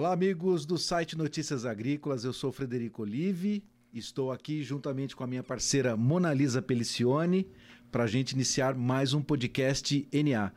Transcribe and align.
Olá, 0.00 0.14
amigos 0.14 0.64
do 0.64 0.78
site 0.78 1.14
Notícias 1.14 1.66
Agrícolas. 1.66 2.24
Eu 2.24 2.32
sou 2.32 2.50
Frederico 2.50 3.02
Olive. 3.02 3.62
Estou 3.92 4.32
aqui 4.32 4.62
juntamente 4.62 5.14
com 5.14 5.22
a 5.22 5.26
minha 5.26 5.42
parceira 5.42 5.94
Monalisa 5.94 6.62
Pelicione 6.62 7.46
para 7.92 8.04
a 8.04 8.06
gente 8.06 8.30
iniciar 8.30 8.74
mais 8.74 9.12
um 9.12 9.20
podcast 9.20 10.08
NA. 10.10 10.52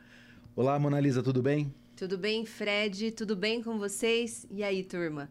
Olá, 0.56 0.80
Monalisa, 0.80 1.22
tudo 1.22 1.42
bem? 1.42 1.76
Tudo 1.94 2.18
bem, 2.18 2.46
Fred? 2.46 3.12
Tudo 3.12 3.36
bem 3.36 3.62
com 3.62 3.78
vocês? 3.78 4.48
E 4.50 4.64
aí, 4.64 4.82
turma? 4.82 5.30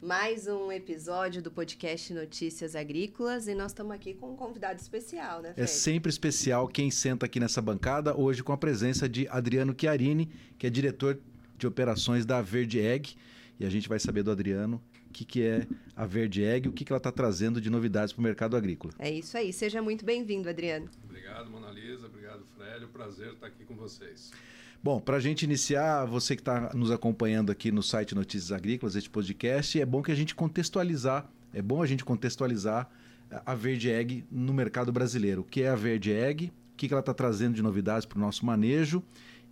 Mais 0.00 0.46
um 0.46 0.72
episódio 0.72 1.42
do 1.42 1.50
podcast 1.50 2.14
Notícias 2.14 2.74
Agrícolas 2.74 3.46
e 3.46 3.54
nós 3.54 3.72
estamos 3.72 3.92
aqui 3.92 4.14
com 4.14 4.32
um 4.32 4.36
convidado 4.36 4.80
especial, 4.80 5.42
né, 5.42 5.52
Fred? 5.52 5.60
É 5.60 5.66
sempre 5.66 6.08
especial 6.08 6.66
quem 6.66 6.90
senta 6.90 7.26
aqui 7.26 7.38
nessa 7.38 7.60
bancada, 7.60 8.18
hoje 8.18 8.42
com 8.42 8.54
a 8.54 8.56
presença 8.56 9.06
de 9.06 9.28
Adriano 9.28 9.76
Chiarini, 9.78 10.30
que 10.56 10.66
é 10.66 10.70
diretor 10.70 11.20
de 11.58 11.66
operações 11.66 12.24
da 12.24 12.40
Verde 12.40 12.80
Egg 12.80 13.14
e 13.60 13.66
a 13.66 13.70
gente 13.70 13.88
vai 13.88 14.00
saber 14.00 14.22
do 14.22 14.30
Adriano 14.30 14.82
o 15.08 15.12
que, 15.12 15.24
que 15.24 15.42
é 15.42 15.66
a 15.94 16.06
Verde 16.06 16.42
Egg, 16.42 16.68
o 16.68 16.72
que, 16.72 16.82
que 16.82 16.90
ela 16.90 16.96
está 16.98 17.12
trazendo 17.12 17.60
de 17.60 17.68
novidades 17.68 18.12
para 18.12 18.20
o 18.20 18.22
mercado 18.22 18.56
agrícola. 18.56 18.94
É 18.98 19.10
isso 19.10 19.36
aí. 19.36 19.52
Seja 19.52 19.82
muito 19.82 20.02
bem-vindo, 20.02 20.48
Adriano. 20.48 20.88
Obrigado, 21.04 21.50
Monalisa. 21.50 22.06
Obrigado, 22.06 22.42
Fred. 22.56 22.82
É 22.82 22.86
um 22.86 22.90
prazer 22.90 23.32
estar 23.34 23.46
aqui 23.46 23.64
com 23.64 23.76
vocês. 23.76 24.32
Bom, 24.82 24.98
para 24.98 25.18
a 25.18 25.20
gente 25.20 25.42
iniciar, 25.42 26.06
você 26.06 26.34
que 26.34 26.40
está 26.40 26.72
nos 26.72 26.90
acompanhando 26.90 27.52
aqui 27.52 27.70
no 27.70 27.82
site 27.82 28.14
Notícias 28.14 28.50
Agrícolas, 28.50 28.96
este 28.96 29.10
podcast, 29.10 29.78
é 29.78 29.84
bom 29.84 30.00
que 30.00 30.10
a 30.10 30.14
gente 30.14 30.34
contextualizar, 30.34 31.30
é 31.52 31.60
bom 31.60 31.82
a 31.82 31.86
gente 31.86 32.02
contextualizar 32.02 32.88
a 33.44 33.54
Verde 33.54 33.90
Egg 33.90 34.24
no 34.30 34.54
mercado 34.54 34.90
brasileiro. 34.90 35.42
O 35.42 35.44
que 35.44 35.62
é 35.62 35.68
a 35.68 35.76
Verde 35.76 36.12
Egg? 36.12 36.46
O 36.46 36.76
que, 36.78 36.88
que 36.88 36.94
ela 36.94 37.00
está 37.00 37.12
trazendo 37.12 37.56
de 37.56 37.62
novidades 37.62 38.06
para 38.06 38.16
o 38.16 38.20
nosso 38.20 38.46
manejo 38.46 39.02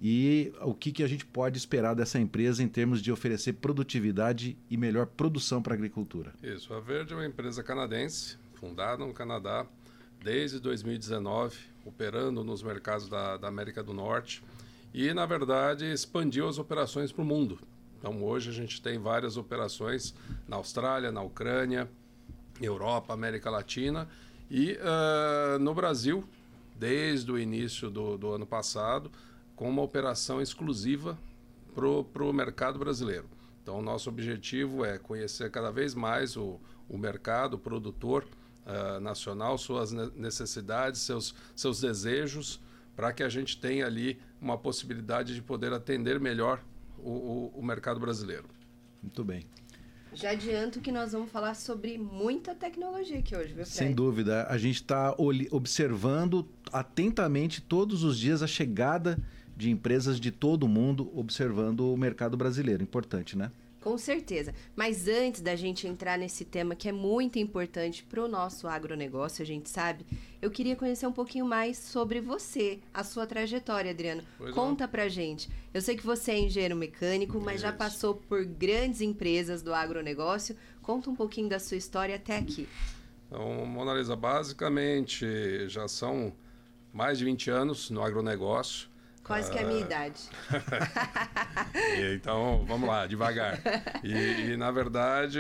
e 0.01 0.53
o 0.61 0.75
que, 0.75 0.93
que 0.93 1.03
a 1.03 1.09
gente 1.09 1.27
pode 1.27 1.59
esperar 1.59 1.95
dessa 1.95 2.19
empresa 2.19 2.63
em 2.63 2.69
termos 2.69 3.03
de 3.03 3.11
oferecer 3.11 3.55
produtividade 3.55 4.57
e 4.71 4.77
melhor 4.77 5.07
produção 5.07 5.61
para 5.61 5.75
a 5.75 5.77
agricultura. 5.77 6.33
Isso, 6.43 6.73
a 6.73 6.81
Verde 6.81 7.13
é 7.13 7.17
uma 7.17 7.27
empresa 7.27 7.63
canadense, 7.63 8.37
fundada 8.55 9.05
no 9.05 9.13
Canadá 9.13 9.67
desde 10.23 10.61
2019, 10.61 11.57
operando 11.85 12.43
nos 12.45 12.63
mercados 12.63 13.09
da, 13.09 13.37
da 13.37 13.49
América 13.49 13.83
do 13.83 13.93
Norte 13.93 14.43
e, 14.93 15.13
na 15.13 15.27
verdade, 15.27 15.85
expandiu 15.85 16.49
as 16.49 16.59
operações 16.59 17.13
para 17.13 17.23
o 17.23 17.25
mundo. 17.25 17.59
Então, 17.99 18.23
hoje 18.23 18.51
a 18.51 18.53
gente 18.53 18.81
tem 18.81 18.99
várias 18.99 19.37
operações 19.37 20.15
na 20.47 20.57
Austrália, 20.57 21.11
na 21.11 21.23
Ucrânia, 21.23 21.89
Europa, 22.61 23.13
América 23.13 23.51
Latina 23.51 24.09
e 24.51 24.73
uh, 24.73 25.59
no 25.59 25.75
Brasil, 25.75 26.25
desde 26.77 27.31
o 27.31 27.39
início 27.39 27.91
do, 27.91 28.17
do 28.17 28.33
ano 28.33 28.47
passado, 28.47 29.11
com 29.59 29.69
uma 29.69 29.83
operação 29.83 30.41
exclusiva 30.41 31.19
para 31.75 32.25
o 32.25 32.33
mercado 32.33 32.79
brasileiro. 32.79 33.29
Então, 33.61 33.81
o 33.81 33.83
nosso 33.83 34.09
objetivo 34.09 34.85
é 34.85 34.99
conhecer 34.99 35.51
cada 35.51 35.73
vez 35.73 35.97
mais 35.97 36.37
o, 36.37 36.61
o 36.89 36.97
mercado, 36.97 37.55
o 37.55 37.59
produtor 37.59 38.25
uh, 38.65 39.01
nacional, 39.01 39.59
suas 39.59 39.91
necessidades, 39.91 41.01
seus, 41.01 41.35
seus 41.57 41.81
desejos, 41.81 42.61
para 42.95 43.13
que 43.13 43.25
a 43.25 43.29
gente 43.29 43.61
tenha 43.61 43.85
ali 43.85 44.21
uma 44.41 44.57
possibilidade 44.57 45.35
de 45.35 45.43
poder 45.43 45.73
atender 45.73 46.21
melhor 46.21 46.63
o, 46.97 47.11
o, 47.11 47.53
o 47.57 47.63
mercado 47.63 47.99
brasileiro. 47.99 48.45
Muito 49.03 49.25
bem. 49.25 49.45
Já 50.15 50.31
adianto 50.31 50.81
que 50.81 50.93
nós 50.93 51.13
vamos 51.13 51.33
falar 51.33 51.55
sobre 51.55 51.99
muita 51.99 52.55
tecnologia 52.55 53.19
aqui 53.19 53.35
hoje, 53.35 53.49
viu, 53.49 53.65
Fred? 53.65 53.71
Sem 53.71 53.93
dúvida. 53.93 54.47
A 54.49 54.57
gente 54.57 54.77
está 54.77 55.17
observando 55.51 56.49
atentamente 56.73 57.61
todos 57.61 58.05
os 58.05 58.17
dias 58.17 58.41
a 58.41 58.47
chegada 58.47 59.19
de 59.59 59.71
empresas 59.71 60.21
de 60.21 60.31
todo 60.31 60.63
o 60.63 60.69
mundo 60.69 61.11
observando 61.19 61.93
o 61.93 61.97
mercado 61.97 62.37
brasileiro. 62.37 62.81
Importante, 62.81 63.37
né? 63.37 63.51
Com 63.81 63.99
certeza. 63.99 64.55
Mas 64.77 65.09
antes 65.09 65.41
da 65.41 65.57
gente 65.57 65.85
entrar 65.87 66.17
nesse 66.17 66.45
tema 66.45 66.77
que 66.77 66.89
é 66.89 66.93
muito 66.93 67.41
importante 67.41 68.05
para 68.05 68.25
o 68.25 68.29
nosso 68.29 68.69
agronegócio, 68.69 69.43
a 69.43 69.47
gente 69.47 69.69
sabe, 69.69 70.07
eu 70.41 70.49
queria 70.49 70.77
conhecer 70.77 71.07
um 71.09 71.13
pouquinho 71.13 71.45
mais 71.45 71.77
sobre 71.77 72.21
você, 72.21 72.79
a 72.95 73.03
sua 73.03 73.27
trajetória, 73.27 73.91
Adriano. 73.91 74.23
Pois 74.37 74.55
Conta 74.55 74.85
não. 74.85 74.91
pra 74.91 75.09
gente. 75.09 75.49
Eu 75.75 75.81
sei 75.81 75.97
que 75.97 76.07
você 76.07 76.33
é 76.33 76.39
engenheiro 76.39 76.77
mecânico, 76.77 77.41
mas 77.41 77.61
já 77.61 77.73
passou 77.73 78.15
por 78.15 78.45
grandes 78.45 79.01
empresas 79.01 79.61
do 79.61 79.75
agronegócio. 79.75 80.57
Conta 80.83 81.11
um 81.11 81.17
pouquinho 81.17 81.49
da 81.49 81.59
sua 81.59 81.77
história 81.77 82.15
até 82.15 82.39
aqui. 82.39 82.69
Então, 83.27 83.67
Monalisa, 83.67 84.15
basicamente 84.15 85.69
já 85.69 85.89
são 85.89 86.33
mais 86.93 87.19
de 87.19 87.25
20 87.25 87.51
anos 87.51 87.91
no 87.91 88.03
agronegócio. 88.03 88.89
Quase 89.29 89.51
que 89.53 89.59
é 89.59 89.63
a 89.63 89.67
minha 89.67 89.81
idade. 89.81 90.23
então, 92.15 92.65
vamos 92.67 92.89
lá, 92.89 93.07
devagar. 93.07 93.61
E, 94.03 94.53
e, 94.53 94.57
na 94.57 94.71
verdade, 94.71 95.39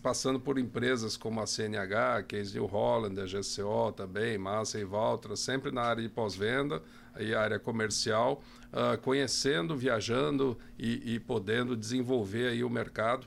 passando 0.00 0.38
por 0.38 0.60
empresas 0.60 1.16
como 1.16 1.40
a 1.40 1.46
CNH, 1.46 2.22
Case 2.22 2.54
New 2.54 2.66
Holland, 2.66 3.20
a 3.20 3.24
GCO 3.24 3.90
também, 3.90 4.38
Massa 4.38 4.78
e 4.78 4.84
Valtra, 4.84 5.34
sempre 5.34 5.72
na 5.72 5.82
área 5.82 6.04
de 6.04 6.08
pós-venda 6.08 6.80
e 7.18 7.34
área 7.34 7.58
comercial, 7.58 8.44
uh, 8.72 8.96
conhecendo, 8.98 9.76
viajando 9.76 10.56
e, 10.78 11.14
e 11.16 11.18
podendo 11.18 11.76
desenvolver 11.76 12.50
aí 12.50 12.62
o 12.62 12.70
mercado, 12.70 13.26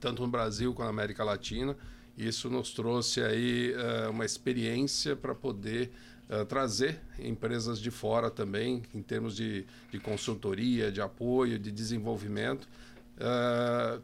tanto 0.00 0.22
no 0.22 0.28
Brasil 0.28 0.74
quanto 0.74 0.86
na 0.86 0.90
América 0.90 1.22
Latina. 1.22 1.76
Isso 2.18 2.50
nos 2.50 2.72
trouxe 2.72 3.22
aí 3.22 3.74
uh, 3.74 4.10
uma 4.10 4.24
experiência 4.24 5.14
para 5.14 5.36
poder 5.36 5.92
uh, 6.40 6.44
trazer 6.44 7.00
empresas 7.18 7.78
de 7.78 7.90
fora 7.90 8.30
também, 8.30 8.82
em 8.94 9.02
termos 9.02 9.36
de, 9.36 9.66
de 9.90 9.98
consultoria, 9.98 10.90
de 10.90 11.00
apoio, 11.00 11.58
de 11.58 11.70
desenvolvimento, 11.70 12.68
uh, 13.18 14.02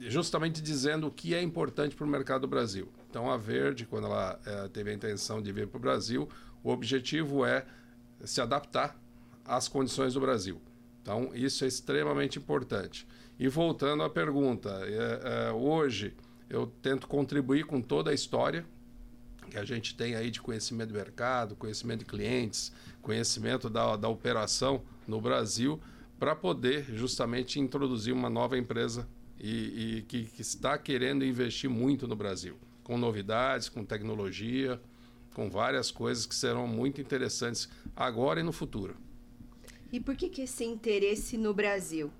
justamente 0.00 0.60
dizendo 0.60 1.06
o 1.06 1.10
que 1.10 1.34
é 1.34 1.42
importante 1.42 1.94
para 1.94 2.04
o 2.04 2.08
mercado 2.08 2.42
do 2.42 2.48
Brasil. 2.48 2.88
Então, 3.08 3.30
a 3.30 3.36
Verde, 3.36 3.86
quando 3.86 4.06
ela 4.06 4.38
uh, 4.46 4.68
teve 4.68 4.90
a 4.90 4.94
intenção 4.94 5.40
de 5.40 5.52
vir 5.52 5.66
para 5.66 5.78
o 5.78 5.80
Brasil, 5.80 6.28
o 6.62 6.70
objetivo 6.70 7.44
é 7.44 7.64
se 8.24 8.40
adaptar 8.40 8.96
às 9.44 9.68
condições 9.68 10.14
do 10.14 10.20
Brasil. 10.20 10.60
Então, 11.02 11.30
isso 11.34 11.64
é 11.64 11.68
extremamente 11.68 12.38
importante. 12.38 13.06
E 13.38 13.48
voltando 13.48 14.02
à 14.02 14.08
pergunta, 14.08 14.72
hoje 15.54 16.14
eu 16.48 16.66
tento 16.80 17.06
contribuir 17.06 17.66
com 17.66 17.82
toda 17.82 18.10
a 18.10 18.14
história 18.14 18.64
que 19.54 19.58
a 19.60 19.64
gente 19.64 19.94
tem 19.94 20.16
aí 20.16 20.32
de 20.32 20.42
conhecimento 20.42 20.88
do 20.88 20.94
mercado, 20.94 21.54
conhecimento 21.54 22.00
de 22.00 22.06
clientes, 22.06 22.72
conhecimento 23.00 23.70
da, 23.70 23.94
da 23.94 24.08
operação 24.08 24.82
no 25.06 25.20
Brasil, 25.20 25.80
para 26.18 26.34
poder 26.34 26.86
justamente 26.92 27.60
introduzir 27.60 28.12
uma 28.12 28.28
nova 28.28 28.58
empresa 28.58 29.08
e, 29.38 29.98
e 29.98 30.02
que, 30.02 30.24
que, 30.24 30.42
está 30.42 30.76
querendo 30.76 31.24
investir 31.24 31.70
muito 31.70 32.08
no 32.08 32.16
Brasil, 32.16 32.56
com 32.82 32.98
novidades, 32.98 33.68
com 33.68 33.84
tecnologia, 33.84 34.80
com 35.32 35.48
várias 35.48 35.88
coisas 35.88 36.26
que 36.26 36.34
serão 36.34 36.66
muito 36.66 37.00
interessantes 37.00 37.68
agora 37.94 38.40
e 38.40 38.42
no 38.42 38.52
futuro. 38.52 38.96
E 39.92 40.00
por 40.00 40.16
que, 40.16 40.28
que 40.28 40.42
esse 40.42 40.64
interesse 40.64 41.38
no 41.38 41.54
Brasil? 41.54 42.10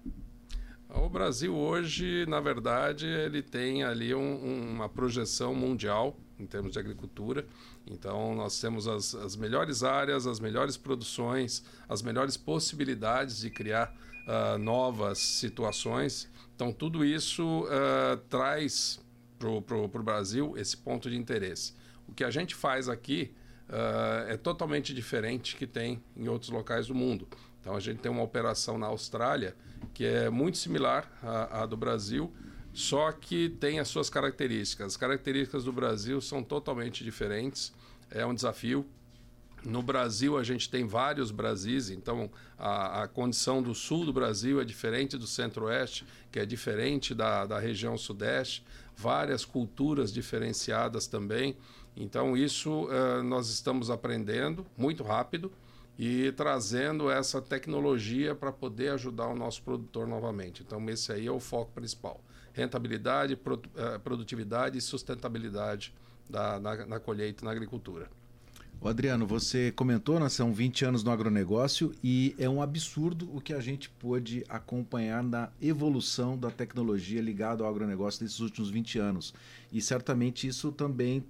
O 0.89 1.09
Brasil 1.09 1.53
hoje, 1.53 2.27
na 2.28 2.39
verdade, 2.39 3.09
ele 3.09 3.43
tem 3.43 3.83
ali 3.83 4.15
um, 4.15 4.75
uma 4.75 4.89
projeção 4.89 5.53
mundial 5.53 6.17
em 6.39 6.47
termos 6.47 6.72
de 6.72 6.78
agricultura. 6.78 7.47
Então, 7.87 8.34
nós 8.34 8.61
temos 8.61 8.87
as, 8.89 9.15
as 9.15 9.37
melhores 9.37 9.83
áreas, 9.83 10.27
as 10.27 10.41
melhores 10.41 10.77
produções, 10.77 11.65
as 11.89 12.03
melhores 12.03 12.37
possibilidades 12.37 13.39
de 13.39 13.50
criar 13.50 13.95
uh, 14.27 14.59
novas 14.59 15.19
situações. 15.19 16.31
Então, 16.55 16.73
tudo 16.73 17.05
isso 17.05 17.65
uh, 17.65 18.17
traz 18.28 19.00
para 19.39 19.49
o 19.49 20.03
Brasil 20.03 20.55
esse 20.56 20.77
ponto 20.77 21.11
de 21.11 21.17
interesse. 21.17 21.75
O 22.09 22.12
que 22.12 22.25
a 22.25 22.31
gente 22.31 22.55
faz 22.55 22.89
aqui 22.89 23.34
uh, 23.69 24.31
é 24.31 24.37
totalmente 24.37 24.94
diferente 24.94 25.56
que 25.56 25.67
tem 25.67 26.03
em 26.17 26.29
outros 26.29 26.50
locais 26.50 26.87
do 26.87 26.94
mundo. 26.94 27.29
Então 27.61 27.75
a 27.75 27.81
gente 27.81 28.00
tem 28.00 28.12
uma 28.12 28.23
operação 28.23 28.76
na 28.76 28.87
Austrália 28.87 29.56
que 29.94 30.05
é 30.05 30.29
muito 30.29 30.59
similar 30.59 31.11
à, 31.23 31.62
à 31.62 31.67
do 31.67 31.76
Brasil, 31.76 32.31
só 32.75 33.12
que 33.12 33.49
tem 33.49 33.79
as 33.79 33.87
suas 33.87 34.11
características. 34.11 34.88
As 34.88 34.97
características 34.97 35.65
do 35.65 35.73
Brasil 35.73 36.21
são 36.21 36.43
totalmente 36.43 37.05
diferentes. 37.05 37.73
É 38.11 38.26
um 38.26 38.35
desafio. 38.35 38.85
No 39.65 39.81
Brasil, 39.81 40.37
a 40.37 40.43
gente 40.43 40.69
tem 40.69 40.87
vários 40.87 41.31
Brasis, 41.31 41.88
então 41.88 42.31
a, 42.59 43.05
a 43.05 43.09
condição 43.09 43.62
do 43.62 43.75
sul 43.75 44.05
do 44.05 44.12
Brasil 44.12 44.61
é 44.61 44.65
diferente 44.65 45.17
do 45.17 45.26
centro-oeste, 45.26 46.05
que 46.31 46.38
é 46.38 46.44
diferente 46.44 47.15
da, 47.15 47.47
da 47.47 47.59
região 47.59 47.97
sudeste, 47.97 48.62
várias 48.94 49.44
culturas 49.44 50.12
diferenciadas 50.12 51.06
também. 51.06 51.56
Então, 51.97 52.37
isso 52.37 52.88
uh, 52.88 53.23
nós 53.23 53.49
estamos 53.49 53.88
aprendendo 53.88 54.67
muito 54.76 55.03
rápido 55.03 55.50
e 55.99 56.32
trazendo 56.32 57.09
essa 57.09 57.41
tecnologia 57.41 58.35
para 58.35 58.53
poder 58.53 58.91
ajudar 58.91 59.29
o 59.29 59.35
nosso 59.35 59.62
produtor 59.62 60.06
novamente. 60.06 60.62
Então, 60.67 60.85
esse 60.91 61.12
aí 61.12 61.26
é 61.26 61.32
o 61.32 61.41
foco 61.41 61.73
principal: 61.73 62.21
rentabilidade, 62.55 63.39
eh, 63.77 63.99
produtividade 63.99 64.79
e 64.79 64.81
sustentabilidade 64.81 65.93
da, 66.31 66.59
na, 66.59 66.87
na 66.87 67.01
colheita 67.01 67.45
na 67.45 67.51
agricultura. 67.51 68.09
O 68.81 68.89
Adriano, 68.89 69.27
você 69.27 69.73
comentou, 69.73 70.21
nós 70.21 70.35
são 70.35 70.53
20 70.53 70.85
anos 70.85 71.03
no 71.03 71.11
agronegócio 71.11 71.93
e 72.03 72.35
é 72.39 72.49
um 72.49 72.61
absurdo 72.61 73.29
o 73.35 73.41
que 73.41 73.55
a 73.55 73.61
gente 73.61 73.89
pôde 73.89 74.45
acompanhar 74.49 75.23
na 75.23 75.49
evolução 75.61 76.37
da 76.37 76.51
tecnologia 76.51 77.23
ligada 77.23 77.65
ao 77.65 77.71
agronegócio 77.71 78.23
nesses 78.23 78.41
últimos 78.41 78.69
20 78.69 78.99
anos. 78.99 79.33
E 79.73 79.81
certamente 79.81 80.47
isso 80.47 80.71
também 80.71 81.25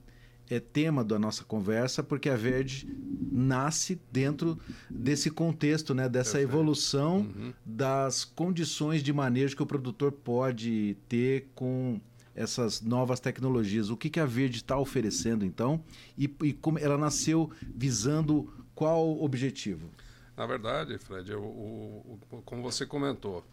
é 0.48 0.60
tema 0.60 1.02
da 1.02 1.18
nossa 1.18 1.44
conversa, 1.44 2.02
porque 2.02 2.28
a 2.28 2.36
Verde 2.36 2.88
nasce 3.32 4.00
dentro 4.12 4.58
desse 4.88 5.30
contexto, 5.30 5.94
né, 5.94 6.08
dessa 6.08 6.32
Perfeito. 6.32 6.50
evolução 6.50 7.18
uhum. 7.18 7.52
das 7.64 8.24
condições 8.24 9.02
de 9.02 9.12
manejo 9.12 9.56
que 9.56 9.62
o 9.62 9.66
produtor 9.66 10.12
pode 10.12 10.96
ter 11.08 11.48
com 11.54 12.00
essas 12.34 12.80
novas 12.80 13.20
tecnologias. 13.20 13.90
O 13.90 13.96
que, 13.96 14.10
que 14.10 14.20
a 14.20 14.26
Verde 14.26 14.58
está 14.58 14.76
oferecendo, 14.76 15.44
então? 15.44 15.82
E, 16.18 16.32
e 16.42 16.52
como 16.52 16.78
ela 16.78 16.98
nasceu 16.98 17.50
visando 17.74 18.52
qual 18.74 19.22
objetivo? 19.22 19.88
Na 20.36 20.46
verdade, 20.46 20.98
Fred, 20.98 21.32
o, 21.34 21.40
o, 21.40 22.18
o, 22.30 22.42
como 22.42 22.60
você 22.60 22.84
comentou, 22.84 23.44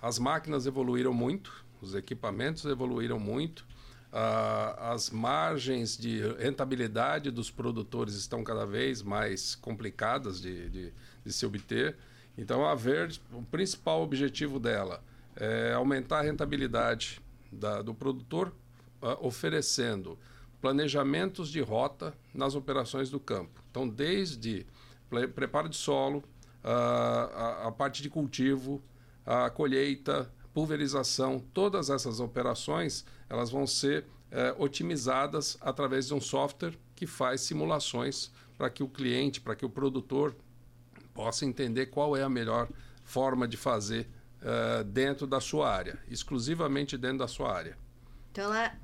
as 0.00 0.18
máquinas 0.18 0.66
evoluíram 0.66 1.12
muito, 1.12 1.64
os 1.82 1.94
equipamentos 1.94 2.64
evoluíram 2.64 3.18
muito, 3.18 3.66
uh, 4.12 4.92
as 4.92 5.10
margens 5.10 5.96
de 5.96 6.20
rentabilidade 6.38 7.30
dos 7.30 7.50
produtores 7.50 8.14
estão 8.14 8.42
cada 8.42 8.66
vez 8.66 9.02
mais 9.02 9.54
complicadas 9.54 10.40
de, 10.40 10.68
de, 10.68 10.92
de 11.24 11.32
se 11.32 11.46
obter. 11.46 11.96
Então, 12.36 12.64
a 12.64 12.74
Verde, 12.74 13.20
o 13.32 13.42
principal 13.42 14.02
objetivo 14.02 14.58
dela 14.58 15.02
é 15.36 15.72
aumentar 15.72 16.18
a 16.18 16.22
rentabilidade 16.22 17.20
da, 17.50 17.82
do 17.82 17.94
produtor 17.94 18.52
uh, 19.02 19.26
oferecendo 19.26 20.18
planejamentos 20.60 21.48
de 21.48 21.60
rota 21.60 22.14
nas 22.34 22.54
operações 22.54 23.10
do 23.10 23.18
campo. 23.18 23.62
Então, 23.70 23.88
desde 23.88 24.66
preparo 25.34 25.68
de 25.68 25.76
solo, 25.76 26.18
uh, 26.18 26.68
a, 26.68 27.68
a, 27.68 27.72
parte 27.72 28.02
de 28.02 28.10
cultivo, 28.10 28.82
a 29.24 29.50
colheita, 29.50 30.30
pulverização, 30.60 31.42
todas 31.54 31.88
essas 31.88 32.20
operações 32.20 33.02
elas 33.30 33.48
vão 33.48 33.66
ser 33.66 34.04
uh, 34.04 34.62
otimizadas 34.62 35.56
através 35.58 36.08
de 36.08 36.12
um 36.12 36.20
software 36.20 36.74
que 36.94 37.06
faz 37.06 37.40
simulações 37.40 38.30
para 38.58 38.68
que 38.68 38.82
o 38.82 38.88
cliente, 38.88 39.40
para 39.40 39.56
que 39.56 39.64
o 39.64 39.70
produtor 39.70 40.36
possa 41.14 41.46
entender 41.46 41.86
qual 41.86 42.14
é 42.14 42.22
a 42.22 42.28
melhor 42.28 42.68
forma 43.02 43.48
de 43.48 43.56
fazer 43.56 44.06
uh, 44.42 44.84
dentro 44.84 45.26
da 45.26 45.40
sua 45.40 45.74
área, 45.74 45.98
exclusivamente 46.10 46.98
dentro 46.98 47.18
da 47.18 47.28
sua 47.28 47.50
área. 47.56 47.78
Então 48.30 48.44
ela 48.54 48.76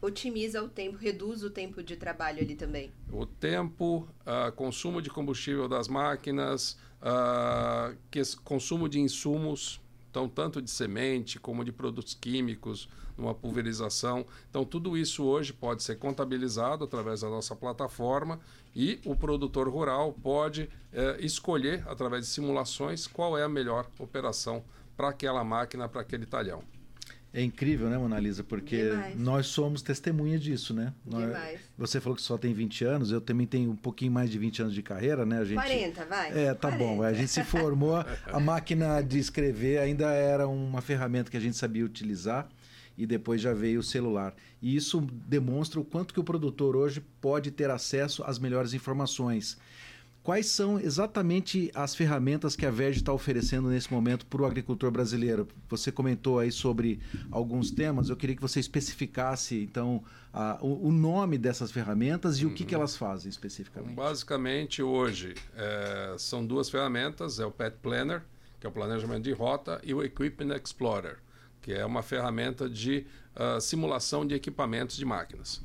otimiza 0.00 0.60
o 0.60 0.68
tempo, 0.68 0.98
reduz 0.98 1.44
o 1.44 1.50
tempo 1.50 1.84
de 1.84 1.94
trabalho 1.94 2.40
ali 2.40 2.56
também. 2.56 2.90
O 3.12 3.24
tempo, 3.24 4.08
uh, 4.26 4.50
consumo 4.56 5.00
de 5.00 5.08
combustível 5.08 5.68
das 5.68 5.86
máquinas, 5.86 6.76
uh, 7.00 7.96
que, 8.10 8.20
consumo 8.42 8.88
de 8.88 8.98
insumos, 8.98 9.80
então 10.12 10.28
tanto 10.28 10.60
de 10.60 10.70
semente 10.70 11.40
como 11.40 11.64
de 11.64 11.72
produtos 11.72 12.12
químicos, 12.12 12.86
numa 13.16 13.34
pulverização. 13.34 14.26
Então 14.50 14.62
tudo 14.64 14.96
isso 14.96 15.24
hoje 15.24 15.52
pode 15.52 15.82
ser 15.82 15.96
contabilizado 15.96 16.84
através 16.84 17.22
da 17.22 17.30
nossa 17.30 17.56
plataforma 17.56 18.38
e 18.76 19.00
o 19.06 19.16
produtor 19.16 19.68
rural 19.68 20.12
pode 20.12 20.62
uh, 20.62 21.18
escolher 21.18 21.82
através 21.88 22.26
de 22.26 22.30
simulações 22.30 23.06
qual 23.06 23.36
é 23.38 23.42
a 23.42 23.48
melhor 23.48 23.86
operação 23.98 24.62
para 24.96 25.08
aquela 25.08 25.42
máquina, 25.42 25.88
para 25.88 26.02
aquele 26.02 26.26
talhão. 26.26 26.62
É 27.34 27.42
incrível, 27.42 27.88
né, 27.88 27.96
Monalisa? 27.96 28.44
Porque 28.44 28.90
Demais. 28.90 29.18
nós 29.18 29.46
somos 29.46 29.80
testemunha 29.80 30.38
disso, 30.38 30.74
né? 30.74 30.92
Demais. 31.06 31.60
Você 31.78 31.98
falou 31.98 32.14
que 32.14 32.22
só 32.22 32.36
tem 32.36 32.52
20 32.52 32.84
anos, 32.84 33.10
eu 33.10 33.22
também 33.22 33.46
tenho 33.46 33.70
um 33.70 33.76
pouquinho 33.76 34.12
mais 34.12 34.30
de 34.30 34.38
20 34.38 34.62
anos 34.62 34.74
de 34.74 34.82
carreira, 34.82 35.24
né? 35.24 35.38
A 35.38 35.44
gente... 35.44 35.54
40, 35.54 36.04
vai. 36.04 36.30
É, 36.38 36.52
tá 36.52 36.68
40. 36.68 36.76
bom. 36.78 37.02
A 37.02 37.12
gente 37.14 37.28
se 37.30 37.42
formou, 37.42 37.96
a 38.26 38.40
máquina 38.40 39.00
de 39.00 39.18
escrever 39.18 39.78
ainda 39.78 40.12
era 40.12 40.46
uma 40.46 40.82
ferramenta 40.82 41.30
que 41.30 41.36
a 41.36 41.40
gente 41.40 41.56
sabia 41.56 41.84
utilizar 41.84 42.48
e 42.98 43.06
depois 43.06 43.40
já 43.40 43.54
veio 43.54 43.80
o 43.80 43.82
celular. 43.82 44.34
E 44.60 44.76
isso 44.76 45.00
demonstra 45.00 45.80
o 45.80 45.84
quanto 45.84 46.12
que 46.12 46.20
o 46.20 46.24
produtor 46.24 46.76
hoje 46.76 47.02
pode 47.20 47.50
ter 47.50 47.70
acesso 47.70 48.22
às 48.24 48.38
melhores 48.38 48.74
informações. 48.74 49.56
Quais 50.22 50.46
são 50.46 50.78
exatamente 50.78 51.68
as 51.74 51.96
ferramentas 51.96 52.54
que 52.54 52.64
a 52.64 52.70
Verde 52.70 52.98
está 52.98 53.12
oferecendo 53.12 53.68
nesse 53.68 53.92
momento 53.92 54.24
para 54.26 54.42
o 54.42 54.46
agricultor 54.46 54.88
brasileiro? 54.88 55.48
Você 55.68 55.90
comentou 55.90 56.38
aí 56.38 56.52
sobre 56.52 57.00
alguns 57.28 57.72
temas, 57.72 58.08
eu 58.08 58.16
queria 58.16 58.36
que 58.36 58.42
você 58.42 58.60
especificasse, 58.60 59.60
então, 59.60 60.04
a, 60.32 60.58
o, 60.60 60.88
o, 60.88 60.92
nome 60.92 61.36
dessas 61.38 61.72
ferramentas 61.72 62.38
e 62.38 62.46
uhum. 62.46 62.52
o 62.52 62.54
que, 62.54 62.64
que 62.64 62.72
uhum. 62.72 62.80
elas 62.82 62.96
fazem 62.96 63.28
especificamente. 63.28 63.96
Basicamente, 63.96 64.80
hoje, 64.80 65.34
é, 65.56 66.14
são 66.16 66.46
duas 66.46 66.70
ferramentas, 66.70 67.40
é 67.40 67.44
o 67.44 67.50
Pet 67.50 67.76
Planner, 67.82 68.22
que 68.60 68.66
é 68.66 68.68
o 68.68 68.72
planejamento 68.72 69.24
de 69.24 69.32
rota, 69.32 69.80
e 69.82 69.92
o 69.92 70.04
Equipment 70.04 70.54
Explorer, 70.56 71.18
que 71.60 71.72
é 71.72 71.84
uma 71.84 72.00
ferramenta 72.00 72.70
de 72.70 73.04
uh, 73.34 73.60
simulação 73.60 74.24
de 74.24 74.36
equipamentos 74.36 74.96
de 74.96 75.04
máquinas. 75.04 75.60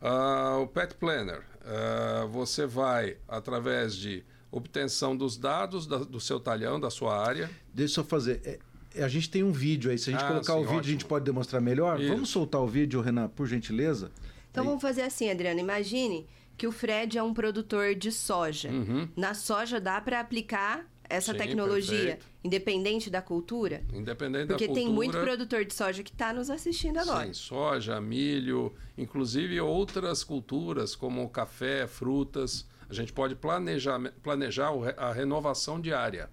Uh, 0.00 0.62
o 0.62 0.68
Pet 0.68 0.94
Planner, 0.94 1.42
uh, 1.66 2.28
você 2.28 2.66
vai 2.66 3.16
através 3.28 3.94
de 3.94 4.24
obtenção 4.50 5.16
dos 5.16 5.36
dados 5.36 5.86
da, 5.86 5.98
do 5.98 6.20
seu 6.20 6.40
talhão, 6.40 6.80
da 6.80 6.90
sua 6.90 7.18
área. 7.18 7.50
Deixa 7.74 8.00
eu 8.00 8.04
fazer. 8.04 8.40
É, 8.44 8.58
é, 8.94 9.04
a 9.04 9.08
gente 9.08 9.28
tem 9.28 9.42
um 9.42 9.52
vídeo 9.52 9.90
aí. 9.90 9.98
Se 9.98 10.10
a 10.10 10.12
gente 10.12 10.24
ah, 10.24 10.28
colocar 10.28 10.52
sim, 10.54 10.58
o 10.58 10.62
vídeo, 10.62 10.76
ótimo. 10.76 10.80
a 10.80 10.92
gente 10.92 11.04
pode 11.04 11.24
demonstrar 11.24 11.60
melhor. 11.60 12.00
Isso. 12.00 12.12
Vamos 12.12 12.28
soltar 12.30 12.60
o 12.60 12.66
vídeo, 12.66 13.00
Renan, 13.00 13.28
por 13.28 13.46
gentileza? 13.46 14.10
Então 14.50 14.62
aí. 14.62 14.68
vamos 14.68 14.82
fazer 14.82 15.02
assim, 15.02 15.30
Adriano. 15.30 15.60
Imagine 15.60 16.26
que 16.56 16.66
o 16.66 16.72
Fred 16.72 17.18
é 17.18 17.22
um 17.22 17.34
produtor 17.34 17.94
de 17.94 18.10
soja. 18.10 18.70
Uhum. 18.70 19.08
Na 19.14 19.34
soja 19.34 19.78
dá 19.78 20.00
para 20.00 20.20
aplicar 20.20 20.86
essa 21.08 21.32
Sim, 21.32 21.38
tecnologia, 21.38 21.98
perfeito. 21.98 22.26
independente 22.44 23.10
da 23.10 23.22
cultura? 23.22 23.82
Independente 23.92 24.46
Porque 24.48 24.66
da 24.66 24.66
cultura. 24.66 24.68
Porque 24.68 24.74
tem 24.74 24.88
muito 24.88 25.18
produtor 25.18 25.64
de 25.64 25.74
soja 25.74 26.02
que 26.02 26.10
está 26.10 26.32
nos 26.32 26.50
assistindo 26.50 26.98
agora. 26.98 27.26
Sim, 27.26 27.32
soja, 27.32 28.00
milho, 28.00 28.74
inclusive 28.96 29.60
outras 29.60 30.24
culturas 30.24 30.94
como 30.94 31.28
café, 31.28 31.86
frutas. 31.86 32.66
A 32.88 32.94
gente 32.94 33.12
pode 33.12 33.34
planejar, 33.34 34.00
planejar 34.22 34.70
a 34.96 35.12
renovação 35.12 35.80
diária. 35.80 36.30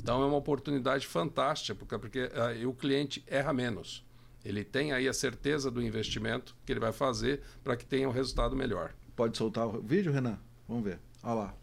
Então 0.00 0.22
é 0.22 0.26
uma 0.26 0.36
oportunidade 0.36 1.06
fantástica, 1.06 1.74
porque, 1.74 1.98
porque 1.98 2.30
uh, 2.64 2.68
o 2.68 2.74
cliente 2.74 3.22
erra 3.26 3.52
menos. 3.52 4.04
Ele 4.44 4.64
tem 4.64 4.92
aí 4.92 5.08
a 5.08 5.12
certeza 5.12 5.70
do 5.70 5.80
investimento 5.80 6.56
que 6.66 6.72
ele 6.72 6.80
vai 6.80 6.92
fazer 6.92 7.40
para 7.62 7.76
que 7.76 7.86
tenha 7.86 8.08
um 8.08 8.12
resultado 8.12 8.56
melhor. 8.56 8.92
Pode 9.14 9.38
soltar 9.38 9.66
o 9.66 9.80
vídeo, 9.80 10.12
Renan? 10.12 10.38
Vamos 10.66 10.84
ver. 10.84 10.98
Olha 11.22 11.34
lá. 11.34 11.54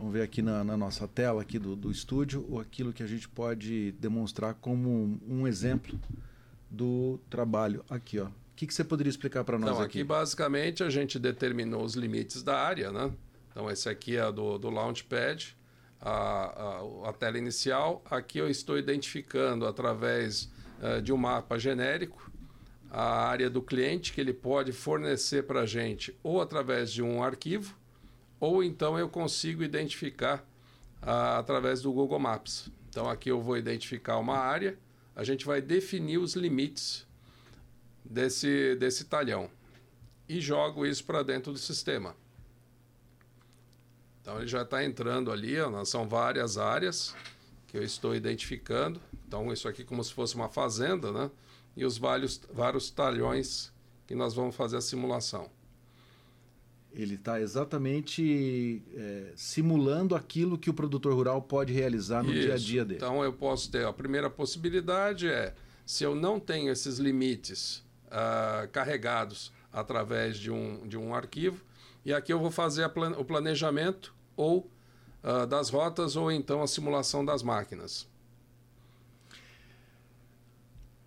Vamos 0.00 0.14
ver 0.14 0.22
aqui 0.22 0.40
na, 0.40 0.64
na 0.64 0.78
nossa 0.78 1.06
tela 1.06 1.42
aqui 1.42 1.58
do, 1.58 1.76
do 1.76 1.90
estúdio 1.90 2.58
aquilo 2.58 2.90
que 2.90 3.02
a 3.02 3.06
gente 3.06 3.28
pode 3.28 3.92
demonstrar 3.92 4.54
como 4.54 4.88
um, 4.88 5.20
um 5.28 5.46
exemplo 5.46 6.00
do 6.70 7.20
trabalho. 7.28 7.84
Aqui, 7.90 8.18
ó. 8.18 8.24
O 8.24 8.32
que, 8.56 8.66
que 8.66 8.72
você 8.72 8.82
poderia 8.82 9.10
explicar 9.10 9.44
para 9.44 9.58
nós 9.58 9.72
então, 9.72 9.82
aqui? 9.82 9.98
aqui? 9.98 10.04
basicamente 10.04 10.82
a 10.82 10.88
gente 10.88 11.18
determinou 11.18 11.84
os 11.84 11.96
limites 11.96 12.42
da 12.42 12.58
área, 12.58 12.90
né? 12.90 13.12
Então 13.50 13.70
esse 13.70 13.90
aqui 13.90 14.16
é 14.16 14.32
do, 14.32 14.56
do 14.56 14.70
Launchpad, 14.70 15.54
a, 16.00 16.10
a, 16.10 17.10
a 17.10 17.12
tela 17.12 17.36
inicial. 17.36 18.02
Aqui 18.10 18.38
eu 18.38 18.48
estou 18.48 18.78
identificando 18.78 19.66
através 19.66 20.50
uh, 20.80 21.02
de 21.02 21.12
um 21.12 21.18
mapa 21.18 21.58
genérico 21.58 22.32
a 22.90 23.28
área 23.28 23.50
do 23.50 23.60
cliente 23.60 24.14
que 24.14 24.20
ele 24.22 24.32
pode 24.32 24.72
fornecer 24.72 25.42
para 25.42 25.60
a 25.60 25.66
gente 25.66 26.18
ou 26.22 26.40
através 26.40 26.90
de 26.90 27.02
um 27.02 27.22
arquivo 27.22 27.78
ou 28.40 28.64
então 28.64 28.98
eu 28.98 29.08
consigo 29.08 29.62
identificar 29.62 30.44
ah, 31.02 31.38
através 31.38 31.82
do 31.82 31.92
Google 31.92 32.18
Maps. 32.18 32.70
Então 32.88 33.08
aqui 33.08 33.30
eu 33.30 33.40
vou 33.40 33.56
identificar 33.56 34.18
uma 34.18 34.38
área, 34.38 34.76
a 35.14 35.22
gente 35.22 35.44
vai 35.44 35.60
definir 35.60 36.18
os 36.18 36.34
limites 36.34 37.06
desse, 38.04 38.74
desse 38.76 39.04
talhão 39.04 39.50
e 40.28 40.40
jogo 40.40 40.86
isso 40.86 41.04
para 41.04 41.22
dentro 41.22 41.52
do 41.52 41.58
sistema. 41.58 42.16
Então 44.22 44.38
ele 44.38 44.48
já 44.48 44.62
está 44.62 44.84
entrando 44.84 45.30
ali, 45.30 45.60
ó, 45.60 45.84
são 45.84 46.08
várias 46.08 46.56
áreas 46.56 47.14
que 47.66 47.76
eu 47.76 47.82
estou 47.82 48.14
identificando. 48.14 49.00
Então 49.26 49.52
isso 49.52 49.68
aqui 49.68 49.84
como 49.84 50.02
se 50.02 50.12
fosse 50.12 50.34
uma 50.34 50.48
fazenda, 50.48 51.12
né? 51.12 51.30
E 51.76 51.84
os 51.84 51.98
vários, 51.98 52.40
vários 52.52 52.90
talhões 52.90 53.72
que 54.06 54.14
nós 54.14 54.34
vamos 54.34 54.56
fazer 54.56 54.76
a 54.76 54.80
simulação. 54.80 55.50
Ele 56.92 57.14
está 57.14 57.40
exatamente 57.40 58.82
é, 58.94 59.32
simulando 59.36 60.14
aquilo 60.14 60.58
que 60.58 60.68
o 60.68 60.74
produtor 60.74 61.14
rural 61.14 61.40
pode 61.40 61.72
realizar 61.72 62.22
no 62.22 62.32
Isso. 62.32 62.40
dia 62.42 62.54
a 62.54 62.58
dia 62.58 62.84
dele. 62.84 62.96
Então 62.96 63.22
eu 63.22 63.32
posso 63.32 63.70
ter 63.70 63.86
a 63.86 63.92
primeira 63.92 64.28
possibilidade 64.28 65.28
é 65.28 65.54
se 65.90 66.04
eu 66.04 66.14
não 66.14 66.38
tenho 66.38 66.70
esses 66.70 66.98
limites 66.98 67.82
uh, 68.06 68.68
carregados 68.70 69.52
através 69.72 70.36
de 70.38 70.48
um, 70.48 70.86
de 70.86 70.96
um 70.96 71.12
arquivo, 71.12 71.64
e 72.04 72.14
aqui 72.14 72.32
eu 72.32 72.38
vou 72.38 72.50
fazer 72.50 72.88
plan 72.90 73.10
o 73.18 73.24
planejamento 73.24 74.14
ou 74.36 74.70
uh, 75.24 75.46
das 75.48 75.68
rotas 75.68 76.14
ou 76.14 76.30
então 76.30 76.62
a 76.62 76.68
simulação 76.68 77.24
das 77.24 77.42
máquinas. 77.42 78.08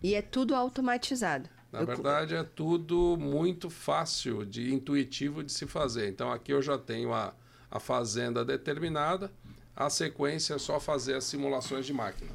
E 0.02 0.16
é 0.16 0.22
tudo 0.22 0.54
automatizado. 0.54 1.50
Na 1.74 1.80
eu... 1.80 1.88
verdade, 1.88 2.36
é 2.36 2.44
tudo 2.44 3.18
muito 3.18 3.68
fácil, 3.68 4.46
de 4.46 4.72
intuitivo 4.72 5.44
de 5.44 5.52
se 5.52 5.66
fazer. 5.66 6.08
Então, 6.08 6.32
aqui 6.32 6.54
eu 6.54 6.62
já 6.62 6.78
tenho 6.78 7.12
a, 7.12 7.34
a 7.72 7.80
fazenda 7.80 8.46
determinada, 8.46 9.32
a 9.76 9.90
sequência 9.90 10.54
é 10.54 10.60
só 10.60 10.80
fazer 10.80 11.16
as 11.16 11.24
simulações 11.24 11.88
de 11.88 11.92
máquina. 11.92 12.30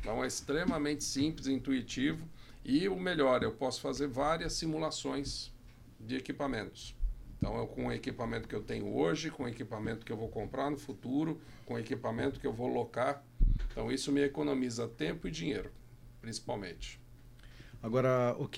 Então, 0.00 0.24
é 0.24 0.26
extremamente 0.26 1.04
simples, 1.04 1.46
intuitivo 1.46 2.26
e 2.64 2.88
o 2.88 2.98
melhor, 2.98 3.42
eu 3.42 3.52
posso 3.52 3.82
fazer 3.82 4.06
várias 4.06 4.54
simulações 4.54 5.52
de 6.00 6.16
equipamentos. 6.16 6.96
Então, 7.36 7.54
eu, 7.58 7.66
com 7.66 7.88
o 7.88 7.92
equipamento 7.92 8.48
que 8.48 8.54
eu 8.54 8.62
tenho 8.62 8.96
hoje, 8.96 9.30
com 9.30 9.42
o 9.42 9.48
equipamento 9.48 10.06
que 10.06 10.12
eu 10.12 10.16
vou 10.16 10.30
comprar 10.30 10.70
no 10.70 10.78
futuro, 10.78 11.38
com 11.66 11.74
o 11.74 11.78
equipamento 11.78 12.40
que 12.40 12.46
eu 12.46 12.52
vou 12.52 12.66
locar. 12.66 13.22
Então, 13.70 13.92
isso 13.92 14.10
me 14.10 14.22
economiza 14.22 14.88
tempo 14.88 15.28
e 15.28 15.30
dinheiro, 15.30 15.70
principalmente. 16.22 16.98
Agora, 17.82 18.36
o 18.38 18.48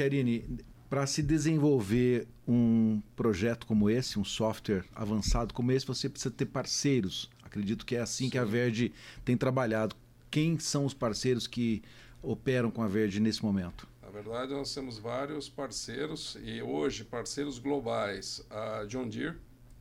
para 0.88 1.06
se 1.06 1.22
desenvolver 1.22 2.26
um 2.46 3.00
projeto 3.16 3.66
como 3.66 3.88
esse, 3.88 4.18
um 4.18 4.24
software 4.24 4.84
avançado 4.94 5.54
como 5.54 5.72
esse, 5.72 5.86
você 5.86 6.08
precisa 6.08 6.34
ter 6.34 6.46
parceiros. 6.46 7.30
Acredito 7.42 7.86
que 7.86 7.96
é 7.96 8.00
assim 8.00 8.24
Sim. 8.24 8.30
que 8.30 8.38
a 8.38 8.44
Verde 8.44 8.92
tem 9.24 9.36
trabalhado. 9.36 9.96
Quem 10.30 10.58
são 10.58 10.84
os 10.84 10.92
parceiros 10.92 11.46
que 11.46 11.82
operam 12.22 12.70
com 12.70 12.82
a 12.82 12.88
Verde 12.88 13.20
nesse 13.20 13.42
momento? 13.42 13.86
verdade, 14.12 14.52
nós 14.52 14.72
temos 14.74 14.98
vários 14.98 15.48
parceiros 15.48 16.36
e 16.42 16.60
hoje 16.60 17.02
parceiros 17.02 17.58
globais, 17.58 18.44
a 18.50 18.84
John 18.84 19.08
Deere. 19.08 19.38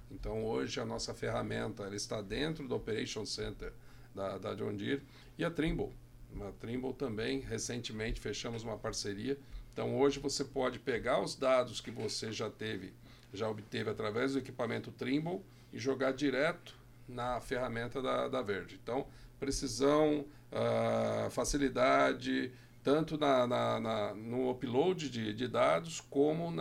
Então, 0.10 0.46
hoje 0.46 0.80
a 0.80 0.86
nossa 0.86 1.14
ferramenta 1.14 1.84
ela 1.84 1.96
está 1.96 2.22
dentro 2.22 2.66
do 2.66 2.74
Operation 2.74 3.26
Center 3.26 3.74
da, 4.16 4.38
da 4.38 4.56
John 4.56 4.74
Deere 4.74 5.04
e 5.38 5.44
a 5.44 5.52
Trimble. 5.52 5.92
A 6.40 6.52
Trimble 6.54 6.94
também, 6.94 7.40
recentemente, 7.40 8.20
fechamos 8.20 8.64
uma 8.64 8.78
parceria. 8.78 9.38
Então, 9.74 9.98
hoje 10.00 10.20
você 10.20 10.44
pode 10.44 10.80
pegar 10.80 11.22
os 11.22 11.36
dados 11.36 11.80
que 11.82 11.92
você 11.92 12.32
já 12.32 12.50
teve, 12.50 12.94
já 13.34 13.50
obteve 13.50 13.90
através 13.90 14.34
do 14.34 14.40
equipamento 14.40 14.92
Trimble 14.92 15.42
e 15.72 15.80
jogar 15.80 16.12
direto 16.14 16.76
na 17.08 17.40
ferramenta 17.42 18.02
da, 18.02 18.28
da 18.28 18.42
Verde. 18.42 18.80
Então, 18.82 19.08
precisão, 19.40 20.26
uh, 20.52 21.30
facilidade, 21.32 22.52
tanto 22.84 23.18
na, 23.18 23.48
na, 23.48 23.80
na, 23.80 24.14
no 24.14 24.50
upload 24.50 25.10
de, 25.10 25.34
de 25.34 25.48
dados 25.48 26.02
como 26.02 26.52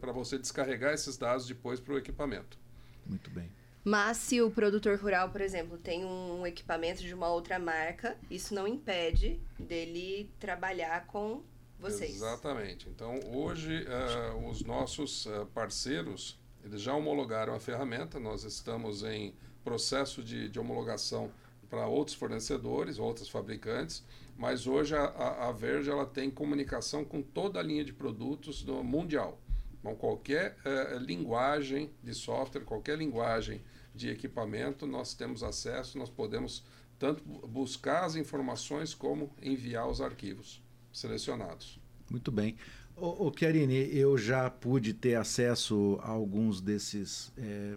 para 0.00 0.12
você 0.12 0.38
descarregar 0.38 0.92
esses 0.92 1.16
dados 1.16 1.46
depois 1.46 1.80
para 1.80 1.94
o 1.94 1.98
equipamento. 1.98 2.58
Muito 3.06 3.30
bem. 3.30 3.50
Mas 3.82 4.18
se 4.18 4.42
o 4.42 4.50
produtor 4.50 4.98
rural, 4.98 5.30
por 5.30 5.40
exemplo, 5.40 5.78
tem 5.78 6.04
um 6.04 6.46
equipamento 6.46 7.00
de 7.02 7.14
uma 7.14 7.28
outra 7.28 7.58
marca, 7.58 8.16
isso 8.30 8.54
não 8.54 8.68
impede 8.68 9.40
dele 9.58 10.30
trabalhar 10.38 11.06
com 11.06 11.42
vocês. 11.78 12.16
Exatamente. 12.16 12.88
Então, 12.88 13.18
hoje, 13.32 13.84
uh, 13.84 14.48
os 14.48 14.62
nossos 14.62 15.24
uh, 15.26 15.46
parceiros, 15.54 16.38
eles 16.62 16.82
já 16.82 16.94
homologaram 16.94 17.54
a 17.54 17.60
ferramenta, 17.60 18.20
nós 18.20 18.44
estamos 18.44 19.02
em 19.02 19.34
processo 19.64 20.22
de, 20.22 20.48
de 20.48 20.60
homologação 20.60 21.30
para 21.70 21.86
outros 21.86 22.16
fornecedores, 22.16 22.98
outros 22.98 23.28
fabricantes, 23.28 24.04
mas 24.36 24.66
hoje 24.66 24.94
a, 24.94 25.04
a, 25.04 25.54
ela 25.86 26.04
tem 26.04 26.30
comunicação 26.30 27.04
com 27.04 27.22
toda 27.22 27.60
a 27.60 27.62
linha 27.62 27.84
de 27.84 27.92
produtos 27.92 28.62
do 28.62 28.82
mundial. 28.82 29.38
Então, 29.80 29.94
qualquer 29.94 30.56
eh, 30.64 30.98
linguagem 31.00 31.90
de 32.02 32.14
software, 32.14 32.62
qualquer 32.62 32.98
linguagem 32.98 33.62
de 33.94 34.08
equipamento, 34.08 34.86
nós 34.86 35.14
temos 35.14 35.42
acesso, 35.42 35.98
nós 35.98 36.10
podemos 36.10 36.64
tanto 36.98 37.24
buscar 37.24 38.04
as 38.04 38.14
informações 38.14 38.94
como 38.94 39.34
enviar 39.40 39.88
os 39.88 40.00
arquivos 40.00 40.62
selecionados. 40.92 41.80
Muito 42.10 42.30
bem. 42.30 42.56
O, 42.94 43.32
Chiarini, 43.34 43.96
eu 43.96 44.18
já 44.18 44.50
pude 44.50 44.92
ter 44.92 45.14
acesso 45.14 45.98
a 46.02 46.10
alguns 46.10 46.60
desses, 46.60 47.32
é, 47.38 47.76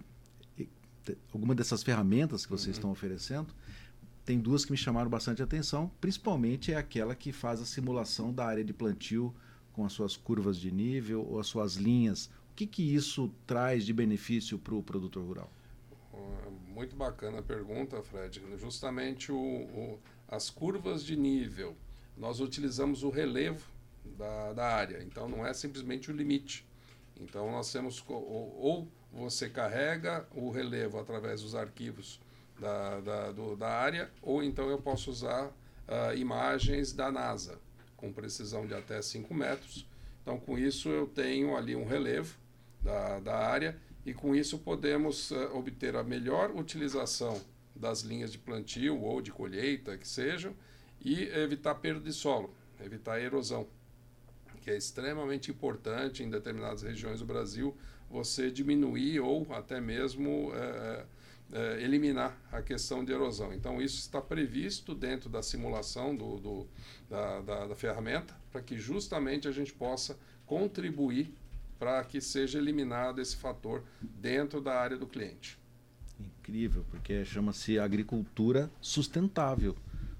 alguma 1.32 1.54
dessas 1.54 1.82
ferramentas 1.82 2.44
que 2.44 2.52
vocês 2.52 2.66
uhum. 2.66 2.72
estão 2.72 2.90
oferecendo 2.90 3.54
tem 4.24 4.40
duas 4.40 4.64
que 4.64 4.72
me 4.72 4.78
chamaram 4.78 5.10
bastante 5.10 5.42
atenção, 5.42 5.90
principalmente 6.00 6.72
é 6.72 6.76
aquela 6.76 7.14
que 7.14 7.30
faz 7.30 7.60
a 7.60 7.66
simulação 7.66 8.32
da 8.32 8.46
área 8.46 8.64
de 8.64 8.72
plantio 8.72 9.34
com 9.74 9.84
as 9.84 9.92
suas 9.92 10.16
curvas 10.16 10.58
de 10.58 10.70
nível 10.70 11.26
ou 11.28 11.38
as 11.38 11.46
suas 11.46 11.74
linhas. 11.74 12.26
O 12.52 12.54
que, 12.54 12.66
que 12.66 12.94
isso 12.94 13.30
traz 13.46 13.84
de 13.84 13.92
benefício 13.92 14.58
para 14.58 14.74
o 14.74 14.82
produtor 14.82 15.24
rural? 15.24 15.50
Muito 16.68 16.96
bacana 16.96 17.40
a 17.40 17.42
pergunta, 17.42 18.02
Fred. 18.02 18.42
Justamente 18.58 19.30
o, 19.30 19.36
o, 19.36 20.00
as 20.28 20.50
curvas 20.50 21.04
de 21.04 21.16
nível, 21.16 21.76
nós 22.16 22.40
utilizamos 22.40 23.02
o 23.02 23.10
relevo 23.10 23.68
da, 24.16 24.52
da 24.52 24.66
área, 24.66 25.02
então 25.02 25.28
não 25.28 25.46
é 25.46 25.52
simplesmente 25.52 26.10
o 26.10 26.14
limite. 26.14 26.66
Então 27.20 27.50
nós 27.50 27.70
temos 27.72 28.02
ou, 28.08 28.56
ou 28.58 28.88
você 29.12 29.48
carrega 29.48 30.26
o 30.34 30.50
relevo 30.50 30.98
através 30.98 31.42
dos 31.42 31.54
arquivos 31.54 32.20
da, 32.58 33.00
da, 33.00 33.32
do, 33.32 33.56
da 33.56 33.70
área, 33.70 34.10
ou 34.22 34.42
então 34.42 34.68
eu 34.68 34.78
posso 34.78 35.10
usar 35.10 35.46
uh, 35.46 36.16
imagens 36.16 36.92
da 36.92 37.10
NASA, 37.10 37.58
com 38.04 38.12
precisão 38.12 38.66
de 38.66 38.74
até 38.74 39.00
5 39.00 39.32
metros. 39.32 39.86
Então, 40.22 40.38
com 40.38 40.58
isso, 40.58 40.88
eu 40.88 41.06
tenho 41.06 41.56
ali 41.56 41.74
um 41.74 41.86
relevo 41.86 42.36
da, 42.82 43.18
da 43.20 43.36
área 43.36 43.76
e 44.04 44.12
com 44.12 44.34
isso 44.34 44.58
podemos 44.58 45.30
uh, 45.30 45.56
obter 45.56 45.96
a 45.96 46.04
melhor 46.04 46.50
utilização 46.50 47.40
das 47.74 48.02
linhas 48.02 48.30
de 48.30 48.38
plantio 48.38 49.00
ou 49.00 49.20
de 49.20 49.32
colheita, 49.32 49.96
que 49.96 50.06
sejam, 50.06 50.54
e 51.00 51.24
evitar 51.28 51.74
perda 51.76 52.00
de 52.00 52.12
solo, 52.12 52.54
evitar 52.84 53.20
erosão, 53.20 53.66
que 54.60 54.70
é 54.70 54.76
extremamente 54.76 55.50
importante 55.50 56.22
em 56.22 56.30
determinadas 56.30 56.82
regiões 56.82 57.20
do 57.20 57.26
Brasil, 57.26 57.76
você 58.08 58.50
diminuir 58.50 59.20
ou 59.20 59.46
até 59.50 59.80
mesmo 59.80 60.50
uh, 60.50 61.06
é, 61.52 61.82
eliminar 61.82 62.36
a 62.50 62.62
questão 62.62 63.04
de 63.04 63.12
erosão. 63.12 63.52
Então, 63.52 63.80
isso 63.80 63.98
está 63.98 64.20
previsto 64.20 64.94
dentro 64.94 65.28
da 65.28 65.42
simulação 65.42 66.16
do, 66.16 66.38
do 66.38 66.66
da, 67.08 67.40
da, 67.40 67.66
da 67.68 67.74
ferramenta, 67.74 68.34
para 68.50 68.60
que 68.60 68.78
justamente 68.78 69.46
a 69.46 69.52
gente 69.52 69.72
possa 69.72 70.18
contribuir 70.46 71.32
para 71.78 72.02
que 72.04 72.20
seja 72.20 72.58
eliminado 72.58 73.20
esse 73.20 73.36
fator 73.36 73.82
dentro 74.00 74.60
da 74.60 74.74
área 74.78 74.96
do 74.96 75.06
cliente. 75.06 75.58
Incrível, 76.18 76.84
porque 76.90 77.24
chama-se 77.24 77.78
agricultura 77.78 78.70
sustentável. 78.80 79.76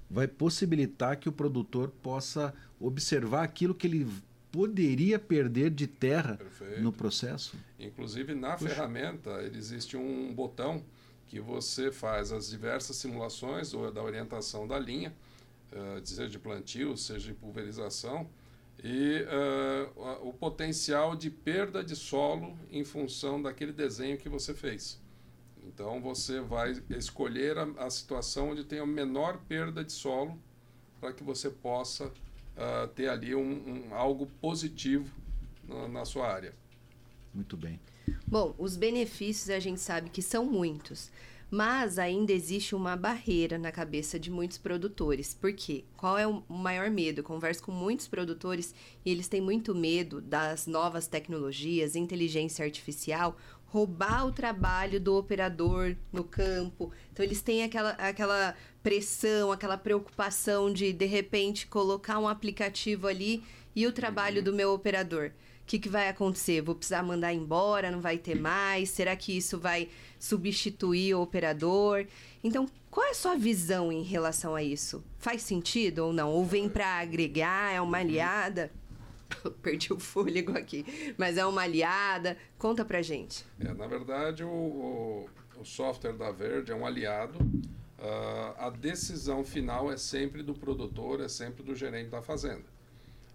Vai 0.09 0.27
possibilitar 0.27 1.17
que 1.17 1.27
o 1.27 1.31
produtor 1.31 1.89
possa 2.03 2.53
observar 2.79 3.43
aquilo 3.43 3.73
que 3.73 3.87
ele 3.87 4.07
poderia 4.51 5.19
perder 5.19 5.69
de 5.69 5.87
terra 5.87 6.37
Perfeito. 6.37 6.81
no 6.81 6.91
processo. 6.91 7.57
Inclusive, 7.79 8.33
na 8.33 8.55
Puxa. 8.55 8.69
ferramenta, 8.69 9.41
existe 9.53 9.97
um 9.97 10.33
botão 10.33 10.83
que 11.27 11.39
você 11.39 11.91
faz 11.91 12.31
as 12.31 12.49
diversas 12.49 12.95
simulações 12.97 13.73
ou 13.73 13.91
da 13.91 14.01
orientação 14.03 14.67
da 14.67 14.77
linha, 14.77 15.13
uh, 15.71 16.05
seja 16.05 16.29
de 16.29 16.39
plantio, 16.39 16.95
seja 16.97 17.27
de 17.27 17.33
pulverização, 17.33 18.29
e 18.83 19.23
uh, 19.23 20.27
o 20.27 20.33
potencial 20.33 21.15
de 21.15 21.29
perda 21.29 21.83
de 21.83 21.95
solo 21.95 22.57
em 22.71 22.83
função 22.83 23.41
daquele 23.41 23.71
desenho 23.71 24.17
que 24.17 24.29
você 24.29 24.53
fez. 24.53 24.99
Então 25.65 25.99
você 26.01 26.39
vai 26.39 26.73
escolher 26.91 27.57
a, 27.57 27.63
a 27.85 27.89
situação 27.89 28.51
onde 28.51 28.63
tem 28.63 28.79
a 28.79 28.85
menor 28.85 29.39
perda 29.47 29.83
de 29.83 29.91
solo 29.91 30.37
para 30.99 31.11
que 31.11 31.23
você 31.23 31.49
possa 31.49 32.05
uh, 32.07 32.87
ter 32.93 33.07
ali 33.07 33.33
um, 33.33 33.87
um 33.89 33.95
algo 33.95 34.27
positivo 34.39 35.11
na, 35.67 35.87
na 35.87 36.05
sua 36.05 36.31
área. 36.31 36.53
Muito 37.33 37.57
bem. 37.57 37.79
Bom, 38.27 38.55
os 38.57 38.75
benefícios 38.75 39.49
a 39.49 39.59
gente 39.59 39.79
sabe 39.79 40.09
que 40.09 40.21
são 40.21 40.45
muitos. 40.45 41.11
Mas 41.49 41.99
ainda 41.99 42.33
existe 42.33 42.75
uma 42.75 42.97
barreira 42.97 43.57
na 43.57 43.71
cabeça 43.71 44.19
de 44.19 44.31
muitos 44.31 44.57
produtores. 44.57 45.33
Por 45.33 45.53
quê? 45.53 45.85
Qual 45.95 46.17
é 46.17 46.25
o 46.25 46.43
maior 46.49 46.89
medo? 46.89 47.19
Eu 47.19 47.23
converso 47.23 47.61
com 47.61 47.71
muitos 47.71 48.07
produtores 48.07 48.73
e 49.05 49.11
eles 49.11 49.27
têm 49.27 49.41
muito 49.41 49.75
medo 49.75 50.19
das 50.21 50.65
novas 50.65 51.07
tecnologias, 51.07 51.95
inteligência 51.95 52.65
artificial, 52.65 53.37
roubar 53.67 54.25
o 54.25 54.31
trabalho 54.31 54.99
do 54.99 55.15
operador 55.15 55.95
no 56.11 56.23
campo. 56.23 56.91
Então 57.13 57.23
eles 57.23 57.41
têm 57.41 57.63
aquela, 57.63 57.91
aquela 57.91 58.55
pressão, 58.81 59.51
aquela 59.51 59.77
preocupação 59.77 60.73
de 60.73 60.91
de 60.91 61.05
repente 61.05 61.67
colocar 61.67 62.17
um 62.17 62.27
aplicativo 62.27 63.07
ali 63.07 63.43
e 63.75 63.85
o 63.85 63.91
trabalho 63.91 64.41
do 64.41 64.53
meu 64.53 64.71
operador 64.73 65.31
o 65.65 65.67
que, 65.67 65.79
que 65.79 65.89
vai 65.89 66.09
acontecer? 66.09 66.61
Vou 66.61 66.75
precisar 66.75 67.01
mandar 67.01 67.33
embora? 67.33 67.89
Não 67.89 67.99
vai 67.99 68.19
ter 68.19 68.39
mais? 68.39 68.91
Será 68.91 69.15
que 69.15 69.35
isso 69.35 69.57
vai 69.59 69.89
substituir 70.19 71.15
o 71.15 71.21
operador? 71.21 72.05
Então, 72.43 72.67
qual 72.91 73.07
é 73.07 73.09
a 73.09 73.15
sua 73.15 73.35
visão 73.35 73.91
em 73.91 74.03
relação 74.03 74.53
a 74.53 74.61
isso? 74.61 75.03
Faz 75.17 75.41
sentido 75.41 76.05
ou 76.05 76.13
não? 76.13 76.29
Ou 76.29 76.45
vem 76.45 76.69
para 76.69 76.99
agregar? 76.99 77.73
É 77.73 77.81
uma 77.81 77.97
aliada? 77.97 78.71
Perdi 79.63 79.91
o 79.91 79.99
fôlego 79.99 80.55
aqui, 80.55 80.85
mas 81.17 81.35
é 81.35 81.43
uma 81.47 81.63
aliada. 81.63 82.37
Conta 82.59 82.85
pra 82.85 83.01
gente. 83.01 83.43
É, 83.59 83.73
na 83.73 83.87
verdade, 83.87 84.43
o, 84.43 84.47
o, 84.47 85.29
o 85.57 85.65
software 85.65 86.13
da 86.13 86.31
Verde 86.31 86.71
é 86.71 86.75
um 86.75 86.85
aliado. 86.85 87.39
Uh, 87.39 88.53
a 88.59 88.69
decisão 88.69 89.43
final 89.43 89.91
é 89.91 89.97
sempre 89.97 90.43
do 90.43 90.53
produtor, 90.53 91.21
é 91.21 91.27
sempre 91.27 91.63
do 91.63 91.73
gerente 91.73 92.11
da 92.11 92.21
fazenda. 92.21 92.74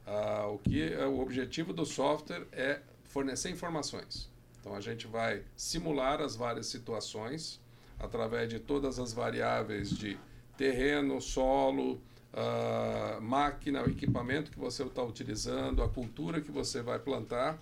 Ah, 0.07 0.47
o 0.49 0.59
que 0.59 0.93
é, 0.93 1.07
o 1.07 1.21
objetivo 1.21 1.73
do 1.73 1.85
software 1.85 2.47
é 2.53 2.81
fornecer 3.05 3.51
informações. 3.51 4.31
Então 4.61 4.75
a 4.75 4.81
gente 4.81 5.07
vai 5.07 5.43
simular 5.57 6.21
as 6.21 6.37
várias 6.37 6.67
situações 6.67 7.61
através 7.99 8.49
de 8.49 8.59
todas 8.59 8.99
as 8.99 9.13
variáveis 9.13 9.91
de 9.91 10.19
terreno, 10.57 11.21
solo, 11.21 12.01
uh, 12.33 13.21
máquina, 13.21 13.83
o 13.83 13.91
equipamento 13.91 14.51
que 14.51 14.59
você 14.59 14.83
está 14.83 15.03
utilizando, 15.03 15.83
a 15.83 15.89
cultura 15.89 16.41
que 16.41 16.51
você 16.51 16.83
vai 16.83 16.99
plantar. 16.99 17.59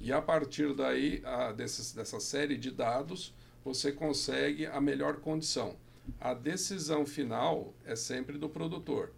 E 0.00 0.12
a 0.12 0.20
partir 0.20 0.74
daí, 0.74 1.22
uh, 1.24 1.54
desses, 1.54 1.92
dessa 1.92 2.20
série 2.20 2.56
de 2.56 2.70
dados, 2.70 3.34
você 3.64 3.92
consegue 3.92 4.66
a 4.66 4.80
melhor 4.80 5.16
condição. 5.16 5.76
A 6.20 6.34
decisão 6.34 7.06
final 7.06 7.72
é 7.84 7.94
sempre 7.94 8.36
do 8.36 8.48
produtor. 8.48 9.12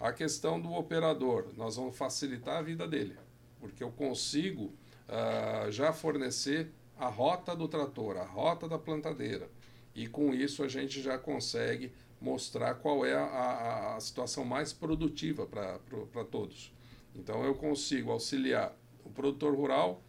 A 0.00 0.14
questão 0.14 0.58
do 0.58 0.72
operador, 0.72 1.48
nós 1.58 1.76
vamos 1.76 1.94
facilitar 1.94 2.56
a 2.56 2.62
vida 2.62 2.88
dele, 2.88 3.18
porque 3.60 3.84
eu 3.84 3.92
consigo 3.92 4.72
uh, 5.06 5.70
já 5.70 5.92
fornecer 5.92 6.72
a 6.96 7.06
rota 7.06 7.54
do 7.54 7.68
trator, 7.68 8.16
a 8.16 8.24
rota 8.24 8.66
da 8.66 8.78
plantadeira. 8.78 9.50
E 9.94 10.06
com 10.08 10.32
isso 10.32 10.64
a 10.64 10.68
gente 10.68 11.02
já 11.02 11.18
consegue 11.18 11.92
mostrar 12.18 12.76
qual 12.76 13.04
é 13.04 13.12
a, 13.12 13.24
a, 13.24 13.96
a 13.96 14.00
situação 14.00 14.42
mais 14.42 14.72
produtiva 14.72 15.46
para 15.46 16.24
todos. 16.30 16.72
Então 17.14 17.44
eu 17.44 17.54
consigo 17.54 18.10
auxiliar 18.10 18.74
o 19.04 19.10
produtor 19.10 19.54
rural, 19.54 20.02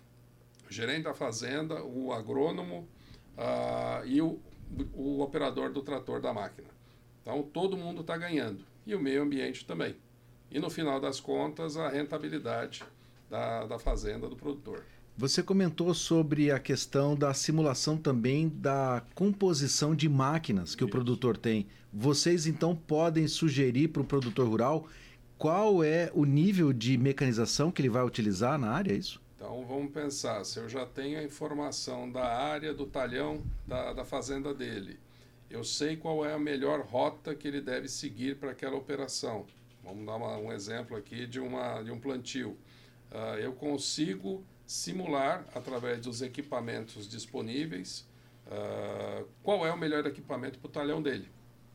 o 0.69 0.71
gerente 0.71 1.03
da 1.03 1.13
fazenda, 1.13 1.83
o 1.83 2.13
agrônomo 2.13 2.87
uh, 3.37 4.05
e 4.05 4.21
o, 4.21 4.39
o 4.93 5.19
operador 5.21 5.69
do 5.69 5.81
trator 5.81 6.21
da 6.21 6.33
máquina. 6.33 6.69
Então 7.21 7.43
todo 7.43 7.75
mundo 7.75 7.99
está 7.99 8.15
ganhando 8.15 8.70
e 8.85 8.95
o 8.95 8.99
meio 8.99 9.23
ambiente 9.23 9.65
também. 9.65 9.95
E 10.49 10.59
no 10.59 10.69
final 10.69 10.99
das 10.99 11.19
contas, 11.19 11.77
a 11.77 11.89
rentabilidade 11.89 12.83
da, 13.29 13.65
da 13.65 13.79
fazenda 13.79 14.27
do 14.27 14.35
produtor. 14.35 14.83
Você 15.17 15.43
comentou 15.43 15.93
sobre 15.93 16.51
a 16.51 16.59
questão 16.59 17.15
da 17.15 17.33
simulação 17.33 17.97
também 17.97 18.49
da 18.49 19.03
composição 19.13 19.95
de 19.95 20.09
máquinas 20.09 20.73
que 20.73 20.83
Isso. 20.83 20.87
o 20.87 20.91
produtor 20.91 21.37
tem. 21.37 21.67
Vocês 21.93 22.47
então 22.47 22.75
podem 22.75 23.27
sugerir 23.27 23.89
para 23.89 24.01
o 24.01 24.05
produtor 24.05 24.47
rural 24.47 24.87
qual 25.37 25.83
é 25.83 26.11
o 26.13 26.23
nível 26.23 26.71
de 26.71 26.97
mecanização 26.97 27.71
que 27.71 27.81
ele 27.81 27.89
vai 27.89 28.03
utilizar 28.03 28.59
na 28.59 28.69
área, 28.69 28.93
é 28.93 28.95
isso? 28.95 29.19
Então 29.35 29.65
vamos 29.65 29.91
pensar, 29.91 30.43
se 30.45 30.59
eu 30.59 30.69
já 30.69 30.85
tenho 30.85 31.17
a 31.17 31.23
informação 31.23 32.11
da 32.11 32.23
área 32.23 32.73
do 32.73 32.85
talhão 32.85 33.41
da, 33.67 33.91
da 33.91 34.05
fazenda 34.05 34.53
dele, 34.53 34.99
eu 35.51 35.63
sei 35.63 35.97
qual 35.97 36.25
é 36.25 36.33
a 36.33 36.39
melhor 36.39 36.81
rota 36.81 37.35
que 37.35 37.47
ele 37.47 37.61
deve 37.61 37.87
seguir 37.87 38.37
para 38.37 38.51
aquela 38.51 38.75
operação. 38.75 39.45
Vamos 39.83 40.05
dar 40.05 40.15
uma, 40.15 40.37
um 40.37 40.51
exemplo 40.51 40.95
aqui 40.95 41.25
de, 41.25 41.39
uma, 41.39 41.81
de 41.81 41.91
um 41.91 41.99
plantio. 41.99 42.57
Uh, 43.11 43.37
eu 43.39 43.51
consigo 43.53 44.43
simular, 44.65 45.45
através 45.53 45.99
dos 45.99 46.21
equipamentos 46.21 47.09
disponíveis, 47.09 48.07
uh, 48.47 49.27
qual 49.43 49.65
é 49.65 49.71
o 49.71 49.77
melhor 49.77 50.05
equipamento 50.05 50.59
para 50.59 50.67
o 50.67 50.71
talhão 50.71 51.01
dele. 51.01 51.27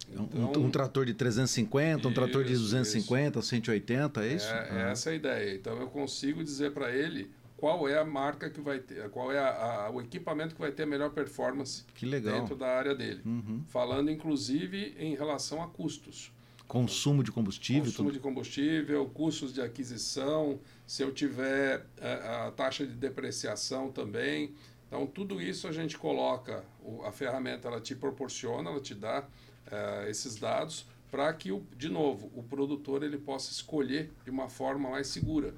Então, 0.08 0.62
um, 0.62 0.66
um, 0.66 0.70
trator 0.70 1.04
de 1.04 1.14
350, 1.14 1.98
isso, 1.98 2.08
um 2.08 2.12
trator 2.12 2.44
de 2.44 2.52
250, 2.52 3.40
isso. 3.40 3.48
180, 3.48 4.24
é 4.24 4.32
isso? 4.32 4.46
É, 4.46 4.68
é 4.70 4.90
essa 4.92 5.10
a 5.10 5.14
ideia. 5.14 5.54
Então 5.54 5.76
eu 5.78 5.88
consigo 5.88 6.42
dizer 6.44 6.72
para 6.72 6.94
ele 6.94 7.30
qual 7.56 7.88
é 7.88 7.98
a 7.98 8.04
marca 8.04 8.50
que 8.50 8.60
vai 8.60 8.78
ter, 8.78 9.08
qual 9.10 9.32
é 9.32 9.38
a, 9.38 9.86
a, 9.86 9.90
o 9.90 10.00
equipamento 10.00 10.54
que 10.54 10.60
vai 10.60 10.70
ter 10.70 10.82
a 10.82 10.86
melhor 10.86 11.10
performance 11.10 11.84
dentro 12.00 12.54
da 12.54 12.68
área 12.68 12.94
dele. 12.94 13.22
Uhum. 13.24 13.64
Falando 13.68 14.10
inclusive 14.10 14.94
em 14.98 15.14
relação 15.14 15.62
a 15.62 15.66
custos. 15.66 16.32
Consumo 16.68 17.22
de 17.22 17.30
combustível? 17.30 17.84
Consumo 17.84 18.08
tudo. 18.08 18.14
de 18.14 18.20
combustível, 18.20 19.06
custos 19.06 19.54
de 19.54 19.62
aquisição, 19.62 20.58
se 20.86 21.02
eu 21.02 21.12
tiver 21.12 21.86
a, 22.00 22.06
é, 22.06 22.46
a, 22.48 22.50
taxa 22.50 22.84
de 22.84 22.92
depreciação 22.92 23.90
também. 23.90 24.52
Então, 24.88 25.06
tudo 25.06 25.40
isso 25.40 25.66
a 25.68 25.72
gente 25.72 25.96
coloca, 25.96 26.64
a 27.04 27.12
ferramenta 27.12 27.68
ela 27.68 27.80
te 27.80 27.94
proporciona, 27.94 28.70
ela 28.70 28.80
te 28.80 28.94
dá 28.94 29.20
uh, 29.22 30.08
esses 30.08 30.36
dados 30.36 30.86
para 31.10 31.32
que, 31.32 31.50
o, 31.52 31.64
de 31.76 31.88
novo, 31.88 32.30
o 32.34 32.42
produtor 32.42 33.02
ele 33.02 33.18
possa 33.18 33.50
escolher 33.50 34.12
de 34.24 34.30
uma 34.30 34.48
forma 34.48 34.90
mais 34.90 35.06
segura, 35.08 35.54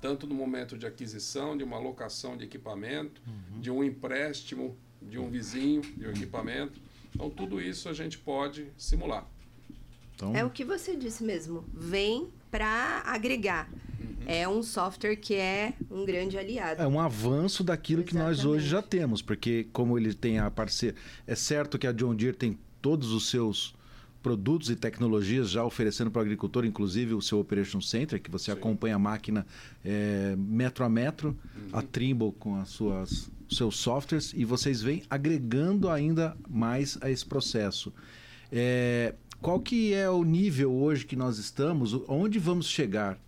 tanto 0.00 0.26
no 0.26 0.34
momento 0.34 0.76
de 0.76 0.86
aquisição, 0.86 1.56
de 1.56 1.64
uma 1.64 1.78
locação 1.78 2.36
de 2.36 2.44
equipamento, 2.44 3.20
uhum. 3.26 3.60
de 3.60 3.70
um 3.70 3.82
empréstimo 3.82 4.76
de 5.00 5.18
um 5.18 5.28
vizinho 5.30 5.82
de 5.82 6.06
um 6.06 6.10
equipamento. 6.10 6.80
Então, 7.14 7.30
tudo 7.30 7.60
isso 7.60 7.88
a 7.88 7.92
gente 7.92 8.18
pode 8.18 8.68
simular. 8.76 9.26
Então... 10.14 10.34
É 10.34 10.44
o 10.44 10.50
que 10.50 10.64
você 10.64 10.96
disse 10.96 11.22
mesmo. 11.22 11.64
Vem 11.72 12.28
para 12.50 13.02
agregar. 13.04 13.70
Uhum. 14.00 14.16
É 14.26 14.48
um 14.48 14.62
software 14.62 15.16
que 15.16 15.34
é 15.34 15.72
um 15.90 16.04
grande 16.04 16.36
aliado. 16.36 16.82
É 16.82 16.86
um 16.86 17.00
avanço 17.00 17.62
daquilo 17.62 18.02
Exatamente. 18.02 18.36
que 18.36 18.42
nós 18.42 18.44
hoje 18.44 18.68
já 18.68 18.82
temos, 18.82 19.22
porque 19.22 19.66
como 19.72 19.98
ele 19.98 20.12
tem 20.14 20.38
a 20.38 20.50
parceria, 20.50 20.94
é 21.26 21.34
certo 21.34 21.78
que 21.78 21.86
a 21.86 21.92
John 21.92 22.14
Deere 22.14 22.36
tem 22.36 22.58
todos 22.82 23.12
os 23.12 23.28
seus 23.28 23.74
produtos 24.22 24.70
e 24.70 24.76
tecnologias 24.76 25.50
já 25.50 25.64
oferecendo 25.64 26.10
para 26.10 26.20
o 26.20 26.22
agricultor, 26.22 26.64
inclusive 26.64 27.14
o 27.14 27.22
seu 27.22 27.38
Operation 27.38 27.80
Center, 27.80 28.20
que 28.20 28.30
você 28.30 28.46
Sim. 28.46 28.58
acompanha 28.58 28.96
a 28.96 28.98
máquina 28.98 29.46
é, 29.84 30.34
metro 30.36 30.84
a 30.84 30.88
metro, 30.88 31.36
uhum. 31.56 31.78
a 31.78 31.82
Trimble 31.82 32.32
com 32.32 32.56
as 32.56 32.68
suas 32.70 33.30
seus 33.48 33.76
softwares 33.76 34.34
e 34.34 34.44
vocês 34.44 34.82
vêm 34.82 35.02
agregando 35.08 35.88
ainda 35.88 36.36
mais 36.48 36.98
a 37.00 37.10
esse 37.10 37.24
processo. 37.24 37.92
É, 38.52 39.14
qual 39.40 39.60
que 39.60 39.94
é 39.94 40.08
o 40.10 40.22
nível 40.24 40.72
hoje 40.72 41.06
que 41.06 41.16
nós 41.16 41.38
estamos? 41.38 41.94
Onde 42.06 42.38
vamos 42.38 42.66
chegar? 42.66 43.18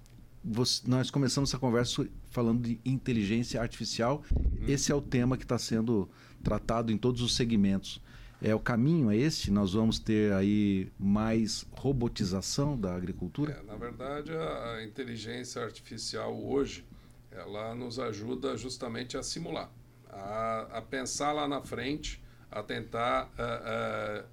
Você, 0.45 0.83
nós 0.87 1.11
começamos 1.11 1.51
essa 1.51 1.59
conversa 1.59 2.07
falando 2.31 2.63
de 2.63 2.81
inteligência 2.85 3.61
artificial. 3.61 4.23
Uhum. 4.35 4.69
Esse 4.69 4.93
é 4.93 4.95
o 4.95 5.01
tema 5.01 5.37
que 5.37 5.45
está 5.45 5.59
sendo 5.59 6.09
tratado 6.43 6.93
em 6.93 6.99
todos 6.99 7.23
os 7.23 7.35
segmentos. 7.35 8.01
É 8.43 8.55
o 8.55 8.59
caminho 8.59 9.11
é 9.11 9.17
este? 9.17 9.51
Nós 9.51 9.75
vamos 9.75 9.99
ter 9.99 10.33
aí 10.33 10.91
mais 10.99 11.67
robotização 11.73 12.79
da 12.79 12.95
agricultura? 12.95 13.53
É, 13.53 13.63
na 13.67 13.77
verdade, 13.77 14.33
a, 14.33 14.77
a, 14.77 14.85
inteligência 14.85 15.63
artificial 15.63 16.35
hoje 16.43 16.85
ela 17.31 17.75
nos 17.75 17.99
ajuda 17.99 18.57
justamente 18.57 19.17
a 19.17 19.23
simular, 19.23 19.71
a, 20.09 20.79
a 20.79 20.83
pensar 20.83 21.33
lá 21.33 21.47
na 21.47 21.61
frente, 21.61 22.21
a 22.51 22.63
tentar 22.63 23.27
uh, 23.27 24.25
uh, 24.25 24.29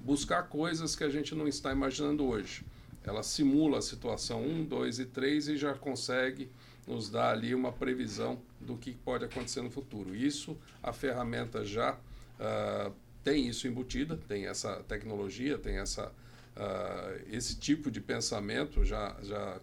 buscar 0.00 0.42
coisas 0.42 0.96
que 0.96 1.04
a 1.04 1.08
gente 1.08 1.34
não 1.34 1.46
está 1.46 1.72
imaginando 1.72 2.26
hoje. 2.26 2.66
Ela 3.04 3.22
simula 3.22 3.78
a 3.78 3.82
situação 3.82 4.42
1, 4.42 4.64
2 4.64 4.98
e 4.98 5.06
3 5.06 5.48
e 5.48 5.56
já 5.56 5.74
consegue 5.74 6.50
nos 6.86 7.08
dar 7.08 7.30
ali 7.30 7.54
uma 7.54 7.72
previsão 7.72 8.38
do 8.60 8.76
que 8.76 8.92
pode 8.92 9.24
acontecer 9.24 9.62
no 9.62 9.70
futuro. 9.70 10.14
Isso, 10.14 10.56
a 10.82 10.92
ferramenta 10.92 11.64
já 11.64 11.94
uh, 11.94 12.92
tem 13.24 13.48
isso 13.48 13.66
embutida, 13.66 14.16
tem 14.28 14.46
essa 14.46 14.76
tecnologia, 14.84 15.58
tem 15.58 15.78
essa, 15.78 16.08
uh, 16.08 17.22
esse 17.32 17.56
tipo 17.56 17.90
de 17.90 18.00
pensamento 18.00 18.84
já, 18.84 19.16
já 19.22 19.58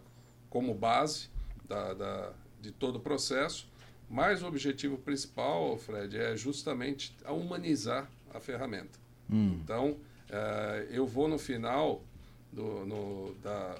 como 0.49 0.73
base 0.73 1.29
da, 1.67 1.93
da, 1.93 2.33
de 2.59 2.71
todo 2.71 2.97
o 2.97 2.99
processo. 2.99 3.69
Mas 4.09 4.43
o 4.43 4.47
objetivo 4.47 4.97
principal, 4.97 5.77
Fred, 5.77 6.17
é 6.17 6.35
justamente 6.35 7.15
a 7.23 7.31
humanizar 7.31 8.09
a 8.33 8.39
ferramenta. 8.41 8.99
Hum. 9.29 9.59
Então, 9.63 9.97
Uh, 10.31 10.87
eu 10.89 11.05
vou 11.05 11.27
no 11.27 11.37
final 11.37 12.01
do, 12.53 12.85
no, 12.85 13.35
da, 13.43 13.75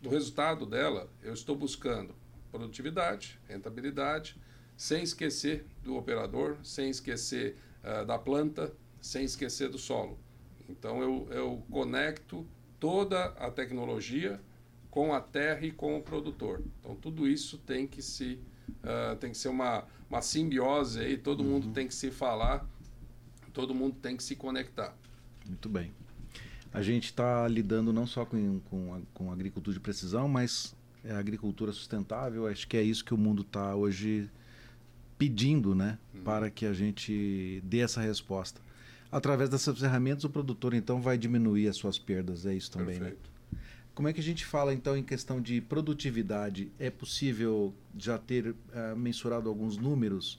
do 0.00 0.08
resultado 0.08 0.64
dela, 0.64 1.08
eu 1.20 1.34
estou 1.34 1.56
buscando 1.56 2.14
produtividade, 2.52 3.36
rentabilidade, 3.48 4.36
sem 4.76 5.02
esquecer 5.02 5.66
do 5.82 5.96
operador, 5.96 6.56
sem 6.62 6.90
esquecer 6.90 7.56
uh, 7.82 8.06
da 8.06 8.16
planta, 8.16 8.72
sem 9.00 9.24
esquecer 9.24 9.68
do 9.68 9.78
solo. 9.78 10.18
Então 10.68 11.02
eu, 11.02 11.28
eu 11.30 11.62
conecto 11.70 12.46
toda 12.78 13.26
a 13.38 13.50
tecnologia 13.50 14.40
com 14.90 15.12
a 15.14 15.20
terra 15.20 15.64
e 15.66 15.70
com 15.70 15.96
o 15.96 16.02
produtor. 16.02 16.62
Então 16.80 16.94
tudo 16.94 17.28
isso 17.28 17.58
tem 17.58 17.86
que 17.86 18.02
se 18.02 18.38
uh, 18.84 19.16
tem 19.16 19.30
que 19.30 19.38
ser 19.38 19.48
uma, 19.48 19.84
uma 20.08 20.22
simbiose 20.22 21.00
aí, 21.00 21.16
todo 21.16 21.42
uhum. 21.42 21.50
mundo 21.50 21.68
tem 21.72 21.86
que 21.86 21.94
se 21.94 22.10
falar, 22.10 22.66
todo 23.52 23.74
mundo 23.74 23.96
tem 24.00 24.16
que 24.16 24.22
se 24.22 24.36
conectar. 24.36 24.94
Muito 25.46 25.68
bem. 25.68 25.92
A 26.72 26.82
gente 26.82 27.06
está 27.06 27.48
lidando 27.48 27.92
não 27.92 28.06
só 28.06 28.24
com, 28.24 28.60
com, 28.70 29.02
com 29.12 29.32
agricultura 29.32 29.74
de 29.74 29.80
precisão, 29.80 30.28
mas 30.28 30.74
é 31.04 31.12
agricultura 31.12 31.72
sustentável. 31.72 32.46
Acho 32.46 32.66
que 32.68 32.76
é 32.76 32.82
isso 32.82 33.04
que 33.04 33.12
o 33.12 33.18
mundo 33.18 33.42
está 33.42 33.74
hoje 33.74 34.30
pedindo, 35.18 35.74
né? 35.74 35.98
Uhum. 36.14 36.22
Para 36.22 36.48
que 36.48 36.64
a 36.64 36.72
gente 36.72 37.60
dê 37.64 37.80
essa 37.80 38.00
resposta. 38.00 38.60
Através 39.10 39.50
dessas 39.50 39.78
ferramentas, 39.78 40.24
o 40.24 40.30
produtor 40.30 40.74
então 40.74 41.00
vai 41.00 41.18
diminuir 41.18 41.68
as 41.68 41.76
suas 41.76 41.98
perdas. 41.98 42.46
É 42.46 42.54
isso 42.54 42.70
também, 42.70 42.98
né? 42.98 43.10
Perfeito. 43.10 43.30
né? 43.52 43.58
Como 43.94 44.08
é 44.08 44.12
que 44.12 44.20
a 44.20 44.22
gente 44.22 44.46
fala 44.46 44.72
então 44.72 44.96
em 44.96 45.02
questão 45.02 45.40
de 45.40 45.60
produtividade? 45.60 46.70
É 46.78 46.90
possível 46.90 47.74
já 47.98 48.18
ter 48.18 48.48
uh, 48.48 48.96
mensurado 48.96 49.48
alguns 49.48 49.76
números? 49.76 50.38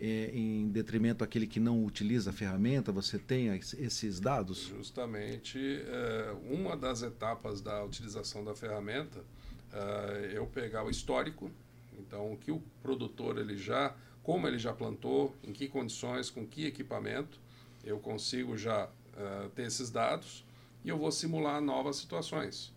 é, 0.00 0.30
em 0.32 0.68
detrimento 0.68 1.22
àquele 1.22 1.46
que 1.46 1.60
não 1.60 1.84
utiliza 1.84 2.30
a 2.30 2.32
ferramenta? 2.32 2.90
Você 2.90 3.18
tem 3.18 3.48
esses 3.48 4.18
dados? 4.18 4.72
Justamente, 4.76 5.58
é, 5.58 6.34
uma 6.50 6.76
das 6.76 7.02
etapas 7.02 7.60
da 7.60 7.84
utilização 7.84 8.42
da 8.42 8.54
ferramenta 8.54 9.20
uh, 9.20 10.24
eu 10.32 10.46
pegar 10.46 10.84
o 10.84 10.90
histórico, 10.90 11.50
então 11.98 12.32
o 12.32 12.36
que 12.36 12.50
o 12.50 12.62
produtor 12.82 13.36
ele 13.36 13.56
já, 13.56 13.94
como 14.22 14.48
ele 14.48 14.58
já 14.58 14.72
plantou, 14.72 15.36
em 15.44 15.52
que 15.52 15.68
condições, 15.68 16.30
com 16.30 16.46
que 16.46 16.64
equipamento, 16.64 17.38
eu 17.84 17.98
consigo 17.98 18.56
já 18.56 18.86
uh, 18.86 19.48
ter 19.50 19.62
esses 19.62 19.90
dados 19.90 20.44
e 20.84 20.88
eu 20.88 20.98
vou 20.98 21.10
simular 21.10 21.60
novas 21.60 21.96
situações. 21.96 22.74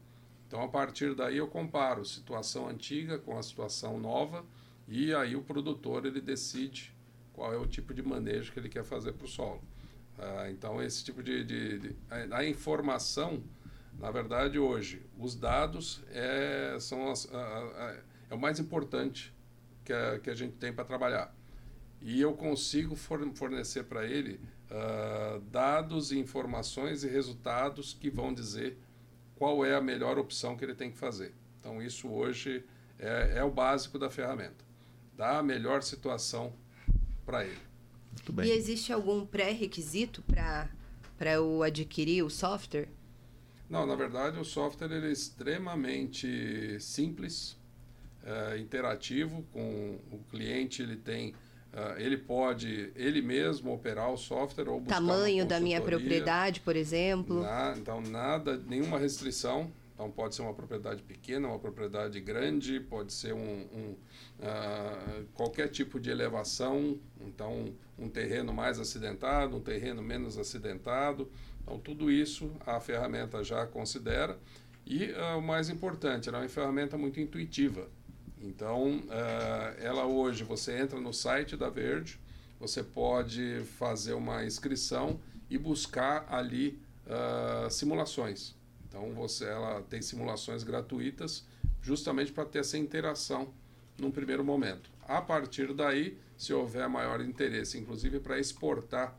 Então 0.48 0.62
a 0.62 0.68
partir 0.68 1.16
daí 1.16 1.38
eu 1.38 1.48
comparo 1.48 2.06
situação 2.06 2.68
antiga 2.68 3.18
com 3.18 3.38
a 3.38 3.44
situação 3.44 4.00
nova 4.00 4.46
e 4.88 5.14
aí 5.14 5.36
o 5.36 5.42
produtor 5.42 6.06
ele 6.06 6.22
decide 6.22 6.94
qual 7.34 7.54
é 7.54 7.58
o 7.58 7.66
tipo 7.66 7.94
de 7.94 8.04
manejo 8.04 8.52
que 8.52 8.60
ele 8.60 8.70
quer 8.70 8.84
fazer 8.84 9.14
para 9.14 9.26
o 9.26 9.30
solo. 9.30 9.62
Uh, 10.18 10.50
então 10.52 10.82
esse 10.82 11.04
tipo 11.04 11.24
de, 11.24 11.44
de, 11.44 11.80
de 11.80 11.96
a, 12.10 12.38
a 12.38 12.46
informação 12.46 13.44
na 14.00 14.12
verdade, 14.12 14.60
hoje, 14.60 15.02
os 15.18 15.36
dados 15.36 16.04
é, 16.12 16.78
são 16.80 17.10
as, 17.10 17.32
a, 17.34 17.38
a, 17.38 17.98
é 18.30 18.36
o 18.36 18.40
mais 18.40 18.60
importante 18.60 19.34
que 19.84 19.94
a, 19.94 20.20
que 20.20 20.30
a 20.30 20.36
gente 20.36 20.54
tem 20.54 20.74
para 20.74 20.84
trabalhar. 20.84 21.34
E 22.02 22.20
eu 22.20 22.34
consigo 22.34 22.96
fornecer 22.96 23.84
para 23.84 24.06
ele 24.06 24.40
uh, 24.74 25.40
dados, 25.52 26.12
informações 26.12 27.04
e 27.04 27.08
resultados 27.08 27.94
que 27.94 28.10
vão 28.10 28.34
dizer 28.34 28.78
qual 29.36 29.64
é 29.64 29.76
a 29.76 29.82
melhor 29.82 30.18
opção 30.18 30.58
que 30.58 30.66
ele 30.66 30.76
tem 30.76 30.92
que 30.92 30.98
fazer. 30.98 31.34
Então, 31.60 31.82
isso 31.82 32.10
hoje 32.10 32.66
é, 33.00 33.38
é 33.38 33.44
o 33.44 33.52
básico 33.52 34.00
da 34.00 34.10
ferramenta. 34.10 34.66
Dar 35.16 35.40
a 35.40 35.44
melhor 35.44 35.84
situação 35.84 36.54
para 37.26 37.46
ele. 37.46 37.62
Muito 38.12 38.34
bem. 38.34 38.48
E 38.48 38.52
existe 38.52 38.92
algum 38.92 39.26
pré-requisito 39.26 40.24
para 40.24 41.34
eu 41.34 41.64
adquirir 41.64 42.24
o 42.24 42.30
software? 42.30 42.88
Não, 43.70 43.86
na 43.86 43.96
verdade 43.96 44.38
o 44.40 44.46
software 44.46 44.92
ele 44.92 45.08
é 45.08 45.12
extremamente 45.12 46.78
simples, 46.80 47.58
é, 48.24 48.58
interativo 48.58 49.44
com 49.52 49.98
o 50.12 50.20
cliente. 50.30 50.82
Ele 50.82 50.96
tem, 50.96 51.34
é, 51.74 52.02
ele 52.02 52.18
pode 52.18 52.92
ele 52.96 53.22
mesmo 53.22 53.74
operar 53.74 54.12
o 54.12 54.18
software 54.18 54.70
ou 54.70 54.80
buscar 54.80 54.96
tamanho 54.96 55.46
da 55.46 55.60
minha 55.60 55.82
propriedade, 55.82 56.62
por 56.62 56.76
exemplo. 56.76 57.42
Na, 57.42 57.74
então 57.78 58.02
nada, 58.02 58.58
nenhuma 58.58 59.00
restrição. 59.00 59.72
Então 59.94 60.10
pode 60.10 60.34
ser 60.36 60.42
uma 60.42 60.54
propriedade 60.54 61.04
pequena, 61.04 61.48
uma 61.48 61.60
propriedade 61.60 62.20
grande, 62.20 62.80
pode 62.80 63.14
ser 63.14 63.34
um, 63.34 63.38
um 63.40 63.96
uh, 64.40 65.26
qualquer 65.34 65.68
tipo 65.68 66.00
de 66.00 66.10
elevação. 66.10 66.98
Então 67.22 67.74
um 67.98 68.10
terreno 68.10 68.54
mais 68.54 68.80
acidentado, 68.80 69.58
um 69.58 69.62
terreno 69.62 70.02
menos 70.02 70.38
acidentado. 70.38 71.30
Então, 71.62 71.80
tudo 71.80 72.12
isso 72.12 72.52
a 72.66 72.80
ferramenta 72.80 73.44
já 73.44 73.66
considera. 73.66 74.38
E 74.86 75.12
uh, 75.12 75.38
o 75.38 75.42
mais 75.42 75.70
importante, 75.70 76.28
ela 76.28 76.40
é 76.40 76.42
uma 76.42 76.50
ferramenta 76.50 76.98
muito 76.98 77.20
intuitiva. 77.20 77.88
Então, 78.44 78.98
uh, 78.98 79.82
ela 79.82 80.06
hoje, 80.06 80.44
você 80.44 80.78
entra 80.78 81.00
no 81.00 81.14
site 81.14 81.56
da 81.56 81.70
Verde, 81.70 82.20
você 82.60 82.84
pode 82.84 83.62
fazer 83.78 84.14
uma 84.14 84.44
inscrição 84.44 85.18
e 85.50 85.58
buscar 85.58 86.28
ali 86.30 86.78
uh, 87.08 87.70
simulações. 87.72 88.54
Então, 88.86 89.14
você, 89.14 89.46
ela 89.46 89.82
tem 89.84 90.02
simulações 90.02 90.62
gratuitas 90.62 91.46
justamente 91.82 92.34
para 92.34 92.44
ter 92.44 92.60
essa 92.60 92.78
interação 92.78 93.54
num 93.98 94.12
primeiro 94.12 94.44
momento. 94.44 94.92
A 95.08 95.22
partir 95.22 95.74
daí, 95.74 96.18
se 96.38 96.54
houver 96.54 96.90
maior 96.90 97.22
interesse, 97.22 97.78
inclusive 97.78 98.20
para 98.20 98.38
exportar 98.40 99.18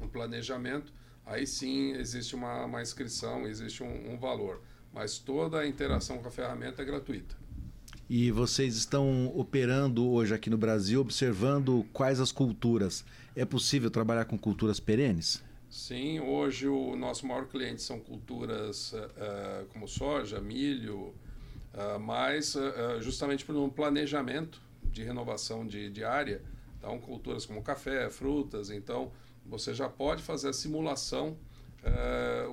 o 0.00 0.08
planejamento, 0.08 0.90
aí 1.26 1.46
sim 1.46 1.92
existe 1.92 2.34
uma, 2.34 2.64
uma 2.64 2.80
inscrição, 2.80 3.46
existe 3.46 3.82
um, 3.82 4.14
um 4.14 4.18
valor. 4.18 4.62
Mas 4.90 5.18
toda 5.18 5.58
a 5.58 5.66
interação 5.66 6.16
com 6.18 6.28
a 6.28 6.30
ferramenta 6.30 6.80
é 6.80 6.84
gratuita. 6.84 7.36
E 8.10 8.30
vocês 8.30 8.74
estão 8.74 9.30
operando 9.36 10.08
hoje 10.08 10.32
aqui 10.32 10.48
no 10.48 10.56
Brasil, 10.56 10.98
observando 10.98 11.84
quais 11.92 12.20
as 12.20 12.32
culturas. 12.32 13.04
É 13.36 13.44
possível 13.44 13.90
trabalhar 13.90 14.24
com 14.24 14.38
culturas 14.38 14.80
perenes? 14.80 15.44
Sim, 15.68 16.18
hoje 16.20 16.66
o 16.66 16.96
nosso 16.96 17.26
maior 17.26 17.46
cliente 17.46 17.82
são 17.82 18.00
culturas 18.00 18.94
uh, 18.94 19.66
como 19.74 19.86
soja, 19.86 20.40
milho, 20.40 21.12
uh, 21.74 22.00
mas 22.00 22.54
uh, 22.54 23.02
justamente 23.02 23.44
por 23.44 23.54
um 23.54 23.68
planejamento 23.68 24.58
de 24.84 25.04
renovação 25.04 25.66
de, 25.66 25.90
de 25.90 26.02
área, 26.02 26.40
então 26.78 26.98
culturas 26.98 27.44
como 27.44 27.60
café, 27.60 28.08
frutas, 28.08 28.70
então 28.70 29.12
você 29.44 29.74
já 29.74 29.86
pode 29.86 30.22
fazer 30.22 30.48
a 30.48 30.52
simulação 30.54 31.36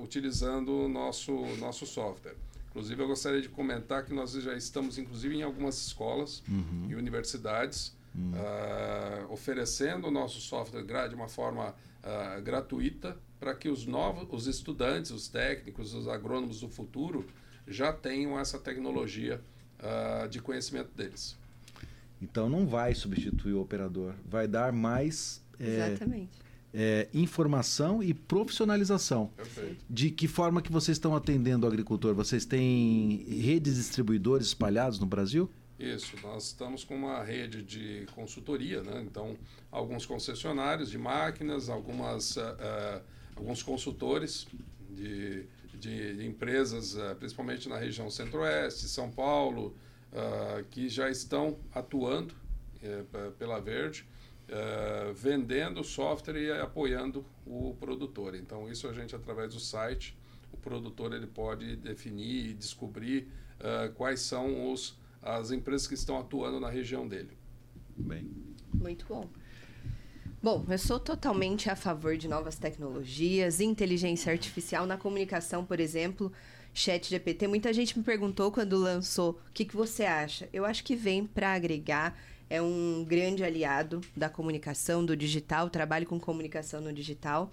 utilizando 0.02 0.84
o 0.84 0.88
nosso, 0.88 1.32
nosso 1.58 1.84
software. 1.84 2.36
Inclusive, 2.76 3.02
eu 3.02 3.08
gostaria 3.08 3.40
de 3.40 3.48
comentar 3.48 4.04
que 4.04 4.12
nós 4.12 4.32
já 4.32 4.54
estamos, 4.54 4.98
inclusive, 4.98 5.34
em 5.34 5.42
algumas 5.42 5.78
escolas 5.86 6.42
uhum. 6.46 6.84
e 6.90 6.94
universidades, 6.94 7.96
uhum. 8.14 8.32
uh, 8.32 9.32
oferecendo 9.32 10.08
o 10.08 10.10
nosso 10.10 10.42
software 10.42 10.84
de 11.08 11.14
uma 11.14 11.26
forma 11.26 11.70
uh, 11.70 12.42
gratuita 12.42 13.16
para 13.40 13.54
que 13.54 13.70
os 13.70 13.86
novos, 13.86 14.28
os 14.30 14.46
estudantes, 14.46 15.10
os 15.10 15.26
técnicos, 15.26 15.94
os 15.94 16.06
agrônomos 16.06 16.60
do 16.60 16.68
futuro 16.68 17.24
já 17.66 17.94
tenham 17.94 18.38
essa 18.38 18.58
tecnologia 18.58 19.40
uh, 19.80 20.28
de 20.28 20.38
conhecimento 20.42 20.90
deles. 20.94 21.34
Então 22.20 22.46
não 22.46 22.66
vai 22.66 22.94
substituir 22.94 23.54
o 23.54 23.62
operador, 23.62 24.12
vai 24.26 24.46
dar 24.46 24.70
mais 24.70 25.42
é, 25.58 25.92
Exatamente 25.92 26.45
é, 26.78 27.08
informação 27.14 28.02
e 28.02 28.12
profissionalização. 28.12 29.28
Perfeito. 29.34 29.82
De 29.88 30.10
que 30.10 30.28
forma 30.28 30.60
que 30.60 30.70
vocês 30.70 30.96
estão 30.96 31.16
atendendo 31.16 31.64
o 31.64 31.68
agricultor? 31.68 32.14
Vocês 32.14 32.44
têm 32.44 33.24
redes 33.40 33.76
de 33.76 33.80
distribuidores 33.80 34.48
espalhados 34.48 34.98
no 34.98 35.06
Brasil? 35.06 35.50
Isso, 35.78 36.14
nós 36.22 36.48
estamos 36.48 36.84
com 36.84 36.94
uma 36.94 37.22
rede 37.22 37.62
de 37.62 38.06
consultoria, 38.14 38.82
né? 38.82 39.02
então 39.06 39.36
alguns 39.70 40.04
concessionários 40.04 40.90
de 40.90 40.98
máquinas, 40.98 41.70
algumas, 41.70 42.36
uh, 42.36 42.40
uh, 42.40 43.02
alguns 43.34 43.62
consultores 43.62 44.46
de, 44.90 45.44
de, 45.78 46.16
de 46.16 46.26
empresas, 46.26 46.94
uh, 46.94 47.16
principalmente 47.18 47.70
na 47.70 47.78
região 47.78 48.10
centro-oeste, 48.10 48.86
São 48.86 49.10
Paulo, 49.10 49.74
que 50.70 50.88
já 50.88 51.10
estão 51.10 51.58
atuando 51.74 52.34
pela 53.38 53.60
Verde 53.60 54.06
uh, 54.48 55.12
vendendo 55.14 55.82
software 55.82 56.36
e 56.36 56.50
apoiando 56.52 57.24
o 57.46 57.74
produtor. 57.78 58.34
Então, 58.34 58.70
isso 58.70 58.88
a 58.88 58.92
gente, 58.92 59.14
através 59.14 59.54
do 59.54 59.60
site, 59.60 60.16
o 60.52 60.56
produtor 60.56 61.12
ele 61.12 61.26
pode 61.26 61.76
definir 61.76 62.50
e 62.50 62.54
descobrir 62.54 63.28
uh, 63.60 63.92
quais 63.94 64.20
são 64.20 64.72
os, 64.72 64.98
as 65.22 65.50
empresas 65.50 65.86
que 65.86 65.94
estão 65.94 66.18
atuando 66.18 66.60
na 66.60 66.68
região 66.68 67.06
dele. 67.06 67.36
Bem. 67.96 68.30
Muito 68.72 69.06
bom. 69.06 69.28
Bom, 70.42 70.64
eu 70.68 70.78
sou 70.78 71.00
totalmente 71.00 71.68
a 71.68 71.74
favor 71.74 72.16
de 72.16 72.28
novas 72.28 72.56
tecnologias, 72.56 73.60
inteligência 73.60 74.30
artificial 74.30 74.86
na 74.86 74.96
comunicação, 74.96 75.64
por 75.64 75.80
exemplo, 75.80 76.30
chat 76.72 77.08
GPT. 77.08 77.48
Muita 77.48 77.72
gente 77.72 77.98
me 77.98 78.04
perguntou 78.04 78.52
quando 78.52 78.76
lançou, 78.76 79.40
o 79.48 79.52
que, 79.52 79.64
que 79.64 79.74
você 79.74 80.04
acha? 80.04 80.48
Eu 80.52 80.64
acho 80.64 80.84
que 80.84 80.94
vem 80.94 81.26
para 81.26 81.52
agregar 81.52 82.16
é 82.48 82.62
um 82.62 83.04
grande 83.06 83.42
aliado 83.42 84.00
da 84.16 84.28
comunicação, 84.28 85.04
do 85.04 85.16
digital, 85.16 85.68
trabalho 85.68 86.06
com 86.06 86.18
comunicação 86.18 86.80
no 86.80 86.92
digital. 86.92 87.50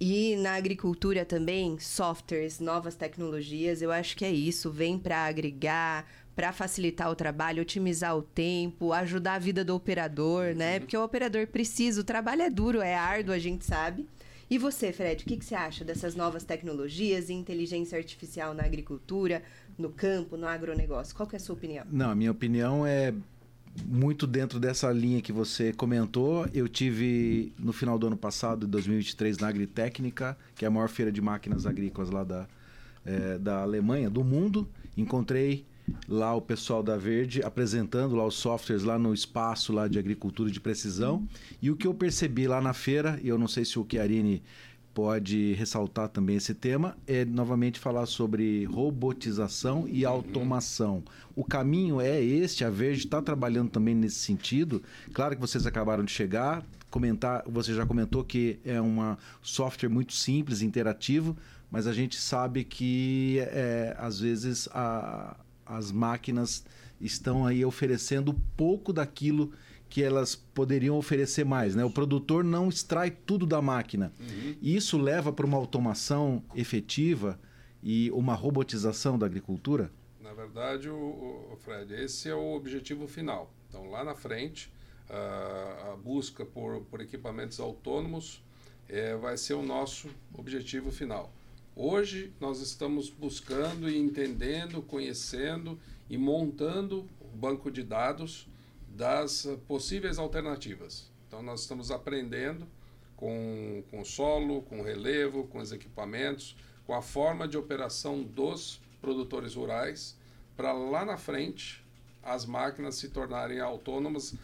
E 0.00 0.34
na 0.36 0.54
agricultura 0.54 1.24
também, 1.24 1.78
softwares, 1.78 2.58
novas 2.58 2.94
tecnologias, 2.94 3.82
eu 3.82 3.92
acho 3.92 4.16
que 4.16 4.24
é 4.24 4.30
isso, 4.30 4.70
vem 4.70 4.98
para 4.98 5.26
agregar, 5.26 6.06
para 6.34 6.52
facilitar 6.52 7.10
o 7.10 7.14
trabalho, 7.14 7.60
otimizar 7.60 8.16
o 8.16 8.22
tempo, 8.22 8.94
ajudar 8.94 9.34
a 9.34 9.38
vida 9.38 9.62
do 9.62 9.74
operador, 9.74 10.54
né? 10.54 10.74
uhum. 10.74 10.80
Porque 10.80 10.96
o 10.96 11.04
operador 11.04 11.46
precisa, 11.46 12.00
o 12.00 12.04
trabalho 12.04 12.40
é 12.40 12.48
duro, 12.48 12.80
é 12.80 12.94
árduo, 12.94 13.34
a 13.34 13.38
gente 13.38 13.64
sabe. 13.64 14.08
E 14.48 14.58
você, 14.58 14.90
Fred, 14.90 15.22
o 15.22 15.26
que, 15.28 15.36
que 15.36 15.44
você 15.44 15.54
acha 15.54 15.84
dessas 15.84 16.16
novas 16.16 16.42
tecnologias 16.42 17.28
e 17.28 17.34
inteligência 17.34 17.96
artificial 17.96 18.52
na 18.52 18.64
agricultura, 18.64 19.42
no 19.78 19.90
campo, 19.90 20.36
no 20.36 20.46
agronegócio? 20.46 21.14
Qual 21.14 21.28
que 21.28 21.36
é 21.36 21.38
a 21.38 21.40
sua 21.40 21.54
opinião? 21.54 21.86
Não, 21.88 22.10
a 22.10 22.14
minha 22.16 22.32
opinião 22.32 22.84
é 22.84 23.14
muito 23.86 24.26
dentro 24.26 24.58
dessa 24.58 24.90
linha 24.92 25.20
que 25.20 25.32
você 25.32 25.72
comentou. 25.72 26.46
Eu 26.52 26.68
tive 26.68 27.52
no 27.58 27.72
final 27.72 27.98
do 27.98 28.06
ano 28.06 28.16
passado, 28.16 28.66
2023, 28.66 29.38
na 29.38 29.48
Agritécnica, 29.48 30.36
que 30.54 30.64
é 30.64 30.68
a 30.68 30.70
maior 30.70 30.88
feira 30.88 31.12
de 31.12 31.20
máquinas 31.20 31.66
agrícolas 31.66 32.10
lá 32.10 32.24
da, 32.24 32.46
é, 33.04 33.38
da 33.38 33.62
Alemanha, 33.62 34.10
do 34.10 34.24
mundo. 34.24 34.68
Encontrei 34.96 35.64
lá 36.08 36.34
o 36.34 36.40
pessoal 36.40 36.82
da 36.82 36.96
Verde 36.96 37.42
apresentando 37.42 38.14
lá 38.14 38.24
os 38.24 38.34
softwares 38.34 38.84
lá 38.84 38.98
no 38.98 39.12
espaço 39.12 39.72
lá 39.72 39.88
de 39.88 39.98
agricultura 39.98 40.50
de 40.50 40.60
precisão. 40.60 41.26
E 41.60 41.70
o 41.70 41.76
que 41.76 41.86
eu 41.86 41.94
percebi 41.94 42.46
lá 42.46 42.60
na 42.60 42.72
feira, 42.72 43.18
e 43.22 43.28
eu 43.28 43.38
não 43.38 43.48
sei 43.48 43.64
se 43.64 43.78
o 43.78 43.86
Chiarini 43.88 44.42
pode 45.00 45.54
ressaltar 45.54 46.10
também 46.10 46.36
esse 46.36 46.52
tema 46.52 46.94
é 47.06 47.24
novamente 47.24 47.80
falar 47.80 48.04
sobre 48.04 48.66
robotização 48.66 49.88
e 49.88 50.04
automação. 50.04 51.02
O 51.34 51.42
caminho 51.42 52.02
é 52.02 52.22
este, 52.22 52.66
a 52.66 52.68
Verde 52.70 53.06
está 53.06 53.22
trabalhando 53.22 53.70
também 53.70 53.94
nesse 53.94 54.16
sentido. 54.16 54.82
Claro 55.14 55.34
que 55.34 55.40
vocês 55.40 55.66
acabaram 55.66 56.04
de 56.04 56.12
chegar, 56.12 56.62
comentar, 56.90 57.42
você 57.46 57.72
já 57.74 57.86
comentou 57.86 58.22
que 58.22 58.60
é 58.62 58.78
um 58.78 59.16
software 59.40 59.88
muito 59.88 60.12
simples, 60.12 60.60
interativo, 60.60 61.34
mas 61.70 61.86
a 61.86 61.94
gente 61.94 62.20
sabe 62.20 62.62
que 62.62 63.38
é, 63.38 63.96
às 63.98 64.20
vezes 64.20 64.68
a, 64.70 65.34
as 65.64 65.90
máquinas 65.90 66.62
estão 67.00 67.46
aí 67.46 67.64
oferecendo 67.64 68.38
pouco 68.54 68.92
daquilo 68.92 69.46
que 69.46 69.54
elas 70.02 70.34
poderiam 70.34 70.96
oferecer 70.96 71.44
mais. 71.44 71.74
Né? 71.74 71.84
O 71.84 71.90
produtor 71.90 72.44
não 72.44 72.68
extrai 72.68 73.10
tudo 73.10 73.46
da 73.46 73.62
máquina. 73.62 74.12
Uhum. 74.20 74.56
E 74.60 74.76
isso 74.76 74.98
leva 74.98 75.32
para 75.32 75.46
uma 75.46 75.56
automação 75.56 76.42
efetiva 76.54 77.40
e 77.82 78.10
uma 78.10 78.34
robotização 78.34 79.18
da 79.18 79.26
agricultura? 79.26 79.90
Na 80.20 80.32
verdade, 80.32 80.88
o, 80.88 80.94
o 81.52 81.56
Fred, 81.56 81.94
esse 81.94 82.28
é 82.28 82.34
o 82.34 82.54
objetivo 82.54 83.08
final. 83.08 83.52
Então, 83.68 83.90
lá 83.90 84.04
na 84.04 84.14
frente, 84.14 84.70
a, 85.08 85.92
a 85.92 85.96
busca 85.96 86.44
por, 86.44 86.82
por 86.82 87.00
equipamentos 87.00 87.58
autônomos 87.58 88.42
é, 88.88 89.16
vai 89.16 89.36
ser 89.36 89.54
o 89.54 89.62
nosso 89.62 90.08
objetivo 90.34 90.90
final. 90.90 91.32
Hoje, 91.74 92.32
nós 92.40 92.60
estamos 92.60 93.08
buscando 93.08 93.88
e 93.88 93.96
entendendo, 93.96 94.82
conhecendo 94.82 95.78
e 96.08 96.18
montando 96.18 97.08
o 97.20 97.36
banco 97.36 97.70
de 97.70 97.82
dados 97.82 98.46
das 98.90 99.46
possíveis 99.66 100.18
alternativas. 100.18 101.10
Então, 101.26 101.42
nós 101.42 101.60
estamos 101.60 101.90
aprendendo 101.90 102.66
com, 103.16 103.84
o 103.92 104.04
solo, 104.04 104.62
com 104.62 104.82
relevo, 104.82 105.46
com 105.48 105.58
os 105.58 105.72
equipamentos, 105.72 106.56
com 106.86 106.94
a 106.94 107.02
forma 107.02 107.46
de 107.46 107.56
operação 107.56 108.22
dos 108.22 108.80
produtores 109.00 109.54
rurais, 109.54 110.16
para 110.56 110.72
lá 110.72 111.04
na 111.04 111.16
frente 111.16 111.84
as 112.22 112.44
máquinas 112.44 112.96
se 112.96 113.08
tornarem 113.08 113.60
autônomas, 113.60 114.34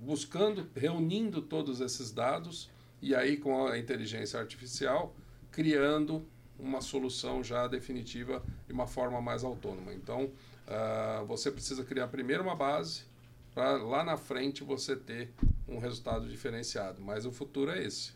buscando, 0.00 0.68
reunindo 0.74 1.40
todos 1.40 1.80
esses 1.80 2.10
dados 2.10 2.68
e 3.00 3.14
aí 3.14 3.36
com 3.36 3.66
a 3.66 3.78
inteligência 3.78 4.40
artificial 4.40 5.14
criando 5.56 6.22
uma 6.58 6.82
solução 6.82 7.42
já 7.42 7.66
definitiva 7.66 8.42
de 8.66 8.72
uma 8.72 8.86
forma 8.86 9.20
mais 9.20 9.42
autônoma. 9.42 9.94
Então, 9.94 10.30
uh, 10.66 11.24
você 11.26 11.50
precisa 11.50 11.84
criar 11.84 12.08
primeiro 12.08 12.42
uma 12.42 12.54
base 12.54 13.02
para 13.54 13.72
lá 13.82 14.04
na 14.04 14.16
frente 14.16 14.62
você 14.62 14.94
ter 14.94 15.32
um 15.66 15.78
resultado 15.78 16.28
diferenciado. 16.28 17.00
Mas 17.00 17.24
o 17.24 17.32
futuro 17.32 17.70
é 17.70 17.82
esse. 17.82 18.12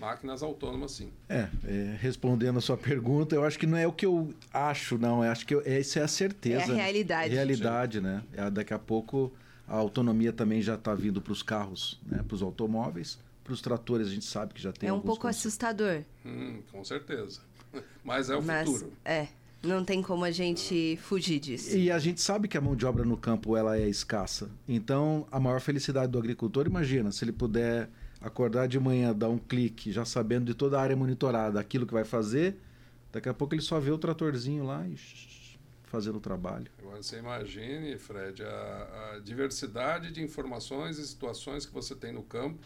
Máquinas 0.00 0.42
autônomas, 0.42 0.92
sim. 0.92 1.12
É, 1.28 1.46
é, 1.64 1.96
respondendo 2.00 2.58
a 2.58 2.60
sua 2.62 2.76
pergunta, 2.76 3.34
eu 3.34 3.44
acho 3.44 3.58
que 3.58 3.66
não 3.66 3.76
é 3.76 3.86
o 3.86 3.92
que 3.92 4.06
eu 4.06 4.32
acho, 4.52 4.96
não. 4.96 5.22
Eu 5.22 5.30
acho 5.30 5.46
que 5.46 5.54
eu, 5.54 5.62
essa 5.64 6.00
é 6.00 6.02
a 6.02 6.08
certeza. 6.08 6.72
É 6.72 6.74
a 6.74 6.82
realidade. 6.82 7.34
Realidade, 7.34 7.98
sim. 7.98 8.04
né? 8.04 8.24
É, 8.32 8.50
daqui 8.50 8.72
a 8.72 8.78
pouco 8.78 9.30
a 9.68 9.76
autonomia 9.76 10.32
também 10.32 10.62
já 10.62 10.74
está 10.74 10.94
vindo 10.94 11.20
para 11.20 11.32
os 11.32 11.42
carros, 11.42 12.00
né? 12.04 12.24
para 12.26 12.34
os 12.34 12.42
automóveis, 12.42 13.18
para 13.44 13.52
os 13.52 13.60
tratores. 13.60 14.08
A 14.08 14.10
gente 14.10 14.24
sabe 14.24 14.54
que 14.54 14.62
já 14.62 14.72
tem. 14.72 14.88
É 14.88 14.92
um 14.92 15.00
pouco 15.00 15.28
assustador. 15.28 16.02
Hum, 16.24 16.62
com 16.72 16.82
certeza. 16.82 17.42
Mas 18.02 18.30
é 18.30 18.36
o 18.36 18.42
Mas, 18.42 18.68
futuro. 18.68 18.92
É. 19.04 19.28
Não 19.62 19.84
tem 19.84 20.00
como 20.00 20.24
a 20.24 20.30
gente 20.30 20.98
fugir 21.02 21.38
disso. 21.38 21.76
E 21.76 21.90
a 21.90 21.98
gente 21.98 22.20
sabe 22.20 22.48
que 22.48 22.56
a 22.56 22.60
mão 22.60 22.74
de 22.74 22.86
obra 22.86 23.04
no 23.04 23.16
campo 23.16 23.56
ela 23.56 23.76
é 23.76 23.86
escassa. 23.86 24.50
Então, 24.66 25.26
a 25.30 25.38
maior 25.38 25.60
felicidade 25.60 26.10
do 26.10 26.18
agricultor, 26.18 26.66
imagina, 26.66 27.12
se 27.12 27.24
ele 27.24 27.32
puder 27.32 27.90
acordar 28.20 28.68
de 28.68 28.78
manhã, 28.80 29.14
dar 29.14 29.28
um 29.28 29.38
clique, 29.38 29.92
já 29.92 30.04
sabendo 30.04 30.46
de 30.46 30.54
toda 30.54 30.78
a 30.78 30.82
área 30.82 30.96
monitorada 30.96 31.60
aquilo 31.60 31.86
que 31.86 31.92
vai 31.92 32.04
fazer, 32.04 32.56
daqui 33.12 33.28
a 33.28 33.34
pouco 33.34 33.54
ele 33.54 33.62
só 33.62 33.78
vê 33.78 33.90
o 33.90 33.98
tratorzinho 33.98 34.64
lá 34.64 34.86
e 34.86 34.96
fazendo 35.84 36.16
o 36.16 36.20
trabalho. 36.20 36.70
Agora 36.78 37.02
você 37.02 37.18
imagine, 37.18 37.98
Fred, 37.98 38.42
a, 38.42 39.12
a 39.14 39.18
diversidade 39.18 40.12
de 40.12 40.22
informações 40.22 40.98
e 40.98 41.06
situações 41.06 41.66
que 41.66 41.72
você 41.72 41.94
tem 41.94 42.12
no 42.12 42.22
campo. 42.22 42.60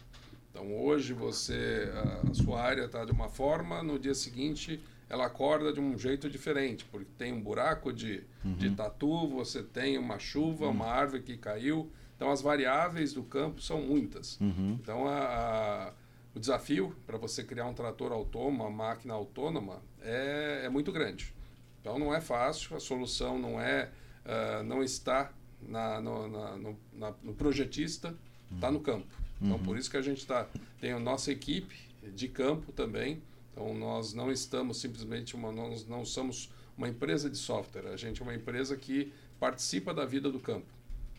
Então 0.51 0.73
hoje 0.77 1.13
você 1.13 1.91
a, 1.93 2.29
a 2.29 2.33
sua 2.33 2.61
área 2.61 2.85
está 2.85 3.03
de 3.03 3.11
uma 3.11 3.27
forma, 3.27 3.83
no 3.83 3.97
dia 3.97 4.13
seguinte 4.13 4.79
ela 5.09 5.25
acorda 5.25 5.71
de 5.71 5.79
um 5.79 5.97
jeito 5.97 6.29
diferente, 6.29 6.85
porque 6.85 7.07
tem 7.17 7.31
um 7.31 7.41
buraco 7.41 7.93
de, 7.93 8.23
uhum. 8.43 8.55
de 8.55 8.71
tatu, 8.71 9.27
você 9.27 9.61
tem 9.61 9.97
uma 9.97 10.17
chuva, 10.17 10.65
uhum. 10.65 10.71
uma 10.71 10.87
árvore 10.87 11.21
que 11.21 11.37
caiu, 11.37 11.91
então, 12.15 12.31
as 12.31 12.41
variáveis 12.41 13.13
do 13.13 13.23
campo 13.23 13.61
são 13.61 13.81
muitas. 13.81 14.39
Uhum. 14.39 14.77
Então, 14.81 15.07
a, 15.07 15.19
a, 15.19 15.93
o 16.33 16.39
desafio 16.39 16.95
para 17.05 17.17
você 17.17 17.43
criar 17.43 17.65
um 17.65 17.73
trator 17.73 18.11
autônomo, 18.11 18.63
uma 18.63 18.69
máquina 18.69 19.13
autônoma, 19.13 19.81
é, 20.01 20.61
é 20.63 20.69
muito 20.69 20.91
grande. 20.91 21.33
Então, 21.81 21.99
não 21.99 22.13
é 22.13 22.21
fácil, 22.21 22.75
a 22.75 22.79
solução 22.79 23.37
não 23.37 23.59
é 23.59 23.89
uh, 24.25 24.63
não 24.63 24.81
está 24.81 25.31
na, 25.61 25.99
no, 25.99 26.27
na, 26.27 26.55
no, 26.55 26.79
na, 26.93 27.13
no 27.21 27.33
projetista, 27.33 28.15
está 28.53 28.71
no 28.71 28.79
campo. 28.79 29.13
Então, 29.41 29.57
uhum. 29.57 29.63
por 29.63 29.77
isso 29.77 29.91
que 29.91 29.97
a 29.97 30.01
gente 30.01 30.25
tá, 30.25 30.47
tem 30.79 30.93
a 30.93 30.99
nossa 30.99 31.31
equipe 31.31 31.75
de 32.01 32.29
campo 32.29 32.71
também. 32.71 33.21
Então, 33.55 33.73
nós 33.73 34.13
não 34.13 34.29
estamos 34.29 34.81
simplesmente, 34.81 35.33
uma, 35.33 35.49
nós 35.49 35.87
não 35.87 36.03
somos 36.03 36.51
uma 36.77 36.89
empresa 36.89 37.29
de 37.29 37.37
software, 37.37 37.87
a 37.87 37.95
gente 37.95 38.21
é 38.21 38.23
uma 38.23 38.35
empresa 38.35 38.75
que 38.75 39.13
participa 39.39 39.93
da 39.93 40.05
vida 40.05 40.29
do 40.29 40.41
campo. 40.41 40.67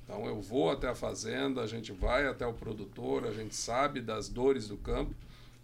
Então 0.05 0.25
eu 0.27 0.41
vou 0.41 0.71
até 0.71 0.87
a 0.89 0.95
fazenda, 0.95 1.63
a 1.63 1.67
gente 1.67 1.91
vai 1.93 2.27
até 2.27 2.47
o 2.47 2.53
produtor, 2.53 3.27
a 3.27 3.33
gente 3.33 3.57
sabe 3.57 4.01
das 4.01 4.29
dores 4.29 4.69
do 4.69 4.77
campo 4.77 5.15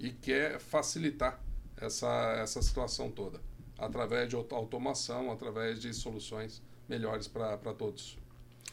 e 0.01 0.11
quer 0.11 0.59
facilitar 0.59 1.39
essa, 1.77 2.09
essa 2.39 2.61
situação 2.61 3.11
toda, 3.11 3.41
através 3.79 4.29
de 4.29 4.35
automação, 4.35 5.31
através 5.31 5.81
de 5.81 5.93
soluções 5.95 6.61
melhores 6.89 7.29
para 7.29 7.57
todos. 7.73 8.19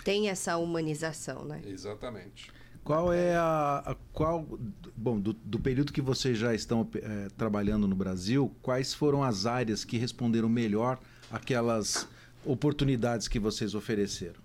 Tem 0.04 0.30
essa 0.30 0.58
humanização, 0.58 1.44
né? 1.44 1.62
Exatamente. 1.66 2.52
Qual 2.84 3.14
é 3.14 3.36
a, 3.36 3.84
a 3.86 3.96
qual 4.14 4.46
bom 4.96 5.20
do, 5.20 5.34
do, 5.34 5.60
período 5.60 5.94
que 5.94 6.02
vocês 6.02 6.38
já 6.38 6.54
estão 6.54 6.88
é, 6.96 7.28
trabalhando 7.38 7.88
no 7.88 7.96
Brasil? 7.96 8.54
Quais 8.62 8.94
foram 8.94 9.24
as 9.24 9.46
áreas 9.46 9.86
que 9.86 9.98
responderam 9.98 10.50
melhor 10.50 11.00
aquelas 11.32 12.08
oportunidades 12.46 13.28
que 13.28 13.40
vocês 13.40 13.76
ofereceram? 13.76 14.42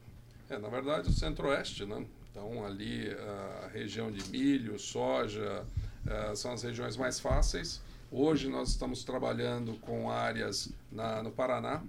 É, 0.51 0.59
na 0.59 0.69
verdade, 0.69 1.09
o 1.09 1.13
centro-oeste, 1.13 1.87
né? 1.87 2.05
Então, 2.31 2.65
ali 2.67 3.09
a 3.11 3.69
região 3.73 4.11
de 4.11 4.29
milho, 4.29 4.79
soja, 4.79 5.65
uh, 6.05 6.37
são 6.37 6.53
as 6.53 6.63
regiões 6.63 6.97
mais 6.97 7.21
fáceis. 7.21 7.81
Hoje 8.11 8.49
nós 8.49 8.71
estamos 8.71 9.05
trabalhando 9.05 9.75
com 9.81 10.11
áreas 10.11 10.69
na, 10.91 11.23
no 11.23 11.31
Paraná, 11.31 11.83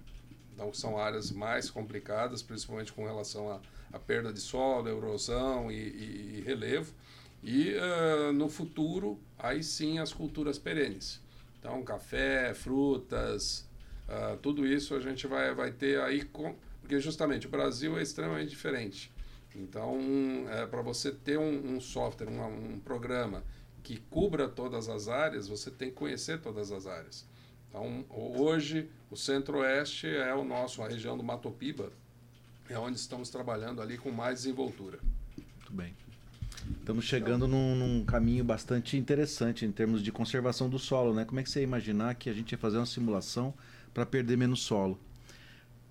então 0.53 0.73
são 0.73 0.97
áreas 0.97 1.31
mais 1.31 1.69
complicadas, 1.69 2.41
principalmente 2.41 2.93
com 2.93 3.05
relação 3.05 3.51
à, 3.51 3.59
à 3.95 3.99
perda 3.99 4.33
de 4.33 4.41
solo, 4.41 4.89
erosão 4.89 5.71
e, 5.71 5.75
e, 5.75 6.37
e 6.37 6.41
relevo. 6.41 6.93
E 7.41 7.73
uh, 7.75 8.33
no 8.33 8.49
futuro, 8.49 9.19
aí 9.39 9.63
sim 9.63 9.99
as 9.99 10.11
culturas 10.11 10.57
perenes. 10.57 11.21
Então, 11.59 11.81
café, 11.83 12.53
frutas, 12.53 13.67
uh, 14.09 14.37
tudo 14.37 14.67
isso 14.67 14.95
a 14.95 14.99
gente 14.99 15.25
vai, 15.27 15.53
vai 15.53 15.71
ter 15.71 16.01
aí 16.01 16.23
com, 16.23 16.55
porque 16.81 16.99
justamente 16.99 17.47
o 17.47 17.49
Brasil 17.49 17.97
é 17.97 18.01
extremamente 18.01 18.49
diferente. 18.49 19.13
Então, 19.55 19.97
é, 20.49 20.65
para 20.65 20.81
você 20.81 21.11
ter 21.11 21.39
um, 21.39 21.75
um 21.75 21.79
software, 21.79 22.27
um, 22.27 22.79
programa 22.79 23.41
que 23.81 23.97
cubra 24.09 24.49
todas 24.49 24.89
as 24.89 25.07
áreas, 25.07 25.47
você 25.47 25.71
tem 25.71 25.89
que 25.89 25.95
conhecer 25.95 26.41
todas 26.41 26.71
as 26.71 26.85
áreas. 26.85 27.25
Então, 27.69 28.05
hoje, 28.09 28.89
o 29.09 29.15
Centro-Oeste 29.15 30.07
é 30.07 30.33
o 30.33 30.43
nosso, 30.43 30.81
a 30.81 30.87
região 30.89 31.17
do 31.17 31.23
Matopiba, 31.23 31.91
é 32.69 32.77
onde 32.77 32.97
estamos 32.97 33.29
trabalhando 33.29 33.81
ali 33.81 33.97
com 33.97 34.11
mais 34.11 34.39
desenvoltura. 34.39 34.99
Muito 35.37 35.73
bem. 35.73 35.93
Estamos 36.79 37.05
chegando 37.05 37.47
num, 37.47 37.75
num, 37.75 38.05
caminho 38.05 38.43
bastante 38.43 38.97
interessante 38.97 39.65
em 39.65 39.71
termos 39.71 40.01
de 40.01 40.11
conservação 40.11 40.69
do 40.69 40.79
solo, 40.79 41.13
né? 41.13 41.25
Como 41.25 41.39
é 41.39 41.43
que 41.43 41.49
você 41.49 41.59
ia 41.59 41.63
imaginar 41.63 42.15
que 42.15 42.29
a 42.29 42.33
gente 42.33 42.51
ia 42.51 42.57
fazer 42.57 42.77
uma 42.77 42.85
simulação 42.85 43.53
para 43.93 44.05
perder 44.05 44.37
menos 44.37 44.61
solo? 44.61 44.99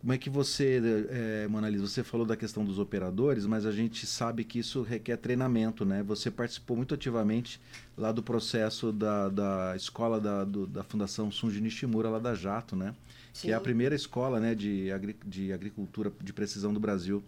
Como 0.00 0.12
é 0.12 0.18
que 0.18 0.28
você, 0.28 0.82
é, 1.08 1.48
Monalisa, 1.48 1.86
você 1.86 2.04
falou 2.04 2.26
da 2.26 2.36
questão 2.36 2.62
dos 2.62 2.78
operadores, 2.78 3.46
mas 3.46 3.64
a 3.64 3.72
gente 3.72 4.06
sabe 4.06 4.44
que 4.44 4.58
isso 4.58 4.82
requer 4.82 5.16
treinamento, 5.16 5.84
né? 5.84 6.02
Você 6.02 6.30
participou 6.30 6.76
muito 6.76 6.94
ativamente 6.94 7.58
lá 7.96 8.12
do 8.12 8.22
processo 8.22 8.92
da, 8.92 9.30
da 9.30 9.74
escola 9.74 10.20
da, 10.20 10.44
do, 10.44 10.66
da 10.66 10.84
Fundação 10.84 11.30
Sunji 11.30 11.60
Nishimura, 11.60 12.10
lá 12.10 12.18
da 12.18 12.34
Jato, 12.34 12.76
né? 12.76 12.94
Sim. 13.34 13.48
Que 13.48 13.52
é 13.52 13.56
a 13.56 13.60
primeira 13.60 13.94
escola 13.94 14.40
né, 14.40 14.54
de, 14.54 14.90
agri, 14.90 15.14
de 15.26 15.52
agricultura 15.52 16.10
de 16.22 16.32
precisão 16.32 16.72
do 16.72 16.80
Brasil. 16.80 17.22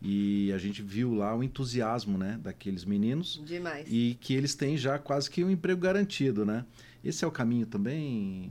E 0.00 0.50
a 0.52 0.56
gente 0.56 0.80
viu 0.80 1.12
lá 1.12 1.36
o 1.36 1.42
entusiasmo 1.42 2.16
né, 2.16 2.40
daqueles 2.42 2.86
meninos. 2.86 3.42
Demais. 3.44 3.86
E 3.90 4.16
que 4.18 4.32
eles 4.32 4.54
têm 4.54 4.78
já 4.78 4.98
quase 4.98 5.28
que 5.28 5.44
um 5.44 5.50
emprego 5.50 5.78
garantido, 5.78 6.46
né? 6.46 6.64
Esse 7.04 7.24
é 7.24 7.28
o 7.28 7.30
caminho 7.30 7.66
também, 7.66 8.50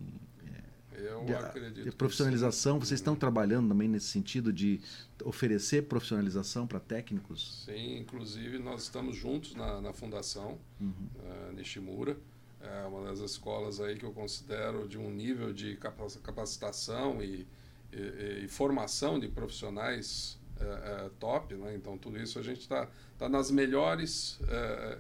eu 1.00 1.26
de, 1.26 1.34
acredito. 1.34 1.84
De 1.86 1.92
profissionalização, 1.92 2.80
vocês 2.80 3.00
estão 3.00 3.16
trabalhando 3.16 3.70
também 3.70 3.88
nesse 3.88 4.08
sentido 4.08 4.52
de 4.52 4.80
oferecer 5.24 5.84
profissionalização 5.84 6.68
para 6.68 6.80
técnicos? 6.80 7.64
Sim, 7.66 7.98
inclusive 7.98 8.60
nós 8.60 8.84
estamos 8.84 9.16
juntos 9.16 9.56
na, 9.56 9.82
na 9.82 9.94
fundação 9.94 10.60
uhum. 10.80 10.92
uh, 10.92 11.54
Nishimura. 11.54 12.18
É 12.62 12.88
uma 12.88 13.06
das 13.06 13.20
escolas 13.20 13.80
aí 13.80 13.98
que 13.98 14.06
eu 14.06 14.12
considero 14.12 14.88
de 14.88 14.98
um 14.98 15.10
nível 15.10 15.54
de 15.54 15.78
capacitação 15.78 17.22
e, 17.22 17.48
e, 17.92 18.42
e 18.44 18.48
formação 18.48 19.20
de 19.20 19.30
profissionais 19.30 20.38
uh, 20.60 21.08
uh, 21.08 21.10
top, 21.12 21.56
né? 21.56 21.74
Então 21.76 21.98
tudo 21.98 22.20
isso 22.20 22.38
a 22.38 22.44
gente 22.44 22.60
está 22.60 22.88
tá 23.18 23.30
nas 23.30 23.50
melhores 23.50 24.40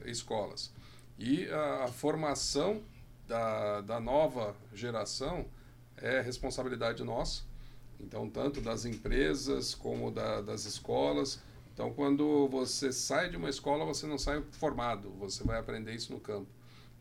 escolas. 0.05 0.71
E 1.17 1.49
a, 1.49 1.83
a 1.83 1.87
formação 1.89 2.81
da, 3.27 3.81
da 3.81 3.99
nova 3.99 4.55
geração 4.73 5.45
é 5.97 6.21
responsabilidade 6.21 7.03
nossa. 7.03 7.43
Então, 7.99 8.29
tanto 8.29 8.61
das 8.61 8.85
empresas 8.85 9.75
como 9.75 10.09
da, 10.09 10.41
das 10.41 10.65
escolas. 10.65 11.41
Então, 11.73 11.93
quando 11.93 12.47
você 12.47 12.91
sai 12.91 13.29
de 13.29 13.37
uma 13.37 13.49
escola, 13.49 13.85
você 13.85 14.07
não 14.07 14.17
sai 14.17 14.41
formado, 14.51 15.09
você 15.11 15.43
vai 15.43 15.59
aprender 15.59 15.93
isso 15.93 16.11
no 16.13 16.19
campo. 16.19 16.47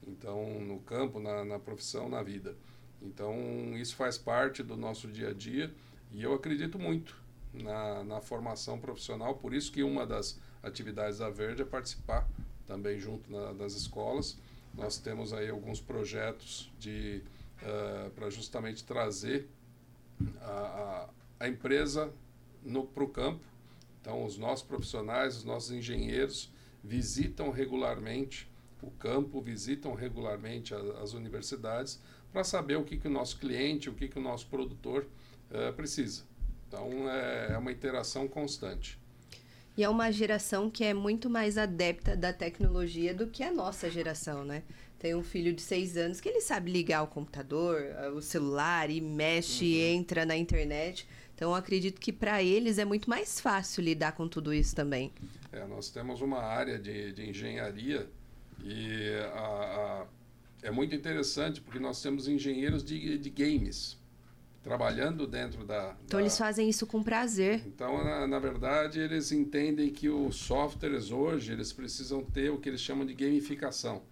Então, 0.09 0.61
no 0.61 0.81
campo, 0.81 1.21
na, 1.21 1.45
na 1.45 1.59
profissão, 1.59 2.09
na 2.09 2.23
vida. 2.23 2.57
Então, 3.01 3.37
isso 3.77 3.95
faz 3.95 4.19
parte 4.19 4.63
do 4.63 4.77
nosso 4.77 5.07
dia 5.09 5.29
a 5.31 5.35
dia 5.35 5.73
e 6.13 6.23
eu 6.23 6.33
acredito 6.33 6.79
muito 6.79 7.17
na, 7.53 8.03
na 8.05 8.21
formação 8.21 8.79
profissional, 8.79 9.35
por 9.35 9.55
isso 9.55 9.71
que 9.71 9.83
uma 9.83 10.07
das 10.07 10.41
atividades 10.63 11.19
da 11.19 11.31
Verde 11.31 11.63
é 11.63 11.65
participar 11.65 12.29
também 12.67 12.99
junto 12.99 13.31
na, 13.31 13.53
das 13.53 13.75
escolas. 13.75 14.37
Nós 14.75 14.99
temos 14.99 15.33
aí 15.33 15.49
alguns 15.49 15.81
projetos 15.81 16.71
de 16.79 17.23
uh, 17.63 18.11
para 18.11 18.31
justamente 18.31 18.85
trazer 18.85 19.49
a, 20.41 21.09
a, 21.41 21.45
a 21.45 21.49
empresa 21.49 22.13
para 22.95 23.05
o 23.05 23.09
campo. 23.09 23.45
Então, 24.01 24.25
os 24.25 24.37
nossos 24.37 24.65
profissionais, 24.67 25.37
os 25.37 25.45
nossos 25.45 25.71
engenheiros 25.71 26.53
visitam 26.83 27.51
regularmente 27.51 28.48
o 28.83 28.91
campo, 28.91 29.41
visitam 29.41 29.95
regularmente 29.95 30.75
a, 30.75 30.79
as 31.03 31.13
universidades 31.13 32.01
para 32.33 32.45
saber 32.45 32.77
o 32.77 32.85
que, 32.85 32.97
que 32.97 33.09
o 33.09 33.11
nosso 33.11 33.39
cliente, 33.39 33.89
o 33.89 33.95
que, 33.95 34.09
que 34.09 34.19
o 34.19 34.23
nosso 34.23 34.47
produtor 34.47 35.07
uh, 35.51 35.73
precisa. 35.75 36.23
Então, 36.67 37.09
é, 37.11 37.53
é 37.53 37.59
uma 37.59 37.73
interação 37.73 38.29
constante. 38.29 38.99
E 39.77 39.85
é 39.85 39.89
uma 39.89 40.11
geração 40.11 40.69
que 40.69 40.85
é 40.85 40.93
muito 40.93 41.31
mais 41.31 41.57
adepta 41.57 42.17
da 42.17 42.33
tecnologia 42.33 43.15
do 43.15 43.29
que 43.29 43.43
a 43.43 43.53
nossa 43.53 43.89
geração, 43.89 44.45
né? 44.45 44.65
Tem 44.99 45.15
um 45.15 45.23
filho 45.23 45.53
de 45.53 45.63
seis 45.63 45.97
anos 45.97 46.21
que 46.21 46.29
ele 46.29 46.41
sabe 46.41 46.73
ligar 46.73 47.03
o 47.05 47.07
computador, 47.07 47.81
eh, 47.81 48.11
o 48.11 48.21
celular 48.21 48.91
e 48.91 49.01
mexe, 49.01 49.65
uhum. 49.65 50.01
entra 50.01 50.27
na 50.27 50.37
internet. 50.37 51.07
Então, 51.33 51.55
acredito 51.55 52.01
que 52.01 52.13
para 52.13 52.43
eles 52.43 52.79
é 52.79 52.85
muito 52.85 53.09
mais 53.09 53.39
fácil 53.39 53.85
lidar 53.85 54.13
com 54.13 54.27
tudo 54.27 54.53
isso 54.53 54.75
também. 54.75 55.13
É, 55.53 55.65
nós 55.69 55.89
temos 55.89 56.21
uma 56.21 56.41
área 56.41 56.77
de, 56.77 57.13
de 57.13 57.31
engenharia 57.31 58.11
e 58.63 59.15
a, 59.35 59.39
a, 59.39 60.07
é 60.63 60.71
muito 60.71 60.95
interessante 60.95 61.61
porque 61.61 61.79
nós 61.79 62.03
temos 62.03 62.27
engenheiros 62.27 62.83
de, 62.83 63.19
de 63.19 63.31
games 63.31 63.97
trabalhando 64.63 65.27
dentro 65.27 65.65
da. 65.65 65.97
Então 66.05 66.19
da... 66.19 66.23
eles 66.23 66.37
fazem 66.37 66.69
isso 66.69 66.87
com 66.87 67.03
prazer. 67.03 67.63
Então, 67.67 68.03
na, 68.05 68.27
na, 68.27 68.39
verdade, 68.39 69.01
eles 69.01 69.33
entendem 69.33 69.91
que 69.91 70.09
os 70.09 70.37
softwares 70.37 71.11
hoje 71.11 71.53
eles 71.53 71.73
precisam 71.73 72.23
ter 72.23 72.51
o 72.51 72.59
que 72.59 72.69
eles 72.69 72.81
chamam 72.81 73.07
de 73.07 73.15
gamificação. 73.15 74.03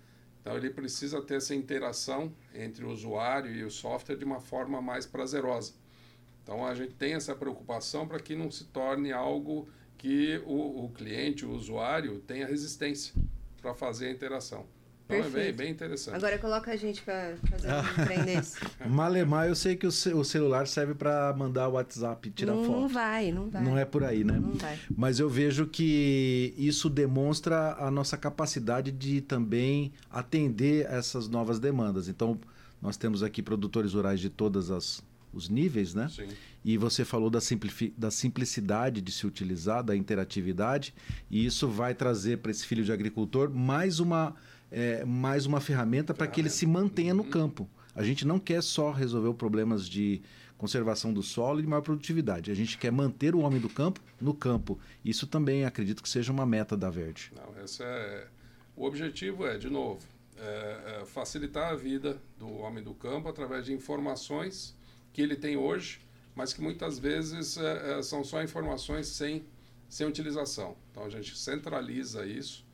Então 0.40 0.56
ele 0.56 0.70
precisa 0.70 1.20
ter 1.20 1.36
essa 1.36 1.54
interação 1.54 2.32
entre 2.54 2.84
o 2.84 2.90
usuário 2.90 3.52
e 3.52 3.64
o 3.64 3.70
software 3.70 4.16
de 4.16 4.24
uma 4.24 4.40
forma 4.40 4.80
mais 4.80 5.04
prazerosa. 5.04 5.74
Então 6.42 6.64
a 6.64 6.74
gente 6.74 6.94
tem 6.94 7.14
essa 7.14 7.34
preocupação 7.34 8.06
para 8.06 8.20
que 8.20 8.36
não 8.36 8.50
se 8.50 8.64
torne 8.64 9.12
algo 9.12 9.68
que 9.98 10.40
o, 10.46 10.84
o 10.84 10.90
cliente, 10.90 11.44
o 11.44 11.50
usuário, 11.50 12.20
tenha 12.20 12.46
resistência 12.46 13.12
para 13.66 13.74
fazer 13.74 14.06
a 14.06 14.10
interação. 14.12 14.64
Então 15.06 15.18
é 15.18 15.30
bem, 15.30 15.52
bem 15.52 15.70
interessante. 15.70 16.16
Agora 16.16 16.36
coloca 16.38 16.70
a 16.70 16.76
gente 16.76 17.02
para 17.02 17.36
fazer 17.48 17.68
um 17.68 17.94
trem 18.06 18.24
desse. 18.24 18.58
Malemar, 18.88 19.46
eu 19.48 19.54
sei 19.54 19.76
que 19.76 19.86
o, 19.86 19.88
o 19.88 20.24
celular 20.24 20.66
serve 20.66 20.94
para 20.94 21.32
mandar 21.36 21.68
o 21.68 21.72
WhatsApp, 21.72 22.30
tirar 22.30 22.54
não, 22.54 22.64
foto. 22.64 22.80
Não 22.80 22.88
vai, 22.88 23.30
não 23.30 23.48
vai. 23.48 23.62
Não 23.62 23.78
é 23.78 23.84
por 23.84 24.02
aí, 24.02 24.24
né? 24.24 24.38
Não 24.40 24.54
vai. 24.54 24.78
Mas 24.96 25.20
eu 25.20 25.28
vejo 25.28 25.66
que 25.66 26.54
isso 26.56 26.90
demonstra 26.90 27.76
a 27.78 27.90
nossa 27.90 28.16
capacidade 28.16 28.90
de 28.90 29.20
também 29.20 29.92
atender 30.10 30.86
essas 30.86 31.28
novas 31.28 31.60
demandas. 31.60 32.08
Então, 32.08 32.38
nós 32.82 32.96
temos 32.96 33.22
aqui 33.22 33.42
produtores 33.42 33.94
rurais 33.94 34.18
de 34.18 34.28
todas 34.28 34.70
as 34.70 35.02
os 35.36 35.48
níveis, 35.48 35.94
né? 35.94 36.08
Sim. 36.08 36.28
E 36.64 36.76
você 36.76 37.04
falou 37.04 37.30
da, 37.30 37.38
da 37.96 38.10
simplicidade 38.10 39.00
de 39.00 39.12
se 39.12 39.26
utilizar, 39.26 39.84
da 39.84 39.94
interatividade, 39.94 40.94
e 41.30 41.44
isso 41.44 41.68
vai 41.68 41.94
trazer 41.94 42.38
para 42.38 42.50
esse 42.50 42.66
filho 42.66 42.84
de 42.84 42.92
agricultor 42.92 43.50
mais 43.50 44.00
uma 44.00 44.34
é, 44.70 45.04
mais 45.04 45.46
uma 45.46 45.60
ferramenta 45.60 46.12
para 46.12 46.26
que 46.26 46.40
ele 46.40 46.50
se 46.50 46.66
mantenha 46.66 47.14
no 47.14 47.22
uhum. 47.22 47.30
campo. 47.30 47.70
A 47.94 48.02
gente 48.02 48.26
não 48.26 48.38
quer 48.38 48.62
só 48.62 48.90
resolver 48.90 49.32
problemas 49.34 49.88
de 49.88 50.20
conservação 50.58 51.12
do 51.12 51.22
solo 51.22 51.60
e 51.60 51.62
de 51.62 51.68
maior 51.68 51.82
produtividade. 51.82 52.50
A 52.50 52.54
gente 52.54 52.76
quer 52.78 52.90
manter 52.90 53.34
o 53.34 53.40
homem 53.40 53.60
do 53.60 53.68
campo 53.68 54.00
no 54.20 54.34
campo. 54.34 54.78
Isso 55.04 55.26
também 55.26 55.64
acredito 55.64 56.02
que 56.02 56.08
seja 56.08 56.32
uma 56.32 56.44
meta 56.44 56.76
da 56.76 56.90
Verde. 56.90 57.32
Não, 57.34 57.62
essa 57.62 57.84
é... 57.84 58.26
O 58.74 58.84
objetivo 58.84 59.46
é, 59.46 59.56
de 59.56 59.70
novo, 59.70 60.00
é, 60.36 61.00
é 61.00 61.04
facilitar 61.06 61.72
a 61.72 61.74
vida 61.74 62.20
do 62.38 62.52
homem 62.58 62.84
do 62.84 62.92
campo 62.92 63.28
através 63.28 63.64
de 63.64 63.72
informações 63.72 64.75
que 65.16 65.22
ele 65.22 65.34
tem 65.34 65.56
hoje, 65.56 66.00
mas 66.34 66.52
que 66.52 66.60
muitas 66.60 66.98
vezes 66.98 67.56
é, 67.56 67.98
é 67.98 68.02
são 68.02 68.22
só 68.22 68.42
informações 68.42 69.06
sem, 69.06 69.46
sem 69.88 70.06
utilização. 70.06 70.76
Então 70.90 71.04
a 71.04 71.08
gente 71.08 71.36
centraliza 71.36 72.26
isso 72.26 72.66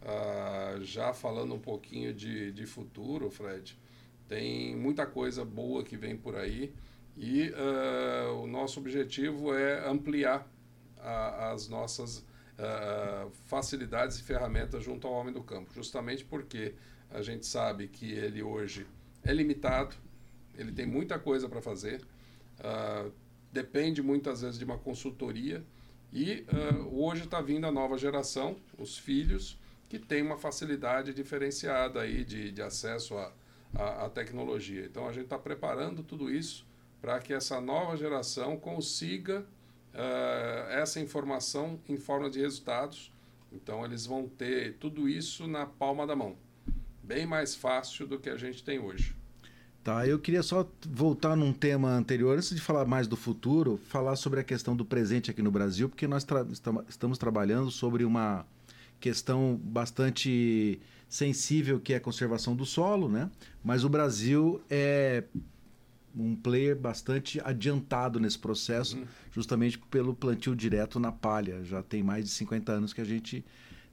Uh, 0.00 0.82
já 0.82 1.12
falando 1.12 1.54
um 1.54 1.58
pouquinho 1.58 2.14
de, 2.14 2.52
de 2.52 2.64
futuro, 2.64 3.30
Fred, 3.30 3.78
tem 4.26 4.74
muita 4.74 5.04
coisa 5.04 5.44
boa 5.44 5.84
que 5.84 5.94
vem 5.94 6.16
por 6.16 6.36
aí 6.36 6.74
e 7.18 7.50
uh, 7.50 8.32
o 8.42 8.46
nosso 8.46 8.80
objetivo 8.80 9.54
é 9.54 9.86
ampliar 9.86 10.50
a, 10.96 11.50
as 11.50 11.68
nossas 11.68 12.20
uh, 12.56 13.30
facilidades 13.44 14.18
e 14.18 14.22
ferramentas 14.22 14.82
junto 14.82 15.06
ao 15.06 15.12
homem 15.12 15.34
do 15.34 15.42
campo, 15.42 15.70
justamente 15.74 16.24
porque 16.24 16.74
a 17.10 17.20
gente 17.20 17.44
sabe 17.44 17.86
que 17.86 18.10
ele 18.10 18.42
hoje 18.42 18.86
é 19.22 19.34
limitado, 19.34 19.94
ele 20.54 20.72
tem 20.72 20.86
muita 20.86 21.18
coisa 21.18 21.48
para 21.48 21.60
fazer, 21.60 22.00
depende 23.52 24.02
muitas 24.02 24.42
vezes 24.42 24.58
de 24.58 24.64
uma 24.64 24.78
consultoria 24.78 25.64
e 26.12 26.44
hoje 26.90 27.24
está 27.24 27.40
vindo 27.40 27.66
a 27.66 27.72
nova 27.72 27.96
geração, 27.96 28.56
os 28.78 28.98
filhos, 28.98 29.58
que 29.90 29.98
tem 29.98 30.22
uma 30.22 30.36
facilidade 30.36 31.12
diferenciada 31.12 32.00
aí 32.00 32.24
de, 32.24 32.52
de 32.52 32.62
acesso 32.62 33.16
à, 33.74 34.08
tecnologia. 34.14 34.84
Então 34.84 35.08
a 35.08 35.12
gente 35.12 35.24
está 35.24 35.38
preparando 35.38 36.04
tudo 36.04 36.30
isso 36.30 36.64
para 37.00 37.18
que 37.18 37.32
essa 37.32 37.60
nova 37.60 37.96
geração 37.96 38.56
consiga 38.56 39.40
uh, 39.40 40.70
essa 40.70 41.00
informação 41.00 41.80
em 41.88 41.96
forma 41.96 42.30
de 42.30 42.40
resultados. 42.40 43.12
Então 43.52 43.84
eles 43.84 44.06
vão 44.06 44.28
ter 44.28 44.76
tudo 44.78 45.08
isso 45.08 45.48
na 45.48 45.66
palma 45.66 46.06
da 46.06 46.14
mão, 46.14 46.36
bem 47.02 47.26
mais 47.26 47.56
fácil 47.56 48.06
do 48.06 48.18
que 48.18 48.30
a 48.30 48.36
gente 48.36 48.62
tem 48.62 48.78
hoje. 48.78 49.19
Tá, 49.82 50.06
eu 50.06 50.18
queria 50.18 50.42
só 50.42 50.68
voltar 50.90 51.34
num 51.34 51.54
tema 51.54 51.90
anterior, 51.90 52.36
antes 52.36 52.54
de 52.54 52.60
falar 52.60 52.84
mais 52.84 53.08
do 53.08 53.16
futuro, 53.16 53.80
falar 53.88 54.14
sobre 54.16 54.40
a 54.40 54.44
questão 54.44 54.76
do 54.76 54.84
presente 54.84 55.30
aqui 55.30 55.40
no 55.40 55.50
Brasil, 55.50 55.88
porque 55.88 56.06
nós 56.06 56.22
tra 56.22 56.46
estamos 56.86 57.16
trabalhando 57.16 57.70
sobre 57.70 58.04
uma, 58.04 58.44
questão 59.00 59.58
bastante 59.64 60.78
sensível 61.08 61.80
que 61.80 61.94
é 61.94 61.96
a 61.96 62.00
conservação 62.00 62.54
do 62.54 62.66
solo, 62.66 63.08
né? 63.08 63.28
Mas 63.64 63.82
o 63.82 63.88
Brasil 63.88 64.60
é 64.70 65.24
um 66.14 66.36
player 66.36 66.76
bastante 66.76 67.40
adiantado 67.42 68.20
nesse 68.20 68.38
processo, 68.38 68.98
uhum. 68.98 69.04
justamente 69.32 69.78
pelo 69.78 70.14
plantio 70.14 70.54
direto 70.54 71.00
na 71.00 71.10
palha. 71.10 71.64
Já 71.64 71.82
tem 71.82 72.02
mais 72.02 72.24
de 72.24 72.30
50 72.30 72.70
anos 72.72 72.92
que 72.92 73.00
a 73.00 73.04
gente 73.04 73.44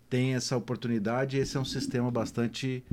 tem 0.10 0.36
essa 0.36 0.56
oportunidade. 0.56 1.38
Esse 1.38 1.58
é 1.58 1.60
um 1.60 1.66
sistema 1.66 2.10
bastante 2.10 2.84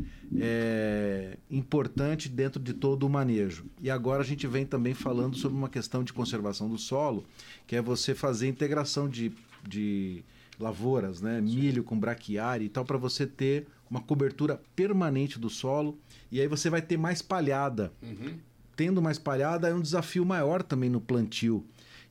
é, 0.40 1.36
importante 1.50 2.28
dentro 2.28 2.60
de 2.60 2.72
todo 2.72 3.04
o 3.04 3.10
manejo. 3.10 3.66
E 3.80 3.90
agora 3.90 4.22
a 4.22 4.26
gente 4.26 4.46
vem 4.46 4.66
também 4.66 4.94
falando 4.94 5.36
sobre 5.36 5.56
uma 5.56 5.68
questão 5.68 6.02
de 6.02 6.12
conservação 6.12 6.68
do 6.68 6.78
solo, 6.78 7.24
que 7.66 7.76
é 7.76 7.82
você 7.82 8.14
fazer 8.14 8.48
integração 8.48 9.08
de, 9.08 9.32
de 9.66 10.24
lavouras, 10.58 11.20
né? 11.20 11.40
milho 11.40 11.84
com 11.84 11.98
braquiária 11.98 12.64
e 12.64 12.68
tal, 12.68 12.84
para 12.84 12.98
você 12.98 13.26
ter 13.26 13.66
uma 13.90 14.00
cobertura 14.00 14.60
permanente 14.74 15.38
do 15.38 15.48
solo. 15.48 15.98
E 16.30 16.40
aí 16.40 16.48
você 16.48 16.68
vai 16.68 16.82
ter 16.82 16.96
mais 16.96 17.22
palhada. 17.22 17.92
Uhum. 18.02 18.34
Tendo 18.76 19.00
mais 19.00 19.20
palhada 19.20 19.68
é 19.68 19.74
um 19.74 19.80
desafio 19.80 20.24
maior 20.24 20.62
também 20.62 20.90
no 20.90 21.00
plantio. 21.00 21.64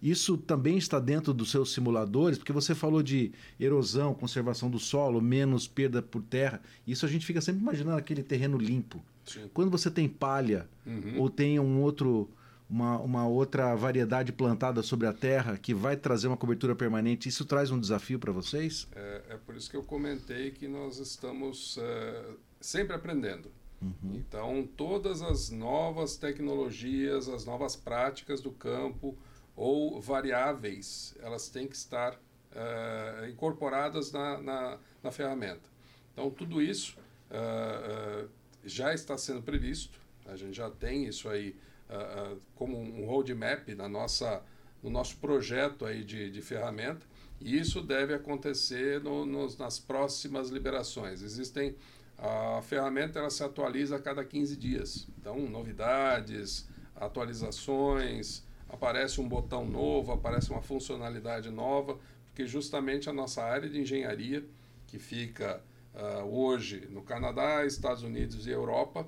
Isso 0.04 0.38
também 0.38 0.78
está 0.78 1.00
dentro 1.00 1.34
dos 1.34 1.50
seus 1.50 1.72
simuladores, 1.72 2.38
porque 2.38 2.52
você 2.52 2.76
falou 2.76 3.02
de 3.02 3.32
erosão, 3.58 4.14
conservação 4.14 4.70
do 4.70 4.78
solo, 4.78 5.22
menos 5.22 5.66
perda 5.66 6.02
por 6.02 6.22
terra. 6.22 6.62
Isso 6.86 7.06
a 7.06 7.10
gente 7.10 7.26
fica 7.26 7.40
sempre 7.40 7.62
imaginando 7.62 7.98
aquele 7.98 8.22
terreno 8.22 8.58
limpo. 8.58 9.02
Sim. 9.26 9.50
Quando 9.54 9.72
você 9.72 9.90
tem 9.90 10.10
palha 10.10 10.68
uhum. 10.86 11.22
ou 11.22 11.30
tem 11.30 11.58
um 11.58 11.82
outro 11.82 12.30
uma, 12.70 12.98
uma 13.00 13.28
outra 13.28 13.74
variedade 13.76 14.34
plantada 14.34 14.82
sobre 14.82 15.08
a 15.08 15.14
terra 15.14 15.58
que 15.58 15.74
vai 15.74 15.96
trazer 15.96 16.28
uma 16.28 16.36
cobertura 16.36 16.76
permanente, 16.76 17.30
isso 17.30 17.46
traz 17.46 17.72
um 17.72 17.80
desafio 17.80 18.20
para 18.20 18.32
vocês? 18.34 18.90
É, 18.94 19.22
é, 19.30 19.38
por 19.38 19.56
isso 19.56 19.70
que 19.70 19.78
eu 19.78 19.84
comentei 19.84 20.52
que 20.52 20.68
nós 20.68 20.98
estamos 20.98 21.78
é, 21.80 22.26
sempre 22.60 22.94
aprendendo. 22.94 23.50
Uhum. 23.82 24.16
Então, 24.16 24.68
todas 24.76 25.22
as 25.22 25.50
novas 25.50 26.18
tecnologias, 26.18 27.30
as 27.30 27.46
novas 27.46 27.76
práticas 27.76 28.42
do 28.42 28.52
campo 28.52 29.16
ou 29.56 30.02
variáveis, 30.02 31.16
elas 31.20 31.50
têm 31.50 31.68
que 31.68 31.76
estar 31.76 32.20
é, 32.56 33.30
incorporadas 33.30 34.12
na, 34.12 34.38
na, 34.42 34.80
na, 35.02 35.12
ferramenta. 35.12 35.70
Então, 36.12 36.30
tudo 36.30 36.62
isso 36.62 36.98
é, 37.30 37.38
é, 37.38 38.26
já 38.64 38.94
está 38.94 39.18
sendo 39.18 39.42
previsto, 39.42 40.00
a 40.26 40.36
gente 40.36 40.56
já 40.56 40.70
tem 40.70 41.06
isso 41.06 41.28
aí 41.28 41.56
uh, 41.90 42.40
como 42.56 42.80
um 42.80 43.06
roadmap 43.06 43.68
na 43.76 43.90
nossa, 43.90 44.42
no 44.82 44.90
nosso 44.90 45.18
projeto 45.18 45.86
aí 45.86 46.04
de, 46.04 46.32
de 46.32 46.42
ferramenta, 46.42 47.06
e 47.42 47.60
isso 47.60 47.82
deve 47.82 48.14
acontecer 48.14 49.02
no, 49.02 49.26
nos, 49.26 49.58
nas 49.58 49.80
próximas 49.80 50.50
liberações. 50.50 51.22
Existem 51.22 51.76
a 52.18 52.62
ferramenta 52.62 53.20
ela 53.20 53.30
se 53.30 53.44
atualiza 53.44 53.98
a 53.98 54.00
cada 54.00 54.24
15 54.24 54.56
dias. 54.56 55.08
Então, 55.20 55.38
novidades, 55.50 56.68
atualizações, 56.96 58.44
aparece 58.74 59.22
um 59.22 59.28
botão 59.28 59.66
novo, 59.66 60.12
aparece 60.12 60.50
uma 60.50 60.62
funcionalidade 60.62 61.50
nova, 61.52 62.00
porque 62.26 62.48
justamente 62.48 63.08
a 63.08 63.14
nossa 63.14 63.44
área 63.44 63.70
de 63.70 63.80
engenharia, 63.80 64.44
que 64.88 64.98
fica 64.98 65.62
uh, 65.94 66.24
hoje 66.26 66.88
no 66.90 67.04
Canadá, 67.04 67.66
Estados 67.66 68.02
Unidos 68.04 68.48
e 68.48 68.50
Europa, 68.50 69.08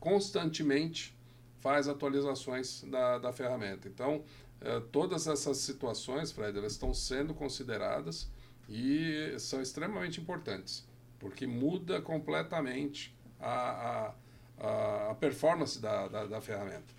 constantemente 0.00 1.16
faz 1.58 1.88
atualizações 1.88 2.82
da, 2.84 3.18
da 3.18 3.32
ferramenta. 3.32 3.88
Então, 3.88 4.24
uh, 4.60 4.80
todas 4.90 5.28
essas 5.28 5.58
situações, 5.58 6.32
Fred, 6.32 6.58
elas 6.58 6.72
estão 6.72 6.92
sendo 6.92 7.32
consideradas 7.34 8.28
e 8.68 9.34
são 9.38 9.62
extremamente 9.62 10.20
importantes, 10.20 10.86
porque 11.20 11.46
muda 11.46 12.02
completamente 12.02 13.16
a, 13.40 14.12
a, 14.58 15.10
a 15.10 15.14
performance 15.14 15.80
da, 15.80 16.08
da, 16.08 16.26
da 16.26 16.40
ferramenta. 16.40 16.92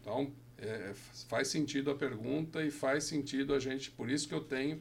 Então, 0.00 0.30
é, 0.58 0.92
faz 1.28 1.48
sentido 1.48 1.90
a 1.90 1.94
pergunta 1.94 2.64
e 2.64 2.70
faz 2.70 3.04
sentido 3.04 3.54
a 3.54 3.58
gente, 3.58 3.90
por 3.90 4.10
isso 4.10 4.28
que 4.28 4.34
eu 4.34 4.40
tenho 4.40 4.76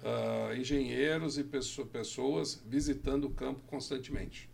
uh, 0.00 0.54
engenheiros 0.56 1.38
e 1.38 1.44
pessoas 1.44 2.62
visitando 2.66 3.26
o 3.26 3.30
campo 3.30 3.60
constantemente. 3.66 4.48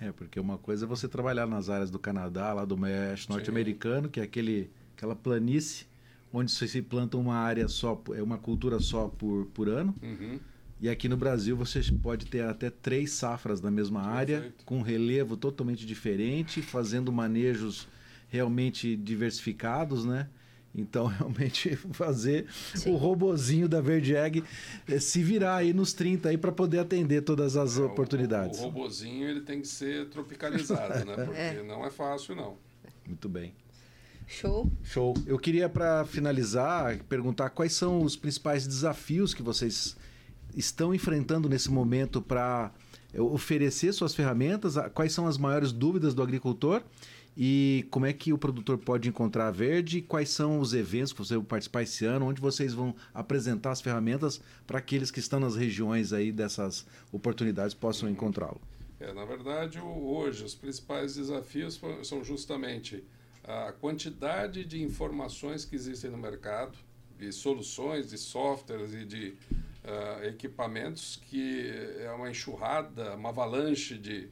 É, 0.00 0.12
porque 0.12 0.38
uma 0.38 0.58
coisa 0.58 0.84
é 0.84 0.88
você 0.88 1.08
trabalhar 1.08 1.46
nas 1.46 1.70
áreas 1.70 1.90
do 1.90 1.98
Canadá, 1.98 2.52
lá 2.52 2.64
do 2.64 2.78
oeste 2.82 3.30
norte-americano, 3.30 4.08
que 4.08 4.20
é 4.20 4.22
aquele, 4.22 4.70
aquela 4.94 5.16
planície 5.16 5.86
onde 6.32 6.50
se 6.50 6.82
planta 6.82 7.16
uma 7.16 7.36
área 7.36 7.66
só, 7.66 8.00
é 8.14 8.22
uma 8.22 8.36
cultura 8.36 8.78
só 8.78 9.08
por, 9.08 9.46
por 9.46 9.68
ano. 9.68 9.94
Uhum. 10.02 10.38
E 10.78 10.90
aqui 10.90 11.08
no 11.08 11.16
Brasil 11.16 11.56
você 11.56 11.80
pode 12.02 12.26
ter 12.26 12.42
até 12.42 12.68
três 12.68 13.12
safras 13.12 13.62
na 13.62 13.70
mesma 13.70 14.00
Perfeito. 14.00 14.18
área, 14.18 14.54
com 14.66 14.82
relevo 14.82 15.34
totalmente 15.34 15.86
diferente, 15.86 16.60
fazendo 16.60 17.10
manejos 17.10 17.88
realmente 18.28 18.96
diversificados, 18.96 20.04
né? 20.04 20.28
Então, 20.76 21.06
realmente 21.08 21.74
fazer 21.74 22.46
Sim. 22.74 22.92
o 22.92 22.96
robozinho 22.96 23.68
da 23.68 23.80
Verde 23.80 24.14
Egg 24.14 24.44
eh, 24.86 25.00
se 25.00 25.22
virar 25.22 25.56
aí 25.56 25.72
nos 25.72 25.92
30 25.94 26.28
aí 26.28 26.36
para 26.36 26.52
poder 26.52 26.80
atender 26.80 27.22
todas 27.22 27.56
as 27.56 27.78
é, 27.78 27.82
oportunidades. 27.82 28.58
O, 28.58 28.62
o, 28.62 28.64
robozinho 28.66 29.26
ele 29.28 29.40
tem 29.40 29.60
que 29.60 29.68
ser 29.68 30.08
tropicalizado, 30.10 31.04
né? 31.06 31.14
Porque 31.24 31.40
é. 31.40 31.62
não 31.62 31.84
é 31.84 31.90
fácil 31.90 32.36
não. 32.36 32.56
Muito 33.06 33.28
bem. 33.28 33.54
Show. 34.26 34.70
Show. 34.82 35.14
Eu 35.24 35.38
queria 35.38 35.68
para 35.68 36.04
finalizar 36.04 36.98
perguntar 37.04 37.50
quais 37.50 37.72
são 37.72 38.02
os 38.02 38.16
principais 38.16 38.66
desafios 38.66 39.32
que 39.32 39.42
vocês 39.42 39.96
estão 40.54 40.92
enfrentando 40.92 41.48
nesse 41.48 41.70
momento 41.70 42.20
para 42.20 42.72
eh, 43.14 43.20
oferecer 43.20 43.92
suas 43.92 44.14
ferramentas, 44.14 44.74
quais 44.92 45.12
são 45.12 45.26
as 45.26 45.38
maiores 45.38 45.70
dúvidas 45.70 46.12
do 46.12 46.22
agricultor 46.22 46.82
e 47.36 47.86
como 47.90 48.06
é 48.06 48.12
que 48.14 48.32
o 48.32 48.38
produtor 48.38 48.78
pode 48.78 49.08
encontrar 49.08 49.48
a 49.48 49.50
Verde? 49.50 50.00
Quais 50.00 50.30
são 50.30 50.58
os 50.58 50.72
eventos 50.72 51.12
que 51.12 51.18
você 51.18 51.36
vai 51.36 51.44
participar 51.44 51.82
esse 51.82 52.06
ano? 52.06 52.26
Onde 52.26 52.40
vocês 52.40 52.72
vão 52.72 52.94
apresentar 53.12 53.72
as 53.72 53.82
ferramentas 53.82 54.40
para 54.66 54.78
aqueles 54.78 55.10
que 55.10 55.20
estão 55.20 55.38
nas 55.38 55.54
regiões 55.54 56.14
aí 56.14 56.32
dessas 56.32 56.86
oportunidades 57.12 57.74
possam 57.74 58.08
encontrá-lo? 58.08 58.60
É, 58.98 59.12
na 59.12 59.26
verdade, 59.26 59.78
hoje 59.78 60.44
os 60.44 60.54
principais 60.54 61.16
desafios 61.16 61.78
são 62.02 62.24
justamente 62.24 63.04
a 63.44 63.70
quantidade 63.72 64.64
de 64.64 64.82
informações 64.82 65.66
que 65.66 65.76
existem 65.76 66.10
no 66.10 66.16
mercado, 66.16 66.78
de 67.18 67.30
soluções, 67.32 68.08
de 68.08 68.16
softwares 68.16 68.94
e 68.94 69.04
de 69.04 69.34
uh, 69.84 70.24
equipamentos, 70.24 71.20
que 71.28 71.70
é 71.98 72.10
uma 72.12 72.30
enxurrada, 72.30 73.14
uma 73.14 73.28
avalanche 73.28 73.96
de, 73.98 74.28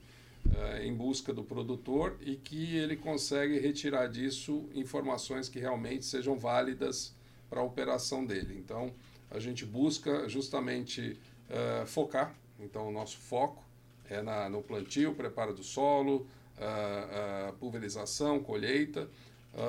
uh, 0.47 0.83
em 0.83 0.95
busca 0.95 1.33
do 1.33 1.43
produtor 1.43 2.17
e 2.21 2.37
que 2.37 2.77
ele 2.77 2.97
consegue 2.97 3.59
retirar 3.59 4.07
disso 4.07 4.69
informações 4.75 5.49
que 5.49 5.59
realmente 5.59 6.05
sejam 6.05 6.39
válidas 6.39 7.15
para 7.49 7.61
a 7.61 7.65
operação 7.65 8.25
dele. 8.25 8.57
Então, 8.59 8.93
a 9.31 9.39
gente 9.39 9.65
busca 9.65 10.29
justamente 10.29 11.19
uh, 11.51 11.87
focar. 11.87 12.35
Então, 12.61 12.89
o 12.89 12.93
nosso 12.93 13.19
foco 13.19 13.63
é 14.09 14.23
na, 14.23 14.49
no 14.49 14.63
plantio, 14.63 15.15
preparo 15.15 15.55
do 15.55 15.63
solo, 15.63 16.27
uh, 16.59 17.53
pulverização, 17.55 18.41
colheita, 18.41 19.09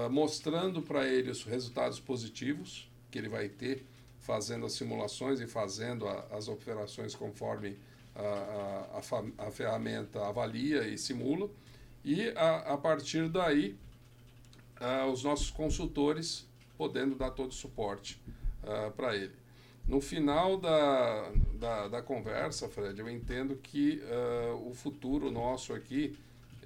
mostrando 0.10 0.82
para 0.82 1.08
ele 1.08 1.30
os 1.30 1.44
resultados 1.44 2.00
positivos 2.00 2.90
que 3.12 3.20
ele 3.20 3.30
vai 3.30 3.48
ter 3.48 3.86
fazendo 4.26 4.66
as 4.66 4.74
simulações 4.74 5.40
e 5.40 5.46
fazendo 5.46 6.08
a, 6.08 6.26
as 6.32 6.48
operações 6.48 7.14
conforme 7.14 7.78
a, 8.16 9.00
a, 9.00 9.48
a, 9.48 9.52
ferramenta 9.52 10.26
avalia 10.26 10.88
e 10.88 10.98
simula, 10.98 11.50
e 12.04 12.30
a, 12.30 12.74
a 12.74 12.78
partir 12.78 13.30
daí 13.30 13.76
os 15.12 15.24
nossos 15.24 15.50
consultores 15.50 16.48
podendo 16.78 17.16
dar 17.16 17.32
todo 17.32 17.50
o 17.50 17.54
suporte 17.54 18.22
para 18.96 19.16
ele. 19.16 19.34
No 19.88 20.02
final 20.02 20.58
da, 20.58 21.32
da, 21.54 21.88
da, 21.88 22.02
conversa, 22.02 22.68
Fred, 22.68 23.00
eu 23.00 23.10
entendo 23.10 23.56
que 23.56 24.02
o 24.66 24.74
futuro 24.74 25.32
nosso 25.32 25.74
aqui 25.74 26.18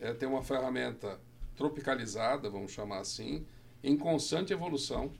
é 0.01 0.11
ter 0.13 0.25
uma 0.25 0.41
ferramenta 0.41 1.19
tropicalizada, 1.55 2.49
vamos 2.49 2.71
chamar 2.71 2.99
assim, 2.99 3.45
em 3.83 3.97
constante 3.97 4.53
evolução. 4.53 5.11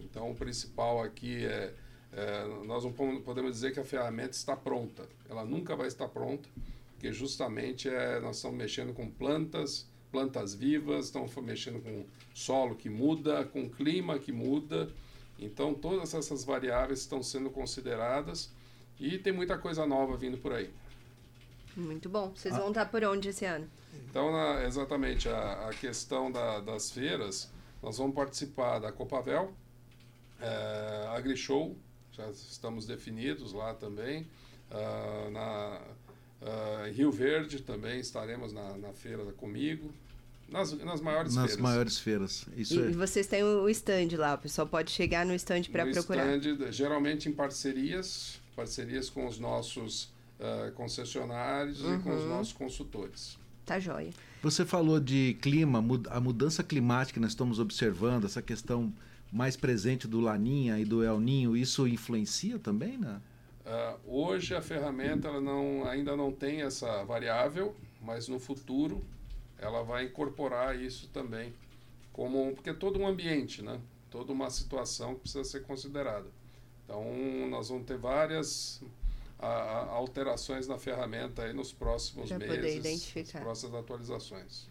Então, 0.00 0.30
o 0.30 0.34
principal 0.34 1.02
aqui 1.02 1.44
é 1.44 1.74
é, 2.16 2.64
nós 2.64 2.82
não 2.82 2.92
podemos 2.92 3.52
dizer 3.52 3.74
que 3.74 3.78
a 3.78 3.84
ferramenta 3.84 4.30
está 4.30 4.56
pronta. 4.56 5.06
Ela 5.28 5.44
nunca 5.44 5.76
vai 5.76 5.86
estar 5.86 6.08
pronta, 6.08 6.48
porque 6.94 7.12
justamente 7.12 7.90
é, 7.90 8.18
nós 8.20 8.36
estamos 8.36 8.56
mexendo 8.56 8.94
com 8.94 9.06
plantas, 9.10 9.86
plantas 10.10 10.54
vivas, 10.54 11.06
estamos 11.06 11.36
mexendo 11.36 11.78
com 11.82 12.06
solo 12.32 12.74
que 12.74 12.88
muda, 12.88 13.44
com 13.44 13.68
clima 13.68 14.18
que 14.18 14.32
muda. 14.32 14.90
Então, 15.38 15.74
todas 15.74 16.14
essas 16.14 16.42
variáveis 16.42 17.00
estão 17.00 17.22
sendo 17.22 17.50
consideradas 17.50 18.50
e 18.98 19.18
tem 19.18 19.34
muita 19.34 19.58
coisa 19.58 19.86
nova 19.86 20.16
vindo 20.16 20.38
por 20.38 20.54
aí. 20.54 20.72
Muito 21.76 22.08
bom. 22.08 22.32
Vocês 22.34 22.54
ah. 22.54 22.60
vão 22.60 22.68
estar 22.68 22.86
por 22.86 23.04
onde 23.04 23.28
esse 23.28 23.44
ano? 23.44 23.68
Então, 24.08 24.32
na, 24.32 24.64
exatamente, 24.64 25.28
a, 25.28 25.68
a 25.68 25.70
questão 25.74 26.32
da, 26.32 26.60
das 26.60 26.90
feiras, 26.90 27.52
nós 27.82 27.98
vamos 27.98 28.14
participar 28.14 28.78
da 28.78 28.90
Copavel, 28.90 29.52
é, 30.40 31.08
AgriShow, 31.14 31.76
já 32.16 32.30
estamos 32.30 32.86
definidos 32.86 33.52
lá 33.52 33.74
também. 33.74 34.26
Uh, 34.70 35.30
na 35.30 35.80
uh, 36.42 36.92
Rio 36.92 37.12
Verde 37.12 37.60
também 37.60 38.00
estaremos 38.00 38.52
na, 38.52 38.76
na 38.76 38.92
feira 38.92 39.24
comigo. 39.32 39.92
Nas, 40.48 40.72
nas 40.72 41.00
maiores 41.00 41.34
nas 41.34 41.44
feiras. 41.44 41.62
Nas 41.62 41.70
maiores 41.70 41.98
feiras. 41.98 42.46
Isso 42.56 42.80
e 42.80 42.88
é. 42.88 42.90
vocês 42.92 43.26
têm 43.26 43.42
o 43.42 43.68
stand 43.68 44.16
lá, 44.16 44.34
o 44.34 44.38
pessoal 44.38 44.66
pode 44.66 44.92
chegar 44.92 45.26
no 45.26 45.34
stand 45.34 45.64
para 45.64 45.84
procurar. 45.86 46.38
Stand, 46.38 46.72
geralmente 46.72 47.28
em 47.28 47.32
parcerias, 47.32 48.40
parcerias 48.54 49.10
com 49.10 49.26
os 49.26 49.40
nossos 49.40 50.04
uh, 50.38 50.70
concessionários 50.74 51.80
uhum. 51.82 51.96
e 51.96 51.98
com 51.98 52.16
os 52.16 52.22
uhum. 52.22 52.28
nossos 52.28 52.52
consultores. 52.52 53.36
Tá 53.64 53.80
joia. 53.80 54.10
Você 54.40 54.64
falou 54.64 55.00
de 55.00 55.36
clima, 55.40 55.84
a 56.10 56.20
mudança 56.20 56.62
climática 56.62 57.14
que 57.14 57.20
nós 57.20 57.32
estamos 57.32 57.58
observando, 57.58 58.24
essa 58.24 58.40
questão 58.40 58.92
mais 59.36 59.54
presente 59.54 60.08
do 60.08 60.18
Laninha 60.18 60.78
e 60.78 60.84
do 60.84 61.04
El 61.04 61.20
Ninho, 61.20 61.54
isso 61.54 61.86
influencia 61.86 62.58
também, 62.58 62.96
né? 62.96 63.20
Uh, 63.66 63.98
hoje 64.06 64.54
a 64.54 64.62
ferramenta 64.62 65.28
ela 65.28 65.40
não, 65.40 65.86
ainda 65.86 66.16
não 66.16 66.32
tem 66.32 66.62
essa 66.62 67.04
variável, 67.04 67.76
mas 68.00 68.28
no 68.28 68.38
futuro 68.38 69.04
ela 69.58 69.82
vai 69.82 70.04
incorporar 70.04 70.80
isso 70.80 71.08
também, 71.08 71.52
como 72.12 72.52
porque 72.54 72.70
é 72.70 72.74
todo 72.74 72.98
um 72.98 73.06
ambiente, 73.06 73.60
né? 73.60 73.78
Toda 74.10 74.32
uma 74.32 74.48
situação 74.48 75.14
que 75.14 75.20
precisa 75.22 75.44
ser 75.44 75.64
considerada. 75.64 76.30
Então 76.84 77.04
nós 77.50 77.68
vamos 77.68 77.84
ter 77.84 77.98
várias 77.98 78.82
a, 79.38 79.46
a, 79.48 79.90
alterações 79.90 80.66
na 80.66 80.78
ferramenta 80.78 81.42
aí 81.42 81.52
nos 81.52 81.74
próximos 81.74 82.30
pra 82.30 82.38
meses, 82.38 82.54
poder 82.54 82.76
identificar. 82.78 83.34
nas 83.34 83.42
próximas 83.42 83.74
atualizações. 83.74 84.66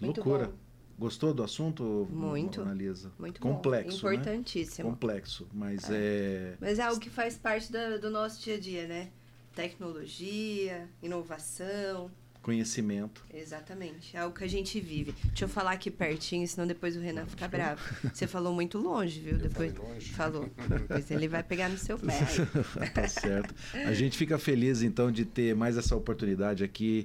Muito 0.00 0.18
Loucura. 0.18 0.46
Bom. 0.46 0.65
Gostou 0.98 1.34
do 1.34 1.42
assunto, 1.42 2.08
Muito. 2.10 2.62
Analisa? 2.62 3.12
Muito 3.18 3.40
Complexo, 3.40 4.02
bom. 4.02 4.12
Importantíssimo. 4.12 4.88
Né? 4.88 4.94
Complexo, 4.94 5.46
mas 5.52 5.90
é. 5.90 5.94
é... 5.94 6.56
Mas 6.58 6.78
é 6.78 6.82
algo 6.82 6.98
que 6.98 7.10
faz 7.10 7.36
parte 7.36 7.70
do, 7.70 8.00
do 8.00 8.10
nosso 8.10 8.42
dia 8.42 8.54
a 8.54 8.60
dia, 8.60 8.86
né? 8.86 9.10
Tecnologia, 9.54 10.88
inovação. 11.02 12.10
Conhecimento. 12.46 13.24
Exatamente, 13.34 14.16
é 14.16 14.24
o 14.24 14.30
que 14.30 14.44
a 14.44 14.46
gente 14.48 14.78
vive. 14.78 15.12
Deixa 15.24 15.46
eu 15.46 15.48
falar 15.48 15.72
aqui 15.72 15.90
pertinho, 15.90 16.46
senão 16.46 16.64
depois 16.64 16.96
o 16.96 17.00
Renan 17.00 17.26
fica 17.26 17.48
bravo. 17.48 17.82
Você 18.14 18.28
falou 18.28 18.54
muito 18.54 18.78
longe, 18.78 19.18
viu? 19.18 19.32
Eu 19.32 19.38
depois 19.38 19.74
longe. 19.74 20.10
falou. 20.10 20.48
Depois 20.68 21.10
ele 21.10 21.26
vai 21.26 21.42
pegar 21.42 21.68
no 21.68 21.76
seu 21.76 21.98
pé. 21.98 22.14
tá 22.94 23.08
certo. 23.08 23.52
A 23.74 23.92
gente 23.92 24.16
fica 24.16 24.38
feliz 24.38 24.80
então 24.82 25.10
de 25.10 25.24
ter 25.24 25.56
mais 25.56 25.76
essa 25.76 25.96
oportunidade 25.96 26.62
aqui 26.62 27.04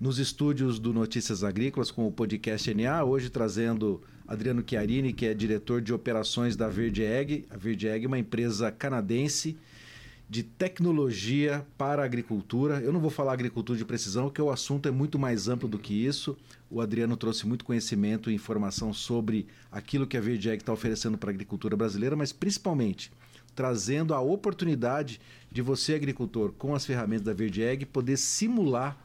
nos 0.00 0.18
estúdios 0.18 0.78
do 0.78 0.94
Notícias 0.94 1.44
Agrícolas 1.44 1.90
com 1.90 2.06
o 2.06 2.10
podcast 2.10 2.72
NA, 2.72 3.04
hoje 3.04 3.28
trazendo 3.28 4.00
Adriano 4.26 4.64
Chiarini, 4.66 5.12
que 5.12 5.26
é 5.26 5.34
diretor 5.34 5.82
de 5.82 5.92
operações 5.92 6.56
da 6.56 6.70
Verde 6.70 7.02
Egg. 7.02 7.44
A 7.50 7.56
Verde 7.58 7.86
Egg 7.86 8.06
é 8.06 8.08
uma 8.08 8.18
empresa 8.18 8.72
canadense 8.72 9.58
de 10.30 10.44
tecnologia 10.44 11.66
para 11.76 12.02
a 12.02 12.04
agricultura. 12.04 12.80
Eu 12.80 12.92
não 12.92 13.00
vou 13.00 13.10
falar 13.10 13.32
agricultura 13.32 13.76
de 13.76 13.84
precisão, 13.84 14.26
porque 14.26 14.40
o 14.40 14.52
assunto 14.52 14.86
é 14.86 14.92
muito 14.92 15.18
mais 15.18 15.48
amplo 15.48 15.68
do 15.68 15.76
que 15.76 15.92
isso. 15.92 16.36
O 16.70 16.80
Adriano 16.80 17.16
trouxe 17.16 17.48
muito 17.48 17.64
conhecimento 17.64 18.30
e 18.30 18.34
informação 18.34 18.94
sobre 18.94 19.48
aquilo 19.72 20.06
que 20.06 20.16
a 20.16 20.20
Verde 20.20 20.48
Egg 20.48 20.62
está 20.62 20.72
oferecendo 20.72 21.18
para 21.18 21.30
a 21.30 21.34
agricultura 21.34 21.76
brasileira, 21.76 22.14
mas 22.14 22.32
principalmente 22.32 23.10
trazendo 23.56 24.14
a 24.14 24.20
oportunidade 24.20 25.20
de 25.50 25.60
você, 25.60 25.94
agricultor, 25.94 26.52
com 26.52 26.76
as 26.76 26.86
ferramentas 26.86 27.26
da 27.26 27.32
Verde 27.32 27.64
Egg, 27.64 27.84
poder 27.84 28.16
simular 28.16 28.96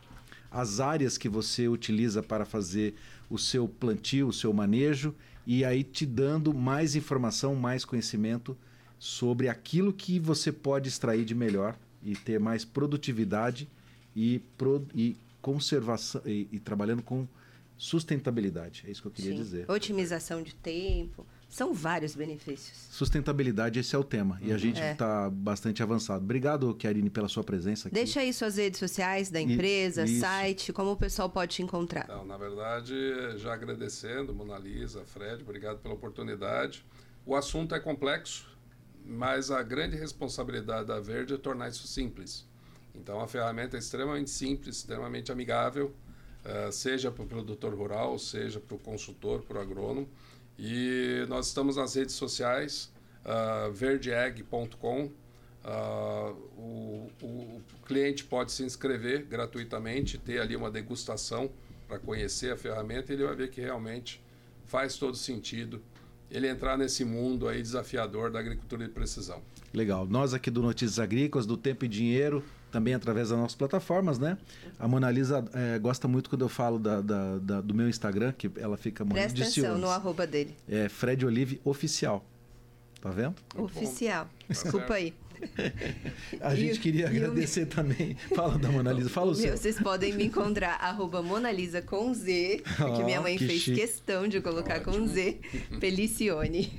as 0.51 0.79
áreas 0.79 1.17
que 1.17 1.27
você 1.27 1.67
utiliza 1.67 2.21
para 2.21 2.45
fazer 2.45 2.93
o 3.31 3.39
seu 3.39 3.67
plantio, 3.67 4.27
o 4.27 4.33
seu 4.33 4.53
manejo, 4.53 5.15
e 5.47 5.65
aí 5.65 5.83
te 5.83 6.05
dando 6.05 6.53
mais 6.53 6.95
informação, 6.95 7.55
mais 7.55 7.83
conhecimento 7.83 8.55
sobre 8.99 9.49
aquilo 9.49 9.93
que 9.93 10.19
você 10.19 10.51
pode 10.51 10.89
extrair 10.89 11.25
de 11.25 11.35
melhor 11.35 11.75
e 12.03 12.15
ter 12.15 12.39
mais 12.39 12.63
produtividade 12.63 13.67
e, 14.15 14.39
pro, 14.57 14.85
e 14.93 15.15
conservação 15.41 16.21
e, 16.25 16.47
e, 16.51 16.59
trabalhando 16.59 17.01
com 17.01 17.27
sustentabilidade. 17.77 18.83
É 18.87 18.91
isso 18.91 19.01
que 19.01 19.07
eu 19.07 19.11
queria 19.11 19.31
Sim. 19.31 19.37
dizer. 19.37 19.69
Otimização 19.71 20.41
de 20.41 20.55
tempo. 20.55 21.25
São 21.47 21.73
vários 21.73 22.15
benefícios. 22.15 22.77
Sustentabilidade, 22.91 23.79
esse 23.79 23.95
é 23.95 23.97
o 23.99 24.03
tema. 24.03 24.39
E 24.41 24.51
a 24.51 24.57
gente 24.57 24.81
está 24.81 25.27
É. 25.27 25.29
bastante 25.29 25.81
avançado. 25.83 26.23
Obrigado, 26.23 26.75
Chiarine, 26.79 27.09
pela 27.09 27.27
sua 27.29 27.43
presença 27.43 27.87
aqui. 27.87 27.95
Deixa 27.95 28.19
aí 28.19 28.33
suas 28.33 28.57
redes 28.57 28.79
sociais 28.79 29.29
da 29.29 29.39
empresa, 29.39 30.03
isso. 30.03 30.19
site, 30.19 30.73
como 30.73 30.91
o 30.91 30.97
pessoal 30.97 31.29
pode 31.29 31.55
te 31.55 31.61
encontrar. 31.61 32.07
Não, 32.07 32.25
na 32.25 32.35
verdade, 32.37 32.93
já 33.37 33.53
agradecendo, 33.53 34.33
Mona 34.33 34.57
Lisa, 34.57 35.03
Fred, 35.05 35.43
obrigado 35.43 35.77
pela 35.79 35.93
oportunidade. 35.93 36.83
O 37.25 37.35
assunto 37.35 37.73
é 37.73 37.79
complexo, 37.79 38.45
mas 39.05 39.51
a 39.51 39.61
grande 39.61 39.95
responsabilidade 39.95 40.87
da 40.87 40.99
Verde 40.99 41.35
é 41.35 41.37
tornar 41.37 41.69
isso 41.69 41.87
simples. 41.87 42.45
Então, 42.95 43.19
a 43.19 43.27
ferramenta 43.27 43.77
é 43.77 43.79
extremamente 43.79 44.29
simples, 44.31 44.77
extremamente 44.77 45.31
amigável, 45.31 45.93
eh, 46.43 46.71
seja 46.71 47.11
para 47.11 47.23
o 47.23 47.27
produtor 47.27 47.73
rural, 47.73 48.17
seja 48.17 48.59
para 48.59 48.75
o 48.75 48.79
consultor, 48.79 49.43
para 49.43 49.59
o 49.59 49.61
agrônomo. 49.61 50.09
E 50.57 51.25
nós 51.27 51.47
estamos 51.47 51.75
nas 51.75 51.95
redes 51.95 52.15
sociais, 52.15 52.91
uh. 53.25 53.71
Uh, 55.65 56.31
o, 56.55 57.11
o 57.23 57.61
cliente 57.87 58.23
pode 58.23 58.51
se 58.51 58.63
inscrever 58.63 59.23
gratuitamente, 59.25 60.15
ter 60.19 60.39
ali 60.39 60.55
uma 60.55 60.69
degustação 60.69 61.49
para 61.87 61.97
conhecer 61.97 62.53
a 62.53 62.57
ferramenta 62.57 63.11
e 63.11 63.15
ele 63.15 63.23
vai 63.23 63.35
ver 63.35 63.49
que 63.49 63.61
realmente 63.61 64.23
faz 64.65 64.95
todo 64.97 65.17
sentido 65.17 65.81
ele 66.29 66.47
entrar 66.47 66.77
nesse 66.77 67.05
mundo 67.05 67.47
aí 67.47 67.61
desafiador 67.61 68.31
da 68.31 68.39
agricultura 68.39 68.85
de 68.85 68.91
precisão. 68.91 69.41
Legal. 69.73 70.05
Nós 70.07 70.33
aqui 70.33 70.49
do 70.49 70.61
Notícias 70.61 70.99
Agrícolas, 70.99 71.45
do 71.45 71.57
Tempo 71.57 71.85
e 71.85 71.87
Dinheiro, 71.87 72.43
também 72.71 72.93
através 72.93 73.29
das 73.29 73.37
nossas 73.37 73.55
plataformas, 73.55 74.19
né? 74.19 74.37
A 74.79 74.87
Mona 74.87 75.09
Lisa 75.09 75.45
é, 75.53 75.79
gosta 75.79 76.07
muito 76.07 76.29
quando 76.29 76.41
eu 76.41 76.49
falo 76.49 76.77
da, 76.77 77.01
da, 77.01 77.37
da, 77.37 77.61
do 77.61 77.73
meu 77.73 77.87
Instagram, 77.87 78.33
que 78.33 78.51
ela 78.57 78.77
fica 78.77 79.03
morrendo 79.05 79.33
Presta 79.33 79.35
de 79.35 79.41
atenção 79.43 79.63
ciúmes. 79.63 79.81
no 79.81 79.89
arroba 79.89 80.27
dele. 80.27 80.55
É 80.67 80.89
Fred 80.89 81.25
Olive 81.25 81.61
Oficial. 81.63 82.25
Tá 83.01 83.11
vendo? 83.11 83.35
Muito. 83.55 83.77
Oficial. 83.77 84.27
Desculpa 84.49 84.79
certo. 84.79 84.93
aí. 84.93 85.13
A 86.41 86.55
gente 86.55 86.79
queria 86.79 87.01
e 87.01 87.05
o 87.05 87.07
agradecer 87.07 87.65
também. 87.65 88.15
Fala 88.35 88.57
da 88.57 88.69
Mona 88.69 88.91
Lisa, 88.91 89.09
fala 89.09 89.31
o 89.31 89.35
seu. 89.35 89.47
Meu, 89.47 89.57
vocês 89.57 89.79
podem 89.79 90.13
me 90.13 90.25
encontrar 90.25 90.73
arroba 90.81 91.21
Monalisa 91.21 91.81
com 91.81 92.13
Z, 92.13 92.61
porque 92.77 93.01
Ó, 93.01 93.05
minha 93.05 93.21
mãe 93.21 93.37
que 93.37 93.47
fez 93.47 93.61
chique. 93.61 93.79
questão 93.79 94.27
de 94.27 94.41
colocar 94.41 94.79
com 94.81 94.91
Ótimo. 94.91 95.07
Z. 95.07 95.37
Felicione. 95.79 96.71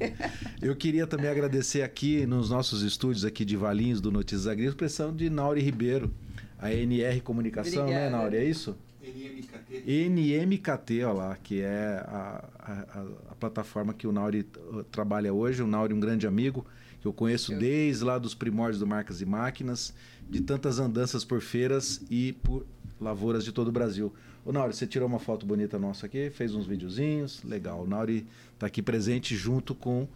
Eu 0.61 0.75
queria 0.77 1.07
também 1.07 1.31
agradecer 1.31 1.83
aqui 1.83 2.27
nos 2.27 2.51
nossos 2.51 2.83
estúdios 2.83 3.25
aqui 3.25 3.45
de 3.45 3.57
Valinhos 3.57 4.01
do 4.01 4.11
Notícias 4.11 4.47
Agrícolas, 4.47 4.75
a 4.75 4.77
pressão 4.79 5.15
de 5.15 5.31
Nauri 5.31 5.61
Ribeiro, 5.61 6.13
a 6.59 6.73
NR 6.73 7.21
Comunicação, 7.21 7.73
né, 7.87 8.07
Obrigada. 8.09 8.11
Nauri? 8.11 8.37
É 8.37 8.45
isso? 8.45 8.77
NMKT. 9.03 10.09
NMKT, 10.09 11.05
ó 11.05 11.13
lá, 11.13 11.37
que 11.41 11.61
é 11.61 12.03
a, 12.07 12.45
a, 12.59 12.73
a- 12.73 13.07
a 13.31 13.35
plataforma 13.37 13.95
que 13.95 14.07
o 14.07 14.13
Nauri 14.13 14.45
uh, 14.73 14.83
trabalha 14.85 15.33
hoje. 15.33 15.63
O 15.63 15.67
Nauri 15.67 15.93
é 15.93 15.97
um 15.97 16.01
grande 16.01 16.27
amigo, 16.27 16.67
que 17.07 17.09
eu 17.09 17.13
conheço 17.13 17.53
Eu- 17.53 17.59
desde 17.59 18.03
lá 18.05 18.19
dos 18.19 18.35
primórdios 18.35 18.81
do 18.81 18.87
Marcas 18.87 19.21
e 19.21 19.27
Máquinas, 19.27 19.95
de 20.29 20.41
tantas 20.41 20.81
andanças 20.81 21.25
por 21.25 21.41
feiras 21.41 22.03
e 22.11 22.33
por 22.43 22.67
lavouras 23.01 23.45
de 23.45 23.53
todo 23.53 23.69
o 23.69 23.73
Brasil. 23.73 24.13
Ô 24.45 24.53
Nauri, 24.53 24.75
você 24.75 24.87
tirou 24.87 25.09
uma 25.09 25.19
foto 25.21 25.47
bonita 25.47 25.79
nossa 25.79 26.07
aqui, 26.07 26.31
fez 26.31 26.55
uns 26.55 26.67
videozinhos, 26.67 27.43
legal. 27.45 27.85
O 27.85 27.87
Nauri 27.87 28.27
está 28.55 28.67
aqui 28.67 28.83
presente 28.83 29.37
junto 29.37 29.75
com 29.75 30.09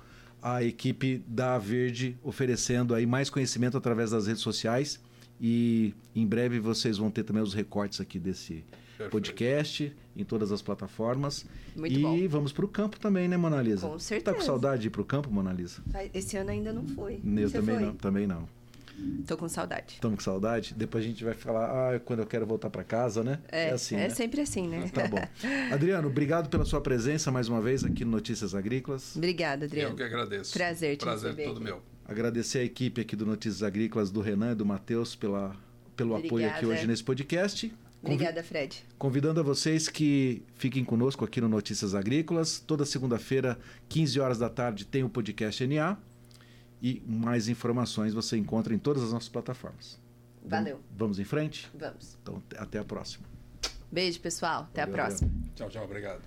a 0.42 0.64
equipe 0.64 1.22
da 1.28 1.58
Verde, 1.58 2.16
oferecendo 2.24 2.94
aí 2.94 3.06
mais 3.06 3.30
conhecimento 3.30 3.76
através 3.76 4.10
das 4.10 4.26
redes 4.26 4.42
sociais. 4.42 4.98
E 5.40 5.94
em 6.14 6.26
breve 6.26 6.58
vocês 6.58 6.98
vão 6.98 7.10
ter 7.10 7.22
também 7.22 7.42
os 7.42 7.54
recortes 7.54 8.00
aqui 8.00 8.18
desse 8.18 8.64
Perfeito. 9.00 9.10
podcast 9.10 9.96
em 10.16 10.24
todas 10.24 10.52
as 10.52 10.60
plataformas. 10.62 11.46
Muito 11.76 11.98
e 11.98 12.02
bom. 12.02 12.28
vamos 12.28 12.52
para 12.52 12.64
o 12.64 12.68
campo 12.68 12.98
também, 13.00 13.28
né, 13.28 13.36
Mona 13.36 13.60
Lisa? 13.62 13.86
Com 13.86 13.94
Tá 13.94 13.98
certeza. 13.98 14.36
com 14.36 14.42
saudade 14.42 14.82
de 14.82 14.88
ir 14.88 14.90
para 14.90 15.00
o 15.00 15.04
campo, 15.04 15.30
Mona 15.30 15.52
Lisa? 15.52 15.82
Esse 16.12 16.36
ano 16.36 16.50
ainda 16.50 16.72
não 16.72 16.86
foi. 16.86 17.20
Eu 17.24 17.48
Você 17.48 17.58
também 17.58 17.76
foi? 17.76 17.84
não, 17.86 17.94
também 17.94 18.26
não. 18.26 18.48
Tô 19.26 19.34
com 19.34 19.48
saudade. 19.48 19.94
Estamos 19.94 20.18
com 20.18 20.22
saudade? 20.22 20.74
Depois 20.76 21.02
a 21.02 21.06
gente 21.06 21.24
vai 21.24 21.32
falar, 21.32 21.94
ah, 21.94 22.00
quando 22.00 22.18
eu 22.20 22.26
quero 22.26 22.44
voltar 22.44 22.68
para 22.68 22.84
casa, 22.84 23.24
né? 23.24 23.38
É, 23.48 23.70
assim, 23.70 23.94
é 23.94 23.98
né? 24.00 24.10
sempre 24.10 24.42
assim, 24.42 24.68
né? 24.68 24.88
Tá 24.92 25.08
bom. 25.08 25.16
Adriano, 25.72 26.08
obrigado 26.08 26.50
pela 26.50 26.66
sua 26.66 26.82
presença 26.82 27.30
mais 27.30 27.48
uma 27.48 27.62
vez 27.62 27.82
aqui 27.82 28.04
no 28.04 28.10
Notícias 28.10 28.54
Agrícolas. 28.54 29.16
Obrigada, 29.16 29.64
Eu 29.64 29.68
Adriano. 29.68 29.96
que 29.96 30.02
agradeço. 30.02 30.52
Prazer 30.52 30.96
te 30.98 31.04
Prazer 31.06 31.30
receber 31.30 31.48
todo 31.48 31.62
meu. 31.62 31.80
Agradecer 32.06 32.58
a 32.58 32.64
equipe 32.64 33.00
aqui 33.00 33.16
do 33.16 33.24
Notícias 33.24 33.62
Agrícolas, 33.62 34.10
do 34.10 34.20
Renan 34.20 34.52
e 34.52 34.54
do 34.56 34.66
Matheus, 34.66 35.14
pela, 35.16 35.56
pelo 35.96 36.14
apoio 36.14 36.44
aqui 36.46 36.56
Obrigada. 36.56 36.66
hoje 36.68 36.86
nesse 36.86 37.02
podcast. 37.04 37.72
Obrigada, 38.02 38.42
Fred. 38.42 38.82
Convidando 38.98 39.40
a 39.40 39.42
vocês 39.42 39.88
que 39.88 40.42
fiquem 40.54 40.84
conosco 40.84 41.24
aqui 41.24 41.40
no 41.40 41.48
Notícias 41.48 41.94
Agrícolas. 41.94 42.58
Toda 42.58 42.84
segunda-feira, 42.86 43.58
15 43.88 44.20
horas 44.20 44.38
da 44.38 44.48
tarde, 44.48 44.86
tem 44.86 45.04
o 45.04 45.08
podcast 45.08 45.66
NA. 45.66 45.96
E 46.82 47.02
mais 47.06 47.48
informações 47.48 48.14
você 48.14 48.38
encontra 48.38 48.74
em 48.74 48.78
todas 48.78 49.02
as 49.02 49.12
nossas 49.12 49.28
plataformas. 49.28 50.00
Valeu. 50.42 50.76
Vamos, 50.76 50.90
vamos 50.96 51.18
em 51.18 51.24
frente? 51.24 51.70
Vamos. 51.74 52.16
Então, 52.22 52.42
até 52.56 52.78
a 52.78 52.84
próxima. 52.84 53.26
Beijo, 53.92 54.18
pessoal. 54.20 54.62
Até 54.62 54.82
a 54.82 54.86
Valeu, 54.86 55.02
próxima. 55.02 55.30
Tchau, 55.54 55.68
tchau. 55.68 55.84
Obrigado. 55.84 56.22